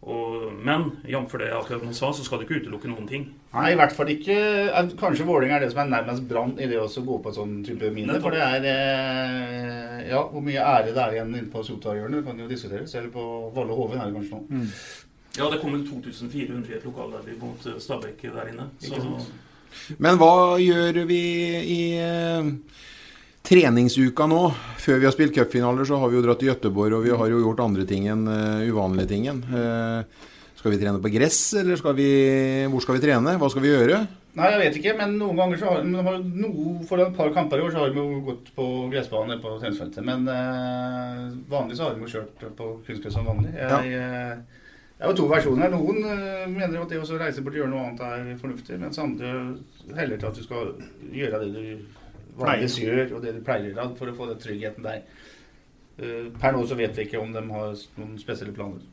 Og, 0.08 0.52
men 0.64 0.84
jf. 1.10 1.32
det 1.40 1.48
jeg 1.50 1.58
akkurat 1.58 1.84
nå 1.84 1.94
sa, 1.98 2.12
så 2.14 2.24
skal 2.24 2.40
du 2.40 2.46
ikke 2.46 2.60
utelukke 2.62 2.90
noen 2.92 3.08
ting. 3.10 3.24
Nei, 3.56 3.72
i 3.74 3.78
hvert 3.80 3.96
fall 3.98 4.12
ikke 4.14 4.36
eh, 4.38 4.92
Kanskje 5.00 5.26
Vålerenga 5.26 5.58
er 5.58 5.66
det 5.66 5.72
som 5.72 5.82
er 5.82 5.90
nærmest 5.90 6.28
Brann 6.30 6.54
i 6.62 6.68
det 6.70 6.78
å 6.78 6.86
gå 6.86 7.18
på 7.24 7.34
sånn 7.34 7.58
type 7.66 7.90
mine. 7.96 8.20
For 8.22 8.36
det 8.36 8.44
er 8.46 8.68
eh, 8.70 10.06
Ja, 10.12 10.22
hvor 10.30 10.46
mye 10.46 10.62
ære 10.62 10.94
det 10.94 11.02
er 11.02 11.18
igjen 11.18 11.34
inne 11.34 11.52
på 11.52 11.66
Sotra-hjørnet, 11.66 12.24
kan 12.28 12.40
jo 12.40 12.48
diskuteres. 12.52 12.94
Eller 12.96 13.10
på 13.12 13.26
Valle 13.56 13.76
Hoven 13.76 14.00
er 14.00 14.12
det 14.12 14.20
kanskje 14.20 14.38
nå. 14.38 14.64
Ja, 15.38 15.50
det 15.52 15.60
kommer 15.62 15.82
2400 15.86 16.72
i 16.72 16.78
et 16.78 16.86
lokalderby 16.86 17.36
mot 17.42 17.66
uh, 17.68 17.78
Stabæk 17.82 18.22
der 18.22 18.54
inne. 18.54 18.70
Så, 18.82 19.02
Men 20.02 20.18
hva 20.18 20.58
gjør 20.62 21.04
vi 21.10 21.24
i 21.62 21.82
eh, 22.02 22.48
treningsuka 23.48 24.28
nå? 24.28 24.42
Før 24.82 25.02
vi 25.02 25.08
har 25.08 25.16
spilt 25.16 25.36
cupfinaler, 25.36 25.88
så 25.88 26.00
har 26.02 26.12
vi 26.12 26.20
jo 26.20 26.24
dratt 26.26 26.42
til 26.42 26.52
Gøteborg, 26.52 26.98
og 26.98 27.06
vi 27.06 27.16
har 27.16 27.32
jo 27.32 27.44
gjort 27.46 27.64
andre 27.64 27.86
ting 27.88 28.08
enn 28.12 28.28
uh, 28.28 28.64
uvanlige 28.68 29.12
ting. 29.12 29.28
Eh, 29.28 30.24
skal 30.58 30.74
vi 30.74 30.80
trene 30.82 31.02
på 31.04 31.12
gress, 31.14 31.42
eller 31.60 31.78
skal 31.80 31.94
vi 31.96 32.08
Hvor 32.72 32.84
skal 32.84 32.98
vi 32.98 33.04
trene? 33.04 33.36
Hva 33.40 33.50
skal 33.52 33.64
vi 33.64 33.72
gjøre? 33.72 34.00
Nei, 34.38 34.48
jeg 34.54 34.62
vet 34.62 34.80
ikke, 34.80 34.96
men 35.00 35.16
noen 35.18 35.38
ganger 35.40 35.60
så 35.60 35.72
har 35.72 35.86
har 36.06 36.18
noe, 36.22 36.74
For 36.90 37.02
et 37.02 37.16
par 37.16 37.32
kamper 37.34 37.62
i 37.62 37.66
år 37.66 37.74
så 37.74 37.84
har 37.84 37.94
vi 37.94 38.02
jo 38.02 38.22
gått 38.26 38.52
på 38.56 38.68
gressbane 38.92 39.40
på 39.42 39.56
treningsfeltet. 39.62 40.04
Men 40.06 40.28
uh, 40.28 41.28
vanlig 41.52 41.78
så 41.80 41.88
har 41.88 41.98
vi 41.98 42.06
jo 42.06 42.14
kjørt 42.18 42.48
på 42.58 42.72
kunstgress 42.88 43.16
som 43.16 43.28
vanlig. 43.28 43.54
Jeg, 43.56 43.94
ja. 43.94 44.40
det 44.98 45.06
er 45.06 45.14
jo 45.14 45.20
to 45.22 45.30
versjoner. 45.32 45.72
Noen 45.72 46.04
mener 46.52 46.82
at 46.82 46.92
det 46.92 47.00
å 47.00 47.22
reise 47.22 47.46
bort 47.46 47.56
og 47.56 47.64
gjøre 47.64 47.72
noe 47.76 47.86
annet 47.86 48.04
er 48.10 48.42
fornuftig, 48.42 48.82
mens 48.82 49.00
andre 49.04 49.38
heller 49.96 50.20
til 50.20 50.32
at 50.32 50.42
du 50.42 50.44
skal 50.44 50.76
gjøre 51.16 51.46
det 51.46 51.54
du 51.56 51.97
vanligvis 52.38 52.78
gjør, 52.82 53.16
og 53.18 53.24
det 53.24 53.34
de 53.36 53.44
pleier 53.46 53.70
å 53.70 53.74
gjøre, 53.74 53.88
for 54.00 54.12
å 54.12 54.18
få 54.18 54.30
den 54.32 54.42
tryggheten 54.44 54.86
der. 54.86 55.02
Eh, 55.98 56.28
per 56.38 56.54
nå 56.54 56.64
så 56.70 56.78
vet 56.78 56.98
vi 56.98 57.08
ikke 57.08 57.22
om 57.22 57.32
de 57.34 57.42
har 57.42 57.80
noen 57.98 58.18
spesielle 58.22 58.54
planer. 58.56 58.84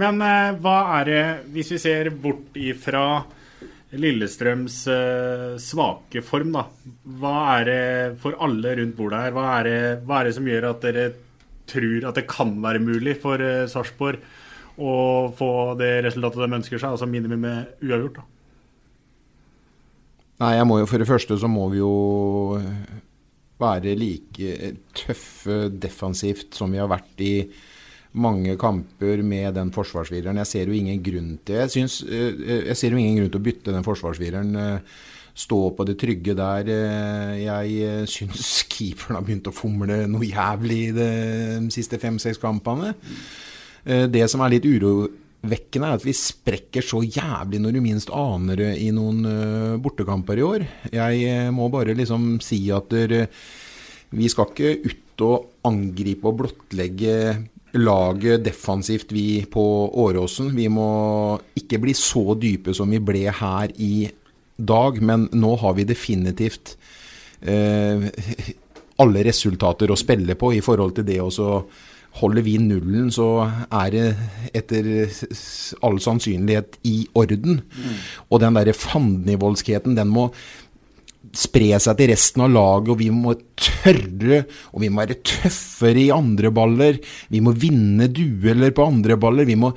Men 0.00 0.22
eh, 0.24 0.54
hva 0.62 0.78
er 0.98 1.10
det, 1.10 1.24
hvis 1.54 1.74
vi 1.74 1.82
ser 1.82 2.10
bort 2.14 2.56
ifra 2.58 3.04
Lillestrøms 3.98 4.82
eh, 4.92 5.54
svake 5.60 6.22
form, 6.24 6.52
da. 6.56 6.66
Hva 7.20 7.36
er 7.58 7.68
det 7.68 7.84
for 8.22 8.36
alle 8.44 8.74
rundt 8.80 8.96
bordet 8.96 9.22
her, 9.26 9.36
hva 9.36 9.46
er, 9.58 9.68
det, 9.68 9.78
hva 10.08 10.20
er 10.20 10.28
det 10.28 10.36
som 10.38 10.48
gjør 10.48 10.70
at 10.72 10.84
dere 10.84 11.06
tror 11.68 12.08
at 12.08 12.16
det 12.16 12.28
kan 12.30 12.54
være 12.64 12.80
mulig 12.80 13.18
for 13.20 13.42
Sarpsborg 13.68 14.22
å 14.80 14.92
få 15.36 15.50
det 15.76 15.98
resultatet 16.06 16.40
de 16.40 16.56
ønsker 16.60 16.80
seg, 16.80 16.94
altså 16.94 17.08
minimum 17.10 17.42
med 17.44 17.84
uavgjort? 17.84 18.20
da? 18.20 18.37
Nei, 20.38 20.52
jeg 20.54 20.66
må 20.70 20.78
jo, 20.78 20.86
For 20.86 21.02
det 21.02 21.08
første 21.08 21.38
så 21.40 21.50
må 21.50 21.66
vi 21.72 21.80
jo 21.80 22.58
være 23.58 23.96
like 23.98 24.74
tøffe 24.94 25.66
defensivt 25.82 26.54
som 26.54 26.70
vi 26.70 26.78
har 26.78 26.90
vært 26.90 27.24
i 27.26 27.32
mange 28.18 28.54
kamper 28.58 29.22
med 29.26 29.56
den 29.58 29.72
forsvarsvireren. 29.74 30.38
Jeg 30.42 30.50
ser 30.50 30.70
jo 30.70 30.76
ingen 30.78 31.02
grunn 31.02 31.32
til 31.44 31.58
jeg, 31.58 31.72
synes, 31.74 32.00
eh, 32.06 32.68
jeg 32.70 32.76
ser 32.78 32.94
jo 32.94 33.00
ingen 33.00 33.18
grunn 33.18 33.32
til 33.34 33.40
å 33.40 33.46
bytte 33.48 33.74
den 33.74 33.86
forsvarsvireren. 33.86 34.54
Eh, 34.62 34.94
stå 35.38 35.58
på 35.74 35.86
det 35.86 35.98
trygge 36.00 36.34
der. 36.38 36.70
Eh, 36.74 37.34
jeg 37.44 38.06
syns 38.10 38.62
keeperen 38.72 39.18
har 39.18 39.26
begynt 39.26 39.50
å 39.50 39.54
fomle 39.54 40.04
noe 40.10 40.30
jævlig 40.30 40.80
i 40.88 40.94
de 40.96 41.10
siste 41.74 42.00
fem-seks 42.00 42.40
kampene. 42.42 42.94
Det 43.84 44.24
som 44.28 44.42
er 44.44 44.52
litt 44.52 44.66
urovekkende, 45.38 45.88
er 45.88 45.98
at 45.98 46.06
vi 46.06 46.14
sprekker 46.16 46.82
så 46.84 47.02
jævlig 47.04 47.60
når 47.62 47.76
du 47.76 47.80
minst 47.84 48.10
aner 48.10 48.58
det 48.58 48.72
i 48.82 48.90
noen 48.94 49.22
bortekamper 49.82 50.38
i 50.38 50.46
år. 50.46 50.66
Jeg 50.92 51.52
må 51.54 51.68
bare 51.70 51.94
liksom 51.94 52.40
si 52.42 52.64
at 52.74 52.92
vi 54.10 54.28
skal 54.28 54.50
ikke 54.50 54.72
ut 54.88 55.24
og 55.26 55.46
angripe 55.66 56.28
og 56.30 56.36
blottlegge 56.38 57.14
laget 57.76 58.44
defensivt 58.46 59.12
vi 59.12 59.44
på 59.50 59.64
Åråsen. 60.00 60.52
Vi 60.56 60.68
må 60.72 61.38
ikke 61.58 61.80
bli 61.82 61.94
så 61.96 62.34
dype 62.38 62.74
som 62.74 62.90
vi 62.90 63.00
ble 63.02 63.26
her 63.34 63.74
i 63.76 64.08
dag, 64.56 65.02
men 65.02 65.28
nå 65.36 65.52
har 65.60 65.76
vi 65.76 65.86
definitivt 65.86 66.76
eh, 67.42 68.08
alle 68.98 69.26
resultater 69.26 69.90
å 69.90 69.98
spille 69.98 70.34
på 70.38 70.54
i 70.56 70.62
forhold 70.64 70.96
til 70.96 71.06
det 71.06 71.20
å 71.22 71.52
Holder 72.18 72.42
vi 72.42 72.56
nullen, 72.58 73.10
så 73.14 73.46
er 73.70 73.90
det 73.94 74.06
etter 74.56 74.88
all 75.84 76.00
sannsynlighet 76.02 76.80
i 76.88 76.96
orden. 77.14 77.60
Mm. 77.60 77.98
Og 78.30 78.40
den 78.42 78.58
derre 78.58 78.74
fandenivoldskheten, 78.74 79.96
den 79.98 80.10
må 80.10 80.30
spre 81.36 81.78
seg 81.82 81.98
til 81.98 82.10
resten 82.12 82.44
av 82.44 82.52
laget, 82.52 82.90
og 82.92 82.98
vi 83.00 83.08
må 83.12 83.34
tørre, 83.58 84.42
og 84.72 84.82
vi 84.82 84.90
må 84.90 85.02
være 85.02 85.18
tøffere 85.26 86.02
i 86.04 86.12
andre 86.14 86.50
baller. 86.54 86.98
Vi 87.32 87.40
må 87.44 87.52
vinne 87.58 88.08
dueller 88.14 88.72
på 88.74 88.86
andre 88.86 89.18
baller. 89.20 89.48
Vi 89.48 89.56
må 89.58 89.72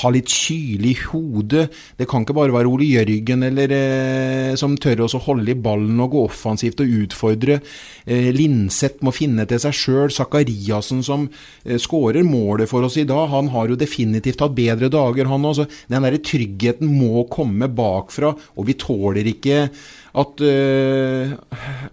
ha 0.00 0.12
litt 0.12 0.30
kylig 0.32 0.94
i 0.94 1.00
hodet. 1.10 1.66
Det 1.98 2.08
kan 2.08 2.24
ikke 2.24 2.36
bare 2.36 2.54
være 2.54 2.70
Ole 2.70 2.88
Jørgen 2.88 3.44
eller, 3.46 3.74
eh, 3.76 4.54
som 4.58 4.76
tør 4.76 5.04
å 5.06 5.22
holde 5.26 5.52
i 5.52 5.58
ballen 5.58 6.00
og 6.00 6.14
gå 6.14 6.24
offensivt 6.26 6.80
og 6.84 6.94
utfordre. 7.02 7.60
Eh, 8.06 8.30
Linseth 8.34 9.04
må 9.04 9.12
finne 9.14 9.46
til 9.46 9.60
seg 9.62 9.76
sjøl. 9.76 10.14
Zakariassen 10.14 11.02
som 11.06 11.28
eh, 11.64 11.76
skårer 11.82 12.24
målet 12.26 12.70
for 12.70 12.86
oss 12.86 12.96
i 12.96 13.06
dag, 13.08 13.28
han 13.32 13.52
har 13.54 13.68
jo 13.68 13.78
definitivt 13.78 14.40
hatt 14.44 14.56
bedre 14.56 14.90
dager, 14.92 15.28
han 15.30 15.46
òg. 15.46 15.66
Den 15.90 16.06
der 16.06 16.18
tryggheten 16.18 16.90
må 16.90 17.26
komme 17.32 17.68
bakfra, 17.68 18.34
og 18.56 18.66
vi 18.68 18.76
tåler 18.80 19.26
ikke 19.30 19.68
at, 20.16 20.40
uh, 20.40 21.32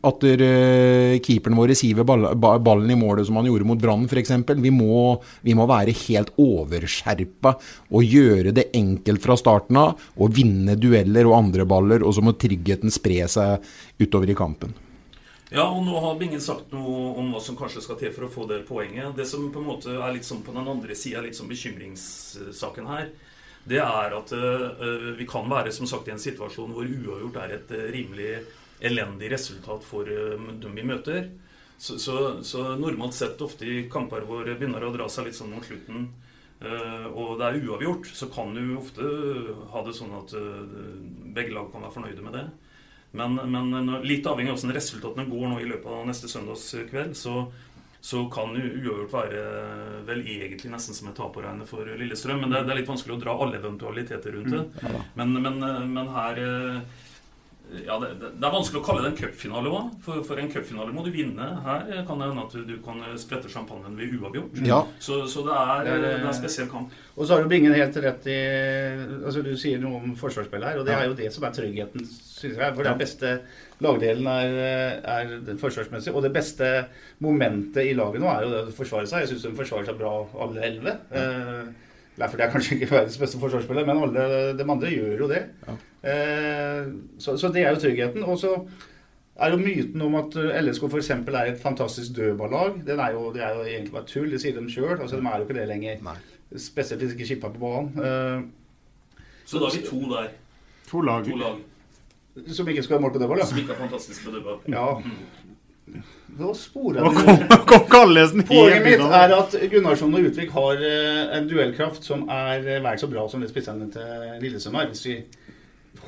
at 0.07 0.23
uh, 0.23 1.15
keeperen 1.23 1.57
vår 1.59 1.73
siver 1.75 2.07
ballen 2.07 2.93
i 2.93 2.97
målet 2.99 3.27
som 3.27 3.39
han 3.39 3.49
gjorde 3.49 3.67
mot 3.67 3.81
Brann 3.81 4.05
f.eks. 4.07 4.31
Vi, 4.63 4.71
vi 5.43 5.57
må 5.57 5.67
være 5.69 5.95
helt 6.05 6.31
overskjerpa 6.39 7.55
og 7.91 8.15
gjøre 8.15 8.55
det 8.55 8.69
enkelt 8.79 9.23
fra 9.23 9.37
starten 9.39 9.81
av. 9.81 9.99
Og 10.17 10.31
vinne 10.35 10.77
dueller 10.79 11.27
og 11.29 11.37
andre 11.41 11.67
baller, 11.67 12.05
og 12.05 12.15
så 12.15 12.23
må 12.23 12.35
tryggheten 12.39 12.93
spre 12.93 13.27
seg 13.31 13.69
utover 13.99 14.31
i 14.31 14.37
kampen. 14.37 14.73
Ja, 15.53 15.67
og 15.67 15.83
nå 15.85 15.99
har 16.01 16.15
Bingen 16.17 16.41
sagt 16.41 16.71
noe 16.73 17.11
om 17.19 17.27
hva 17.29 17.39
som 17.43 17.57
kanskje 17.59 17.83
skal 17.85 17.99
til 17.99 18.13
for 18.15 18.25
å 18.25 18.31
få 18.31 18.47
det 18.49 18.63
poenget. 18.65 19.11
Det 19.19 19.27
som 19.29 19.51
på 19.53 19.61
en 19.61 19.67
måte 19.67 19.93
er 19.93 20.15
litt 20.15 20.25
sånn 20.25 20.41
på 20.45 20.55
den 20.55 20.65
andre 20.65 20.95
sida, 20.97 21.21
litt 21.21 21.37
sånn 21.37 21.51
bekymringssaken 21.51 22.89
her, 22.89 23.11
det 23.69 23.79
er 23.79 24.15
at 24.17 24.33
uh, 24.35 25.13
vi 25.17 25.27
kan 25.29 25.47
være 25.49 25.71
som 25.75 25.87
sagt 25.89 26.09
i 26.09 26.13
en 26.15 26.21
situasjon 26.21 26.73
hvor 26.75 26.87
uavgjort 26.87 27.39
er 27.45 27.55
et 27.57 27.71
uh, 27.71 27.85
rimelig 27.93 28.33
elendig 28.83 29.29
resultat 29.31 29.85
for 29.87 30.09
dem 30.09 30.73
vi 30.75 30.83
møter. 30.83 31.29
Så, 31.77 31.95
så, 31.99 32.17
så, 32.43 32.73
normalt 32.79 33.15
sett 33.15 33.39
ofte 33.43 33.67
i 33.67 33.85
kamper 33.91 34.25
hvor 34.27 34.43
det 34.47 34.57
begynner 34.59 34.83
å 34.83 34.91
dra 34.91 35.07
seg 35.11 35.29
litt 35.29 35.37
sånn 35.37 35.53
mot 35.55 35.63
slutten, 35.63 36.09
og 36.63 37.39
det 37.39 37.47
er 37.47 37.57
uavgjort, 37.59 38.07
så 38.15 38.29
kan 38.31 38.53
du 38.55 38.75
ofte 38.79 39.07
ha 39.71 39.81
det 39.83 39.95
sånn 39.97 40.13
at 40.15 40.35
begge 41.35 41.55
lag 41.55 41.71
kan 41.73 41.83
være 41.83 41.95
fornøyde 41.95 42.23
med 42.23 42.37
det. 42.37 42.43
Men, 43.19 43.35
men 43.51 43.91
litt 44.07 44.27
avhengig 44.29 44.53
av 44.53 44.57
hvordan 44.57 44.75
resultatene 44.77 45.27
går 45.29 45.43
nå 45.49 45.59
i 45.61 45.67
løpet 45.69 45.91
av 45.91 46.07
neste 46.07 46.29
søndagskveld, 46.31 47.17
så, 47.19 47.43
så 48.03 48.25
kan 48.29 48.51
uavgjort 48.51 49.13
være 49.13 49.41
vel 50.03 50.25
egentlig 50.27 50.73
nesten 50.73 50.95
som 50.97 51.07
et 51.07 51.15
tap 51.15 51.37
å 51.39 51.43
regne 51.45 51.63
for 51.63 51.87
Lillestrøm. 51.87 52.41
Men 52.43 52.51
det, 52.51 52.65
det, 52.67 52.73
er 52.73 52.81
litt 52.81 52.89
vanskelig 52.91 53.15
å 53.15 53.21
dra 53.21 53.35
alle 53.45 53.61
eventualiteter 53.61 54.35
rundt 54.35 54.51
det. 54.51 54.59
Mm, 54.59 54.89
ja, 54.91 55.03
men, 55.21 55.31
men, 55.45 55.63
men, 55.93 56.09
her 56.11 56.41
eh, 56.43 57.05
ja, 57.85 57.95
det, 58.01 58.09
det, 58.19 58.43
er 58.43 58.51
vanskelig 58.57 58.81
å 58.81 58.83
kalle 58.83 59.05
det 59.05 59.13
en 59.13 59.15
cupfinale 59.21 59.71
òg. 59.71 59.93
For, 60.03 60.19
for, 60.27 60.41
en 60.43 60.51
cupfinale 60.51 60.91
må 60.91 61.05
du 61.05 61.13
vinne. 61.15 61.47
Her 61.63 62.03
kan 62.03 62.19
det 62.19 62.27
hende 62.27 62.43
at 62.43 62.57
du, 62.67 62.75
kan 62.83 62.99
sprette 63.21 63.53
sjampanjen 63.53 63.95
ved 63.95 64.17
uavgjort. 64.19 64.59
Ja. 64.67 64.81
Så, 64.99 65.21
så 65.31 65.47
det, 65.47 65.55
er, 65.63 65.87
det, 65.87 66.11
er, 66.11 66.27
en 66.27 66.35
spesiell 66.35 66.67
kamp. 66.75 66.91
Og 67.15 67.23
så 67.23 67.37
har 67.37 67.47
du 67.47 67.53
Bingen 67.55 67.77
helt 67.77 68.03
rett 68.03 68.27
i 68.27 68.39
altså 69.23 69.47
Du 69.47 69.53
sier 69.59 69.79
noe 69.79 70.03
om 70.03 70.19
forsvarsspillet 70.19 70.73
her, 70.73 70.83
og 70.83 70.91
det 70.91 70.99
er 70.99 71.07
jo 71.07 71.15
det 71.23 71.31
som 71.31 71.47
er 71.47 71.55
tryggheten, 71.55 72.03
syns 72.43 72.59
jeg. 72.59 72.75
For 72.77 72.87
den 72.87 72.99
beste 72.99 73.31
lagdelen 73.83 74.27
er, 74.29 74.57
er 75.15 75.57
forsvarsmessig. 75.61 76.13
Og 76.13 76.25
det 76.25 76.33
beste 76.35 76.69
momentet 77.23 77.87
i 77.89 77.95
laget 77.97 78.23
nå 78.23 78.29
er 78.31 78.45
jo 78.45 78.53
det 78.53 78.61
å 78.67 78.75
forsvare 78.77 79.09
seg. 79.09 79.23
Jeg 79.25 79.33
syns 79.33 79.47
de 79.47 79.55
forsvarer 79.57 79.89
seg 79.89 79.99
bra, 79.99 80.13
alle 80.45 80.67
elleve. 80.69 80.99
Eh, 81.15 81.73
Derfor 82.13 82.37
det 82.37 82.45
er 82.45 82.51
kanskje 82.53 82.75
ikke 82.77 82.91
verdens 82.91 83.17
beste 83.17 83.39
forsvarsspiller, 83.41 83.85
men 83.89 84.01
alle 84.05 84.23
de 84.53 84.65
andre 84.69 84.89
gjør 84.93 85.23
jo 85.23 85.29
det. 85.31 85.39
Ja. 85.65 85.77
Eh, 86.11 86.91
så, 87.17 87.33
så, 87.41 87.49
det 87.49 87.63
er 87.63 87.73
jo 87.73 87.81
tryggheten. 87.81 88.25
Og 88.29 88.37
så 88.37 88.51
er 89.41 89.49
jo 89.49 89.57
myten 89.57 90.03
om 90.05 90.19
at 90.19 90.37
LSK 90.37 90.85
f.eks. 90.91 91.09
er 91.15 91.39
et 91.47 91.61
fantastisk 91.61 92.13
dødballag. 92.19 92.83
Det 92.85 92.99
er 92.99 93.15
jo, 93.17 93.31
det 93.33 93.41
er 93.41 93.57
jo 93.57 93.65
egentlig 93.65 93.95
bare 93.95 94.09
tull. 94.11 94.29
Det 94.29 94.41
sier 94.43 94.59
de 94.59 94.69
sjøl. 94.69 94.99
Altså, 94.99 95.17
de 95.17 95.25
er 95.25 95.41
jo 95.41 95.47
ikke 95.47 95.57
det 95.57 95.67
lenger. 95.71 96.05
Nei. 96.05 96.15
Spesielt 96.61 97.01
hvis 97.01 97.15
ikke 97.17 97.31
skipper 97.31 97.55
på 97.55 97.63
banen. 97.65 97.97
Eh, 97.97 99.25
så 99.49 99.59
da 99.59 99.71
er 99.71 99.79
vi 99.79 99.85
to 99.87 100.03
der. 100.13 100.29
To 100.91 101.01
lag. 101.01 101.25
To 101.25 101.39
lag. 101.41 101.61
Som 102.53 102.69
ikke 102.69 102.83
skal 102.85 102.97
ha 102.97 103.03
mål 103.03 103.13
på 103.13 103.21
dødball, 103.21 103.43
ja. 103.43 103.45
Som 103.49 103.59
ikke 103.61 103.75
er 103.75 103.81
fantastisk 103.83 104.25
på 104.25 104.33
dødball. 104.33 104.61
Ja. 104.73 104.87
Nå 106.33 106.53
sporer 106.57 107.03
jeg 107.03 107.13
Poenget 108.47 108.85
mitt 108.87 109.03
er 109.05 109.35
at 109.35 109.55
Gunnarsson 109.69 110.15
og 110.17 110.29
Utvik 110.31 110.53
har 110.55 110.81
eh, 110.81 111.35
en 111.37 111.49
duellkraft 111.49 112.07
som 112.07 112.23
er 112.31 112.63
eh, 112.63 112.81
vel 112.81 112.97
så 112.97 113.09
bra 113.11 113.27
som 113.29 113.43
det 113.43 113.51
spissene 113.51 113.89
til 113.93 114.39
Lillesømmer, 114.41 114.87
er. 114.87 114.93
Hvis 114.93 115.05
vi 115.05 115.19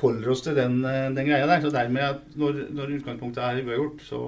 holder 0.00 0.32
oss 0.32 0.42
til 0.42 0.56
den, 0.58 0.80
eh, 0.84 1.06
den 1.14 1.28
greia 1.28 1.46
der. 1.46 1.62
Så 1.62 1.70
dermed, 1.70 2.24
når, 2.34 2.64
når 2.74 2.96
utgangspunktet 2.98 3.44
er 3.44 3.62
uavgjort, 3.62 4.02
så 4.08 4.20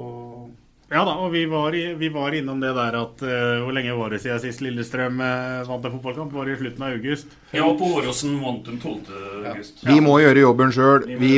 ja 0.88 1.02
da, 1.04 1.14
og 1.20 1.32
vi 1.34 1.42
var, 1.48 1.74
vi 2.00 2.08
var, 2.12 2.34
innom 2.36 2.62
det 2.62 2.70
der 2.76 2.94
at 2.96 3.24
uh, 3.24 3.64
Hvor 3.64 3.74
lenge 3.76 3.96
var 3.96 4.14
det 4.14 4.22
siden 4.22 4.40
sist 4.40 4.62
Lillestrøm 4.64 5.20
uh, 5.20 5.66
vant 5.68 5.84
en 5.84 5.96
fotballkamp? 5.98 6.32
Var 6.32 6.48
det 6.48 6.54
i 6.54 6.60
slutten 6.62 6.86
av 6.86 6.94
august? 6.96 7.34
Ja, 7.52 7.66
på 7.76 7.90
Åråsen 7.98 8.38
vant 8.40 8.64
de 8.64 8.78
12. 8.78 8.94
august. 9.50 9.82
Ja. 9.82 9.92
Vi 9.92 10.00
må 10.04 10.16
gjøre 10.22 10.46
jobben 10.46 10.72
sjøl. 10.72 11.04
Vi, 11.20 11.34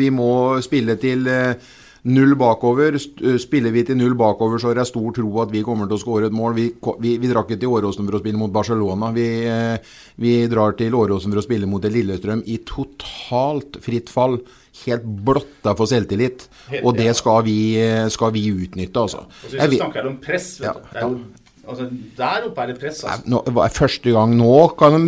vi, 0.00 0.10
må 0.10 0.32
spille 0.64 0.98
til 0.98 1.30
uh, 1.30 1.54
null 2.02 2.34
bakover. 2.38 2.96
Eh, 2.96 3.36
spiller 3.42 3.74
vi 3.74 3.84
til 3.86 3.98
null 3.98 4.14
bakover, 4.18 4.60
så 4.60 4.70
har 4.70 4.82
jeg 4.82 4.90
stor 4.90 5.10
tro 5.16 5.28
at 5.42 5.52
vi 5.54 5.64
kommer 5.66 5.90
til 5.90 5.98
å 5.98 6.02
skåre 6.02 6.30
et 6.30 6.36
mål. 6.36 6.56
Vi, 6.58 6.68
vi, 7.02 7.16
vi 7.22 7.30
drar 7.30 7.46
ikke 7.46 7.60
til 7.60 7.74
Åråsen 7.74 8.08
for 8.08 8.18
å 8.18 8.22
spille 8.22 8.40
mot 8.40 8.54
Barcelona. 8.54 9.12
Vi, 9.14 9.28
eh, 9.50 9.92
vi 10.22 10.38
drar 10.50 10.74
til 10.78 10.96
Åråsen 10.98 11.34
for 11.34 11.42
å 11.42 11.46
spille 11.46 11.68
mot 11.70 11.84
Lillestrøm 11.84 12.42
i 12.46 12.58
totalt 12.68 13.78
fritt 13.84 14.10
fall. 14.12 14.40
Helt 14.86 15.04
blotta 15.04 15.76
for 15.78 15.90
selvtillit. 15.90 16.48
Helt, 16.72 16.82
og 16.82 16.96
det 16.98 17.12
skal 17.18 17.44
vi, 17.46 17.76
eh, 17.78 18.08
skal 18.10 18.32
vi 18.34 18.48
utnytte, 18.50 18.98
altså. 18.98 19.28
Og 19.28 19.54
så 19.54 19.70
snakker 19.76 20.02
du 20.02 20.14
om 20.14 20.18
press, 20.22 20.56
vet 20.60 20.70
ja, 20.96 21.06
du. 21.06 21.22
Ja. 21.22 21.38
Altså, 21.62 21.84
der 22.18 22.46
oppe 22.48 22.64
er 22.64 22.72
det 22.72 22.80
press. 22.80 23.04
Altså. 23.06 23.28
Nå, 23.30 23.38
første 23.70 24.10
gang 24.10 24.32
Nå, 24.34 24.48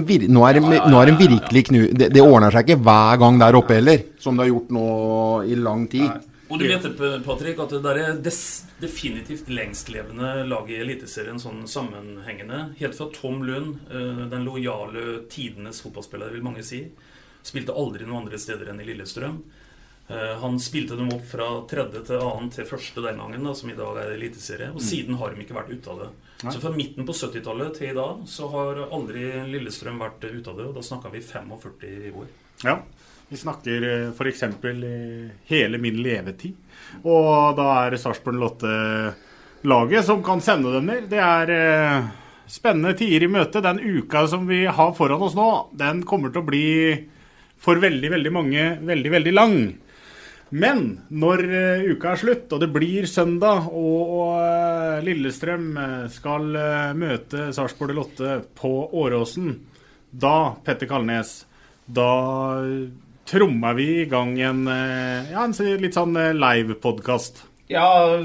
de, 0.07 0.19
nå 0.31 0.45
er 0.47 0.55
det, 0.55 0.63
ja, 0.63 0.85
ja, 0.87 1.01
ja, 1.09 1.17
virkelig 1.19 1.65
knu... 1.67 1.81
Det, 1.91 2.13
det, 2.15 2.23
ordner 2.23 2.55
seg 2.55 2.69
ikke 2.69 2.85
hver 2.87 3.19
gang 3.19 3.41
der 3.41 3.59
oppe 3.59 3.75
heller, 3.81 4.05
som 4.23 4.39
det 4.39 4.47
har 4.47 4.53
gjort 4.53 4.71
nå 4.77 4.87
i 5.51 5.59
lang 5.59 5.89
tid. 5.91 6.07
Nei. 6.07 6.34
Og 6.53 6.59
du 6.61 6.67
vet 6.69 6.85
Patrick, 7.25 7.59
at 7.59 7.71
det 7.73 7.83
der 7.83 7.99
er 8.03 8.19
definitivt 8.81 9.49
lengstlevende 9.49 10.45
lag 10.47 10.69
i 10.71 10.77
Eliteserien 10.83 11.41
sånn 11.41 11.63
sammenhengende. 11.71 12.75
Helt 12.79 12.97
fra 12.99 13.09
Tom 13.17 13.43
Lund, 13.49 13.79
eh, 13.91 14.25
den 14.29 14.45
lojale 14.45 15.23
tidenes 15.33 15.81
fotballspiller, 15.81 16.31
vil 16.35 16.43
mange 16.45 16.63
si. 16.63 16.83
Spilte 17.45 17.73
aldri 17.77 18.05
noen 18.05 18.25
andre 18.27 18.39
steder 18.39 18.69
enn 18.73 18.81
i 18.81 18.85
Lillestrøm. 18.91 19.39
Eh, 20.11 20.35
han 20.43 20.59
spilte 20.61 20.99
dem 20.99 21.09
opp 21.15 21.25
fra 21.25 21.47
tredje 21.67 22.05
til 22.05 22.21
annen 22.21 22.51
til 22.53 22.67
første 22.69 23.01
den 23.01 23.17
gangen, 23.17 23.43
da, 23.49 23.55
som 23.57 23.71
i 23.71 23.75
dag 23.79 23.97
er 24.03 24.13
eliteserie. 24.19 24.69
Og 24.69 24.83
Mm. 24.83 24.89
siden 24.91 25.17
har 25.17 25.31
de 25.31 25.41
ikke 25.43 25.57
vært 25.57 25.73
ute 25.73 25.89
av 25.91 25.99
det. 25.99 26.11
Så 26.53 26.61
fra 26.61 26.71
midten 26.77 27.07
på 27.07 27.15
70-tallet 27.15 27.75
til 27.79 27.89
i 27.89 27.95
dag 27.95 28.21
så 28.29 28.51
har 28.51 28.91
aldri 28.93 29.33
Lillestrøm 29.49 29.99
vært 29.99 30.21
ute 30.29 30.49
av 30.51 30.57
det. 30.59 30.67
Og 30.67 30.75
da 30.75 30.81
snakka 30.81 31.11
vi 31.11 31.21
45 31.21 32.13
år. 32.13 32.27
Ja. 32.63 32.83
Vi 33.29 33.39
snakker 33.41 33.87
f.eks. 34.13 34.43
i 34.45 34.97
hele 35.51 35.81
min 35.81 36.03
levetid. 36.05 36.59
Og 37.03 37.57
da 37.59 37.69
er 37.85 37.97
Sarpsborg 37.99 38.39
Lotte 38.39 38.75
laget 39.65 40.05
som 40.05 40.23
kan 40.23 40.43
sende 40.45 40.73
dem 40.75 40.87
ned. 40.91 41.09
Det 41.11 41.21
er 41.21 41.53
eh, 41.55 42.11
spennende 42.51 42.95
tider 42.99 43.27
i 43.27 43.31
møte. 43.33 43.65
Den 43.65 43.81
uka 43.81 44.27
som 44.31 44.47
vi 44.49 44.65
har 44.67 44.93
foran 44.97 45.25
oss 45.25 45.37
nå, 45.39 45.49
den 45.73 46.05
kommer 46.09 46.33
til 46.33 46.45
å 46.45 46.49
bli 46.49 46.67
for 47.65 47.81
veldig, 47.81 48.11
veldig 48.13 48.33
mange 48.35 48.69
veldig, 48.85 49.15
veldig 49.17 49.35
lang. 49.35 49.57
Men 50.55 50.83
når 51.11 51.41
eh, 51.49 51.87
uka 51.95 52.13
er 52.13 52.21
slutt, 52.21 52.53
og 52.53 52.61
det 52.63 52.71
blir 52.75 53.09
søndag, 53.11 53.71
og 53.73 54.37
eh, 54.39 55.01
Lillestrøm 55.07 55.71
eh, 55.81 56.03
skal 56.13 56.51
eh, 56.61 56.93
møte 56.99 57.49
Sarpsborg 57.57 57.97
Lotte 57.97 58.37
på 58.55 58.75
Åråsen, 59.01 59.57
da, 60.13 60.55
Petter 60.63 60.87
Kalnes, 60.87 61.41
da 61.91 62.13
trommer 63.29 63.75
vi 63.79 63.89
i 64.03 64.07
gang 64.11 64.37
en, 64.41 64.67
eh, 64.69 65.33
ja, 65.33 65.45
en 65.45 65.81
litt 65.81 65.97
sånn 65.97 66.15
live-podkast. 66.15 67.45
Ja, 67.73 68.21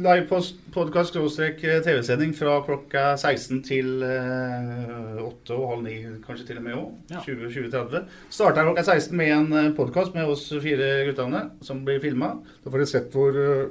live 0.00 0.24
podkast 0.72 1.12
TV-sending 1.12 2.30
fra 2.32 2.54
klokka 2.64 3.02
16 3.18 3.58
til 3.66 4.02
eh, 4.06 5.18
8 5.20 5.52
og 5.58 5.66
halv 5.74 5.82
9, 5.84 6.14
kanskje 6.24 6.46
til 6.48 6.60
og 6.60 6.64
med 6.64 6.78
òg. 6.78 6.86
Ja. 7.12 7.20
20-30. 7.26 8.06
Starter 8.32 8.64
klokka 8.70 8.86
16 8.86 9.12
med 9.20 9.34
en 9.34 9.74
podkast 9.76 10.16
med 10.16 10.32
oss 10.32 10.46
fire 10.64 11.04
guttene 11.10 11.44
som 11.60 11.84
blir 11.84 12.00
filma. 12.00 12.38
Da 12.64 12.72
får 12.72 12.80
dere 12.80 12.92
sett 12.94 13.12
hvor 13.12 13.36
eh, 13.42 13.68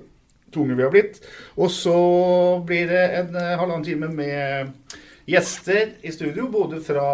tunge 0.53 0.77
vi 0.77 0.85
har 0.85 0.93
blitt. 0.93 1.17
Og 1.57 1.73
så 1.73 1.97
blir 2.67 2.85
det 2.93 3.03
en 3.23 3.35
eh, 3.41 3.57
halvannen 3.57 3.87
time 3.87 4.11
med 4.13 4.93
gjester 5.27 5.95
i 6.05 6.13
studio, 6.13 6.45
både 6.53 6.83
fra 6.85 7.07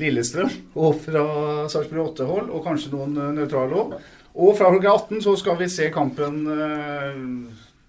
Lillestrøm 0.00 0.52
og 0.76 0.98
fra 1.06 1.24
Sarpsborg 1.72 2.12
8-hold, 2.12 2.52
og 2.52 2.64
kanskje 2.66 2.92
noen 2.92 3.16
eh, 3.16 3.32
nøytrale 3.38 3.80
òg. 3.80 3.96
Og 4.36 4.52
fra 4.58 4.68
klokka 4.72 4.92
18 4.92 5.24
så 5.24 5.32
skal 5.40 5.56
vi 5.62 5.70
se 5.72 5.88
kampen 5.94 6.42
eh, 6.52 7.22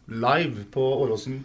live 0.08 0.64
på 0.72 0.84
Åråsen. 1.04 1.42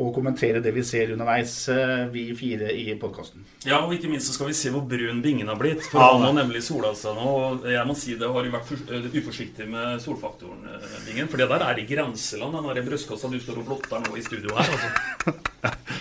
Og 0.00 0.14
kommentere 0.16 0.62
det 0.64 0.70
vi 0.72 0.80
ser 0.88 1.10
underveis, 1.12 1.52
eh, 1.68 2.06
vi 2.14 2.22
fire 2.32 2.70
i 2.72 2.94
podkasten. 2.96 3.44
Ja, 3.68 3.82
og 3.84 3.92
ikke 3.92 4.08
minst 4.08 4.30
så 4.30 4.38
skal 4.38 4.48
vi 4.48 4.56
se 4.56 4.72
hvor 4.72 4.86
brun 4.88 5.20
bingen 5.20 5.52
har 5.52 5.60
blitt. 5.60 5.84
For 5.84 6.00
Ja, 6.00 6.14
han 6.14 6.24
har 6.30 6.38
nemlig 6.38 6.62
sola 6.64 6.94
seg 6.96 7.20
nå. 7.20 7.34
Og 7.36 7.68
jeg 7.68 7.84
må 7.84 7.98
si 8.00 8.16
det 8.16 8.30
har 8.32 8.50
vært 8.56 8.70
for, 8.70 8.96
uforsiktig 9.20 9.68
med 9.68 10.00
solfaktoren, 10.00 10.64
Bingen. 11.04 11.28
For 11.28 11.42
det 11.42 11.50
der 11.52 11.66
er 11.68 11.82
i 11.82 11.84
grenseland, 11.84 12.56
den 12.56 12.72
der 12.72 12.88
brystkassa 12.88 13.28
du 13.28 13.36
står 13.36 13.60
og 13.60 13.68
blotter 13.68 14.00
nå 14.06 14.16
i 14.16 14.24
studio 14.24 14.56
her. 14.56 14.72
Altså. 14.72 15.76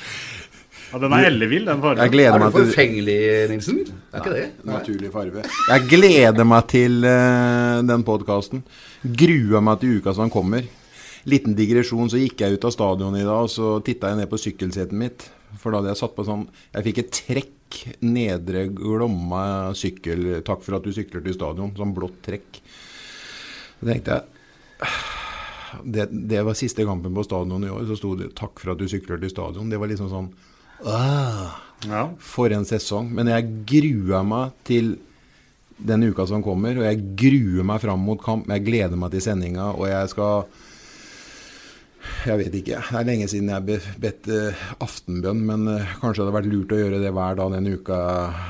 Ja, 0.89 0.97
den 0.97 1.13
er 1.13 1.27
ellevill, 1.27 1.67
den 1.67 1.81
fargen. 1.83 2.01
Jeg 2.01 2.13
gleder 2.15 2.35
Er 2.35 2.41
meg 2.41 2.53
du 2.53 2.57
forfengelig, 2.63 3.17
Nilsen? 3.51 3.81
Det 3.85 4.17
er 4.17 4.23
ikke 4.23 4.33
det? 4.33 4.45
Naturlig 4.65 5.11
farge. 5.13 5.43
Jeg 5.69 5.85
gleder 5.91 6.47
meg 6.49 6.69
til 6.71 7.05
uh, 7.05 7.81
den 7.85 8.05
podkasten. 8.07 8.63
Gruer 9.21 9.61
meg 9.65 9.83
til 9.83 9.99
uka 9.99 10.15
som 10.17 10.33
kommer. 10.33 10.65
Liten 11.29 11.53
digresjon, 11.53 12.09
så 12.09 12.17
gikk 12.17 12.41
jeg 12.41 12.57
ut 12.57 12.65
av 12.65 12.73
stadionet 12.73 13.21
i 13.21 13.27
dag, 13.27 13.45
og 13.45 13.53
så 13.53 13.75
titta 13.85 14.09
jeg 14.09 14.21
ned 14.21 14.31
på 14.31 14.41
sykkelsetet 14.41 14.97
mitt. 14.97 15.27
For 15.61 15.69
da 15.69 15.81
hadde 15.81 15.93
jeg 15.93 16.01
satt 16.01 16.13
på 16.13 16.25
sånn 16.27 16.43
Jeg 16.75 16.85
fikk 16.85 16.99
et 17.01 17.15
trekk 17.15 17.77
nedre 18.05 18.65
Glomma 18.73 19.45
sykkel. 19.77 20.39
Takk 20.45 20.65
for 20.65 20.79
at 20.79 20.85
du 20.85 20.93
sykler 20.95 21.21
til 21.25 21.37
stadion. 21.37 21.73
Sånn 21.77 21.93
blått 21.93 22.17
trekk. 22.25 22.61
Så 23.77 23.91
tenkte 23.93 24.17
jeg 24.17 24.87
det, 25.83 26.07
det 26.09 26.41
var 26.41 26.57
siste 26.57 26.81
kampen 26.87 27.13
på 27.13 27.23
stadion 27.27 27.65
i 27.65 27.69
år. 27.69 27.85
Så 27.85 27.97
sto 27.99 28.15
det 28.17 28.33
'takk 28.33 28.57
for 28.57 28.73
at 28.73 28.79
du 28.81 28.87
sykler 28.89 29.21
til 29.21 29.29
stadion'. 29.29 29.69
Det 29.69 29.77
var 29.77 29.91
liksom 29.91 30.09
sånn 30.09 30.31
ah, 30.85 31.59
For 32.19 32.53
en 32.55 32.65
sesong. 32.67 33.11
Men 33.15 33.31
jeg 33.31 33.51
gruer 33.67 34.25
meg 34.27 34.55
til 34.67 34.95
den 35.79 36.09
uka 36.11 36.25
som 36.27 36.43
kommer, 36.43 36.75
og 36.75 36.87
jeg 36.87 37.03
gruer 37.19 37.67
meg 37.67 37.83
fram 37.83 38.01
mot 38.03 38.19
kamp. 38.21 38.49
Jeg 38.51 38.65
gleder 38.65 38.99
meg 38.99 39.13
til 39.13 39.23
sendinga, 39.23 39.71
og 39.75 39.87
jeg 39.89 40.15
skal 40.15 40.49
Jeg 42.23 42.39
vet 42.39 42.53
ikke. 42.55 42.79
Det 42.79 42.95
er 42.95 43.07
lenge 43.07 43.27
siden 43.27 43.49
jeg 43.51 43.57
har 43.57 43.95
bedt 43.99 44.27
eh, 44.31 44.59
aftenbønn, 44.79 45.41
men 45.43 45.67
eh, 45.67 45.95
kanskje 45.99 46.21
det 46.21 46.25
hadde 46.29 46.35
vært 46.37 46.47
lurt 46.51 46.71
å 46.71 46.79
gjøre 46.79 47.01
det 47.03 47.11
hver 47.15 47.35
dag 47.35 47.51
den 47.57 47.67
uka 47.75 47.99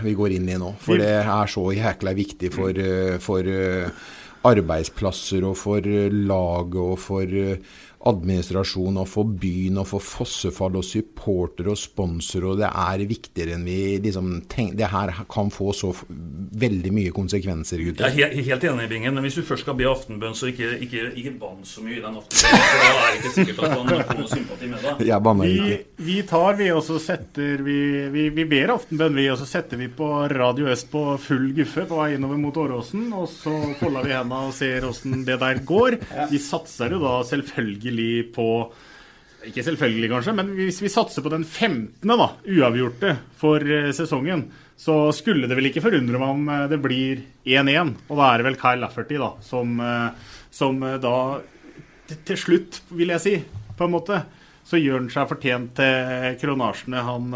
vi 0.06 0.14
går 0.18 0.36
inn 0.38 0.52
i 0.54 0.58
nå. 0.62 0.76
For 0.84 1.02
det 1.02 1.10
er 1.24 1.50
så 1.50 1.64
jækla 1.74 2.14
viktig 2.18 2.52
for, 2.54 2.78
eh, 2.78 3.18
for 3.22 3.50
arbeidsplasser 4.50 5.44
og 5.50 5.58
for 5.58 5.82
laget 6.14 6.78
og 6.80 6.96
for 7.02 7.34
administrasjon 8.08 8.96
og 9.02 9.08
for 9.12 9.28
byen 9.42 9.82
og 9.82 9.90
for 9.90 10.04
Fossefall 10.04 10.78
og 10.80 10.86
supporter 10.88 11.68
og 11.68 11.78
sponsor, 11.80 12.46
og 12.48 12.62
det 12.62 12.70
er 12.70 13.04
viktigere 13.10 13.58
enn 13.58 13.66
vi 13.68 13.98
liksom 14.06 14.30
tenker. 14.48 14.78
Det 14.80 14.92
her 14.94 15.12
kan 15.30 15.52
få 15.52 15.74
så 15.76 15.92
veldig 16.64 16.94
mye 16.96 17.12
konsekvenser, 17.16 17.84
gutter. 17.84 18.16
Jeg 18.16 18.30
er 18.30 18.48
helt 18.48 18.68
enig, 18.70 18.88
Bingen, 18.92 19.18
men 19.18 19.28
hvis 19.28 19.40
du 19.42 19.44
først 19.48 19.66
skal 19.66 19.76
be 19.80 19.88
aftenbønn, 19.90 20.38
så 20.38 20.48
ikke, 20.52 20.72
ikke, 20.86 21.10
ikke 21.20 21.34
bann 21.42 21.60
så 21.68 21.84
mye 21.84 21.98
i 21.98 22.04
den 22.04 22.20
aftenbønnen. 22.22 22.68
Da 22.80 22.94
er 22.94 23.10
det 23.10 23.20
ikke 23.20 23.34
sikkert 23.36 23.60
at 23.68 23.76
man 23.76 23.92
får 24.08 24.22
noe 24.22 24.32
sympati 24.32 24.72
med 24.72 24.86
deg. 24.86 25.04
Jeg 25.10 25.26
banner 25.28 25.50
Vi, 25.50 25.78
vi 26.08 26.18
tar, 26.30 26.56
vi, 26.60 26.70
og 26.76 26.84
så 26.86 27.00
setter 27.04 27.66
vi 27.66 27.80
Vi, 28.14 28.26
vi 28.34 28.46
ber 28.50 28.74
aftenbønn, 28.78 29.18
vi, 29.18 29.28
og 29.34 29.40
så 29.42 29.48
setter 29.50 29.80
vi 29.80 29.90
på 29.92 30.08
Radio 30.32 30.70
Øst 30.72 30.90
på 30.94 31.04
full 31.22 31.50
guffe 31.58 31.84
på 31.90 32.00
vei 32.00 32.14
innover 32.16 32.40
mot 32.40 32.58
Åråsen. 32.64 33.10
Og 33.18 33.28
så 33.32 33.54
folder 33.82 34.08
vi 34.08 34.16
hendene 34.16 34.50
og 34.50 34.56
ser 34.56 34.88
åssen 34.88 35.26
det 35.28 35.40
der 35.42 35.62
går. 35.68 36.00
Vi 36.32 36.42
satser 36.42 36.96
jo 36.96 37.02
da 37.04 37.20
selvfølgelig 37.28 37.89
på 38.36 38.46
Ikke 39.48 39.64
selvfølgelig, 39.64 40.10
kanskje, 40.12 40.34
men 40.36 40.50
hvis 40.58 40.82
vi 40.84 40.90
satser 40.92 41.24
på 41.24 41.30
den 41.32 41.46
15., 41.48 42.04
da, 42.04 42.26
uavgjorte 42.44 43.14
for 43.40 43.64
eh, 43.64 43.92
sesongen, 43.96 44.42
så 44.76 44.98
skulle 45.16 45.48
det 45.48 45.56
vel 45.56 45.70
ikke 45.70 45.84
forundre 45.86 46.20
meg 46.20 46.34
om 46.34 46.50
eh, 46.52 46.66
det 46.68 46.80
blir 46.84 47.22
1-1. 47.48 47.94
Og 48.10 48.20
da 48.20 48.26
er 48.34 48.42
det 48.42 48.48
vel 48.50 48.58
Kyle 48.60 48.82
Lafferty, 48.84 49.16
da, 49.22 49.30
som, 49.48 49.80
eh, 49.80 50.34
som 50.52 50.84
da 51.00 51.14
til- 52.28 52.42
slutt, 52.42 52.82
vil 52.92 53.14
jeg 53.16 53.24
si, 53.24 53.36
på 53.80 53.88
en 53.88 53.96
måte, 53.96 54.20
så 54.68 54.76
gjør 54.78 55.00
han 55.06 55.10
seg 55.16 55.30
fortjent 55.32 55.72
til 55.80 56.36
kronasjene 56.44 57.00
han 57.08 57.32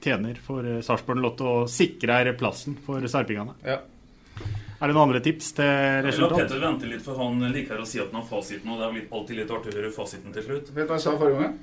tjener 0.00 0.38
for 0.46 0.64
Sarpsborg 0.80 1.20
Lotto 1.20 1.50
og 1.64 1.66
sikrer 1.68 2.30
plassen 2.38 2.78
for 2.86 3.02
sarpingene. 3.10 3.52
Ja. 3.66 3.80
Er 4.80 4.90
det 4.90 4.94
noen 4.96 5.08
andre 5.08 5.20
tips 5.24 5.52
til 5.56 5.64
Jeg 5.64 6.02
vil 6.10 6.20
la 6.24 6.28
Peter 6.36 6.60
vente 6.60 6.88
litt, 6.90 7.02
for 7.04 7.16
han 7.20 7.38
liker 7.52 7.78
å 7.80 7.86
si 7.86 8.00
at 8.02 8.10
han 8.12 8.20
har 8.22 8.28
fasiten. 8.28 8.68
Og 8.74 8.80
det 8.80 8.88
er 8.88 9.06
alltid 9.18 9.36
litt 9.38 9.50
artig 9.54 9.72
å 9.72 9.78
høre 9.78 9.92
fasiten 9.94 10.32
til 10.34 10.42
slutt. 10.48 10.72
Vet 10.74 10.84
du 10.86 10.90
hva 10.92 10.98
jeg 10.98 11.04
sa 11.06 11.14
forrige 11.20 11.40
gang? 11.44 11.58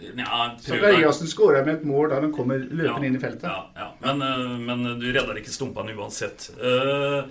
Ja, 0.00 0.56
så 0.56 0.72
deg. 0.72 0.80
Zakariassen 0.80 1.28
skåra 1.28 1.64
med 1.66 1.74
et 1.74 1.82
mål 1.84 2.08
da 2.08 2.20
han 2.22 2.30
kommer 2.32 2.58
løpende 2.58 3.06
inn 3.10 3.16
i 3.18 3.20
feltet. 3.20 3.44
Ja, 3.44 3.66
ja. 3.76 3.88
Men, 4.00 4.22
eh, 4.24 4.58
men 4.64 5.00
du 5.00 5.06
redder 5.12 5.36
ikke 5.40 5.52
stumpene 5.52 5.92
uansett. 5.96 6.50
Eh, 6.56 7.24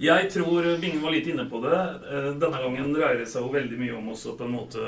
Jeg 0.00 0.30
tror 0.32 0.64
Bingen 0.80 1.02
var 1.02 1.12
litt 1.12 1.26
inne 1.28 1.44
på 1.48 1.60
det. 1.60 1.76
Eh, 2.10 2.30
Denne 2.40 2.60
gangen 2.60 2.92
dreier 2.94 3.18
det 3.20 3.28
seg 3.28 3.42
jo 3.44 3.52
veldig 3.52 3.78
mye 3.78 3.96
om 3.98 4.08
også 4.12 4.32
på 4.38 4.44
en 4.48 4.54
måte 4.56 4.80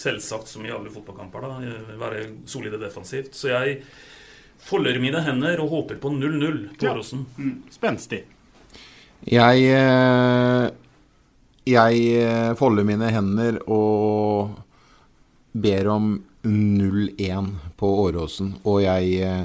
selvsagt 0.00 0.48
som 0.48 0.64
i 0.64 0.70
alle 0.72 0.88
fotballkamper, 0.92 1.40
da, 1.44 1.96
være 2.00 2.22
solide 2.48 2.78
defensivt. 2.80 3.34
Så 3.36 3.48
jeg 3.52 3.82
folder 4.62 4.98
mine 5.02 5.20
hender 5.24 5.60
og 5.60 5.70
håper 5.74 5.98
på 6.00 6.12
0-0 6.14 6.70
på 6.78 6.86
Ja. 6.86 6.94
Åråsen. 6.94 7.26
Spenstig. 7.70 8.22
Jeg 9.28 9.66
eh, 9.70 10.70
Jeg 11.66 12.06
eh, 12.18 12.54
folder 12.58 12.86
mine 12.86 13.10
hender 13.14 13.60
og 13.70 14.56
ber 15.52 15.88
om 15.92 16.16
0-1 16.42 17.52
på 17.78 17.90
Åråsen. 18.02 18.56
Og 18.66 18.82
jeg 18.82 19.12
eh, 19.22 19.44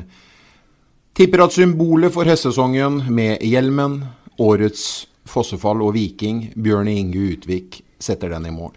tipper 1.13 1.45
at 1.45 1.53
symbolet 1.53 2.13
for 2.13 2.25
høstsesongen 2.25 3.03
med 3.13 3.43
hjelmen, 3.45 4.01
årets 4.41 5.05
Fossefall 5.27 5.83
og 5.85 5.93
Viking, 5.93 6.47
Bjørn 6.55 6.87
Inge 6.89 7.35
Utvik, 7.35 7.81
setter 7.99 8.33
den 8.33 8.47
i 8.49 8.55
mål. 8.55 8.73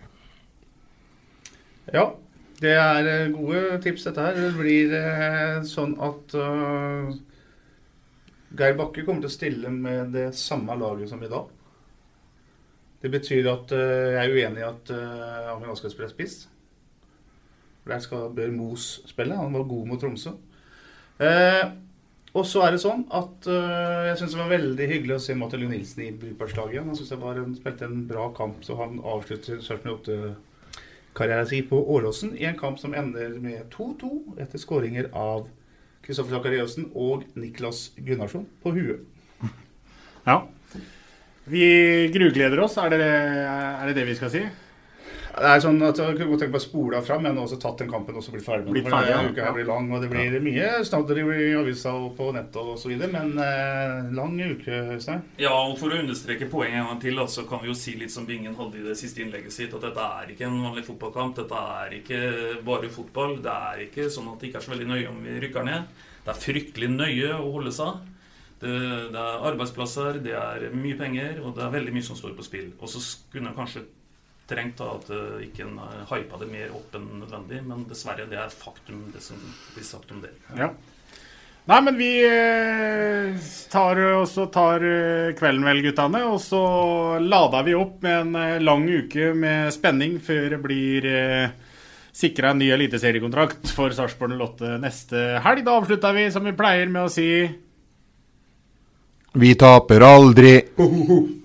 Ja, 1.95 2.11
det 2.61 2.77
er 2.77 3.31
gode 3.33 3.81
tips 3.81 4.05
dette 4.05 4.27
her. 4.27 4.37
Det 4.37 4.53
blir 4.59 4.93
sånn 5.65 5.97
at 5.97 6.37
eh, 6.37 7.15
Geir 8.59 8.77
Bakke 8.79 9.05
kommer 9.07 9.23
til 9.23 9.31
å 9.31 9.35
stille 9.35 9.71
med 9.73 10.15
det 10.15 10.31
samme 10.39 10.75
laget 10.79 11.11
som 11.11 11.23
i 11.23 11.31
dag. 11.31 11.51
Det 13.01 13.11
betyr 13.13 13.47
at 13.49 13.71
uh, 13.73 13.83
jeg 14.17 14.23
er 14.25 14.35
uenig 14.35 14.61
i 14.61 14.67
at 14.67 14.91
uh, 14.93 15.53
Amund 15.55 15.73
Askar 15.73 15.93
spiller 15.93 16.11
spiss. 16.13 16.43
Der 17.89 18.03
skal 18.03 18.33
bør 18.35 18.51
Mos 18.53 18.89
spille. 19.09 19.39
Han 19.39 19.55
var 19.55 19.69
god 19.71 19.87
mot 19.89 20.03
Tromsø. 20.03 20.35
Uh, 21.21 21.65
og 22.31 22.45
så 22.47 22.63
er 22.63 22.75
det 22.75 22.83
sånn 22.83 23.07
at 23.17 23.49
uh, 23.51 24.11
jeg 24.11 24.19
syns 24.21 24.35
det 24.37 24.43
var 24.43 24.53
veldig 24.53 24.87
hyggelig 24.93 25.17
å 25.17 25.23
se 25.25 25.35
Matte 25.39 25.59
Nilsen 25.59 26.05
i 26.05 26.13
Bryparslaget 26.15 26.77
igjen. 26.77 26.91
Han 26.93 26.99
synes 26.99 27.15
jeg 27.15 27.23
var 27.23 27.41
en, 27.41 27.57
spilte 27.59 27.89
en 27.89 28.05
bra 28.11 28.29
kamp, 28.37 28.61
så 28.67 28.77
han 28.79 29.01
avslutter 29.03 29.59
78-karrieren 29.65 31.49
sin 31.51 31.67
på 31.71 31.81
Åråsen 31.97 32.37
i 32.39 32.47
en 32.51 32.59
kamp 32.61 32.79
som 32.83 32.95
ender 32.95 33.35
med 33.43 33.65
2-2 33.75 34.13
etter 34.45 34.63
skåringer 34.63 35.11
av 35.11 35.49
Kristoffer 36.05 36.39
Zakariassen 36.39 36.89
og 36.95 37.27
Niklas 37.39 37.91
Gunnarsson 37.99 38.47
på 38.63 38.73
huet. 38.77 39.05
Ja. 40.27 40.41
Vi 41.51 41.65
grugleder 42.15 42.61
oss, 42.63 42.77
er 42.79 42.93
det, 42.93 43.07
er 43.07 43.89
det 43.89 43.97
det 43.99 44.07
vi 44.11 44.17
skal 44.19 44.33
si? 44.33 44.43
Det 45.31 45.51
er 45.51 45.63
sånn 45.63 45.79
at 45.87 45.99
Jeg 46.01 46.17
kunne 46.19 46.33
godt 46.33 46.43
tenke 46.43 46.55
meg 46.55 46.61
å 46.61 46.65
spole 46.65 46.99
av 46.99 47.07
fram, 47.07 47.23
men 47.25 47.39
også 47.39 47.59
tatt 47.63 47.83
den 47.83 47.91
kampen 47.91 48.17
og 48.19 48.25
så 48.25 48.33
blitt 48.35 48.45
ferdig 48.47 48.67
med 48.67 48.75
Blitt 48.77 48.89
den. 48.89 48.95
Ferdig, 48.95 49.13
denne 49.13 49.29
ja. 49.29 49.33
uka 49.33 49.47
her 49.47 49.55
blir 49.57 49.69
lang, 49.69 49.87
og 49.95 50.03
det 50.03 50.11
blir 50.13 50.37
mye 50.45 50.69
snadder 50.87 51.21
i 51.23 51.47
avisa 51.61 51.95
og 51.97 52.13
på 52.19 52.31
nettet 52.35 52.59
og 52.61 52.79
så 52.81 52.91
videre. 52.91 53.11
Men 53.15 53.33
eh, 53.45 54.11
lang 54.17 54.35
uke, 54.41 54.83
Øystein. 54.97 55.23
Ja, 55.41 55.55
og 55.55 55.77
For 55.81 55.95
å 55.95 56.01
understreke 56.03 56.51
poenget 56.51 56.83
en 56.83 56.91
gang 56.91 57.03
til, 57.05 57.23
så 57.31 57.47
kan 57.49 57.63
vi 57.63 57.71
jo 57.71 57.79
si 57.79 57.97
litt 58.01 58.15
som 58.15 58.27
Bingen 58.29 58.57
hadde 58.59 58.81
i 58.81 58.87
det 58.87 58.97
siste 58.99 59.23
innlegget 59.25 59.55
sitt, 59.55 59.75
at 59.77 59.87
dette 59.87 60.09
er 60.21 60.35
ikke 60.35 60.49
en 60.49 60.61
vanlig 60.67 60.87
fotballkamp. 60.89 61.37
Dette 61.39 61.65
er 61.81 61.97
ikke 62.01 62.23
bare 62.67 62.91
fotball. 62.93 63.39
Det 63.45 63.57
er 63.73 63.85
ikke 63.87 64.11
sånn 64.13 64.33
at 64.33 64.41
det 64.41 64.51
ikke 64.51 64.63
er 64.63 64.67
så 64.67 64.75
veldig 64.75 64.91
nøye 64.91 65.11
om 65.11 65.23
vi 65.25 65.39
rykker 65.47 65.67
ned. 65.67 66.07
Det 66.25 66.35
er 66.35 66.43
fryktelig 66.43 66.91
nøye 66.93 67.37
å 67.39 67.55
holde 67.55 67.73
seg. 67.75 68.03
Det, 68.61 68.75
det 69.15 69.17
er 69.17 69.47
arbeidsplasser, 69.49 70.19
det 70.21 70.35
er 70.37 70.67
mye 70.77 70.99
penger, 70.99 71.39
og 71.41 71.55
det 71.57 71.65
er 71.65 71.73
veldig 71.73 71.95
mye 71.97 72.05
som 72.05 72.19
står 72.19 72.35
på 72.37 72.45
spill. 72.45 72.69
Og 72.77 72.91
så 72.93 73.01
jeg 73.33 73.57
kanskje 73.57 73.87
trengt 74.51 74.81
da 74.83 74.93
at 74.99 75.11
uh, 75.15 75.41
ikke 75.47 75.65
en 75.67 75.79
uh, 75.79 76.07
hypa 76.11 76.41
det 76.43 76.51
mer 76.51 76.73
opp 76.77 76.97
enn 76.99 77.09
nødvendig, 77.23 77.63
men 77.67 77.87
dessverre, 77.91 78.29
det 78.31 78.41
er 78.43 78.53
faktum, 78.55 79.07
det 79.15 79.23
som 79.25 79.39
blir 79.75 79.87
sagt 79.87 80.11
om 80.15 80.21
det. 80.25 80.35
Ja. 80.59 80.73
Nei, 81.71 81.79
men 81.87 81.97
vi 82.01 82.11
eh, 82.25 83.37
tar, 83.71 83.99
også 84.19 84.49
tar 84.51 84.83
eh, 84.83 85.33
kvelden 85.39 85.67
vel, 85.69 85.83
guttene. 85.85 86.25
Og 86.27 86.41
så 86.43 86.61
lader 87.23 87.67
vi 87.67 87.77
opp 87.79 88.01
med 88.03 88.17
en 88.17 88.39
eh, 88.41 88.63
lang 88.65 88.87
uke 88.89 89.31
med 89.39 89.71
spenning 89.75 90.17
før 90.25 90.49
det 90.55 90.61
blir 90.65 91.07
eh, 91.07 91.53
sikra 92.17 92.51
en 92.51 92.63
ny 92.63 92.73
eliteseriekontrakt 92.75 93.71
for 93.77 93.95
Sarpsborg 93.95 94.35
08 94.41 94.79
neste 94.83 95.27
helg. 95.45 95.63
Da 95.69 95.77
avslutter 95.79 96.17
vi 96.17 96.27
som 96.35 96.49
vi 96.49 96.57
pleier 96.59 96.91
med 96.91 97.07
å 97.07 97.13
si 97.13 97.29
Vi 99.39 99.55
taper 99.55 100.03
aldri. 100.09 100.57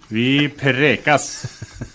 Vi 0.10 0.30
prekas. 0.58 1.30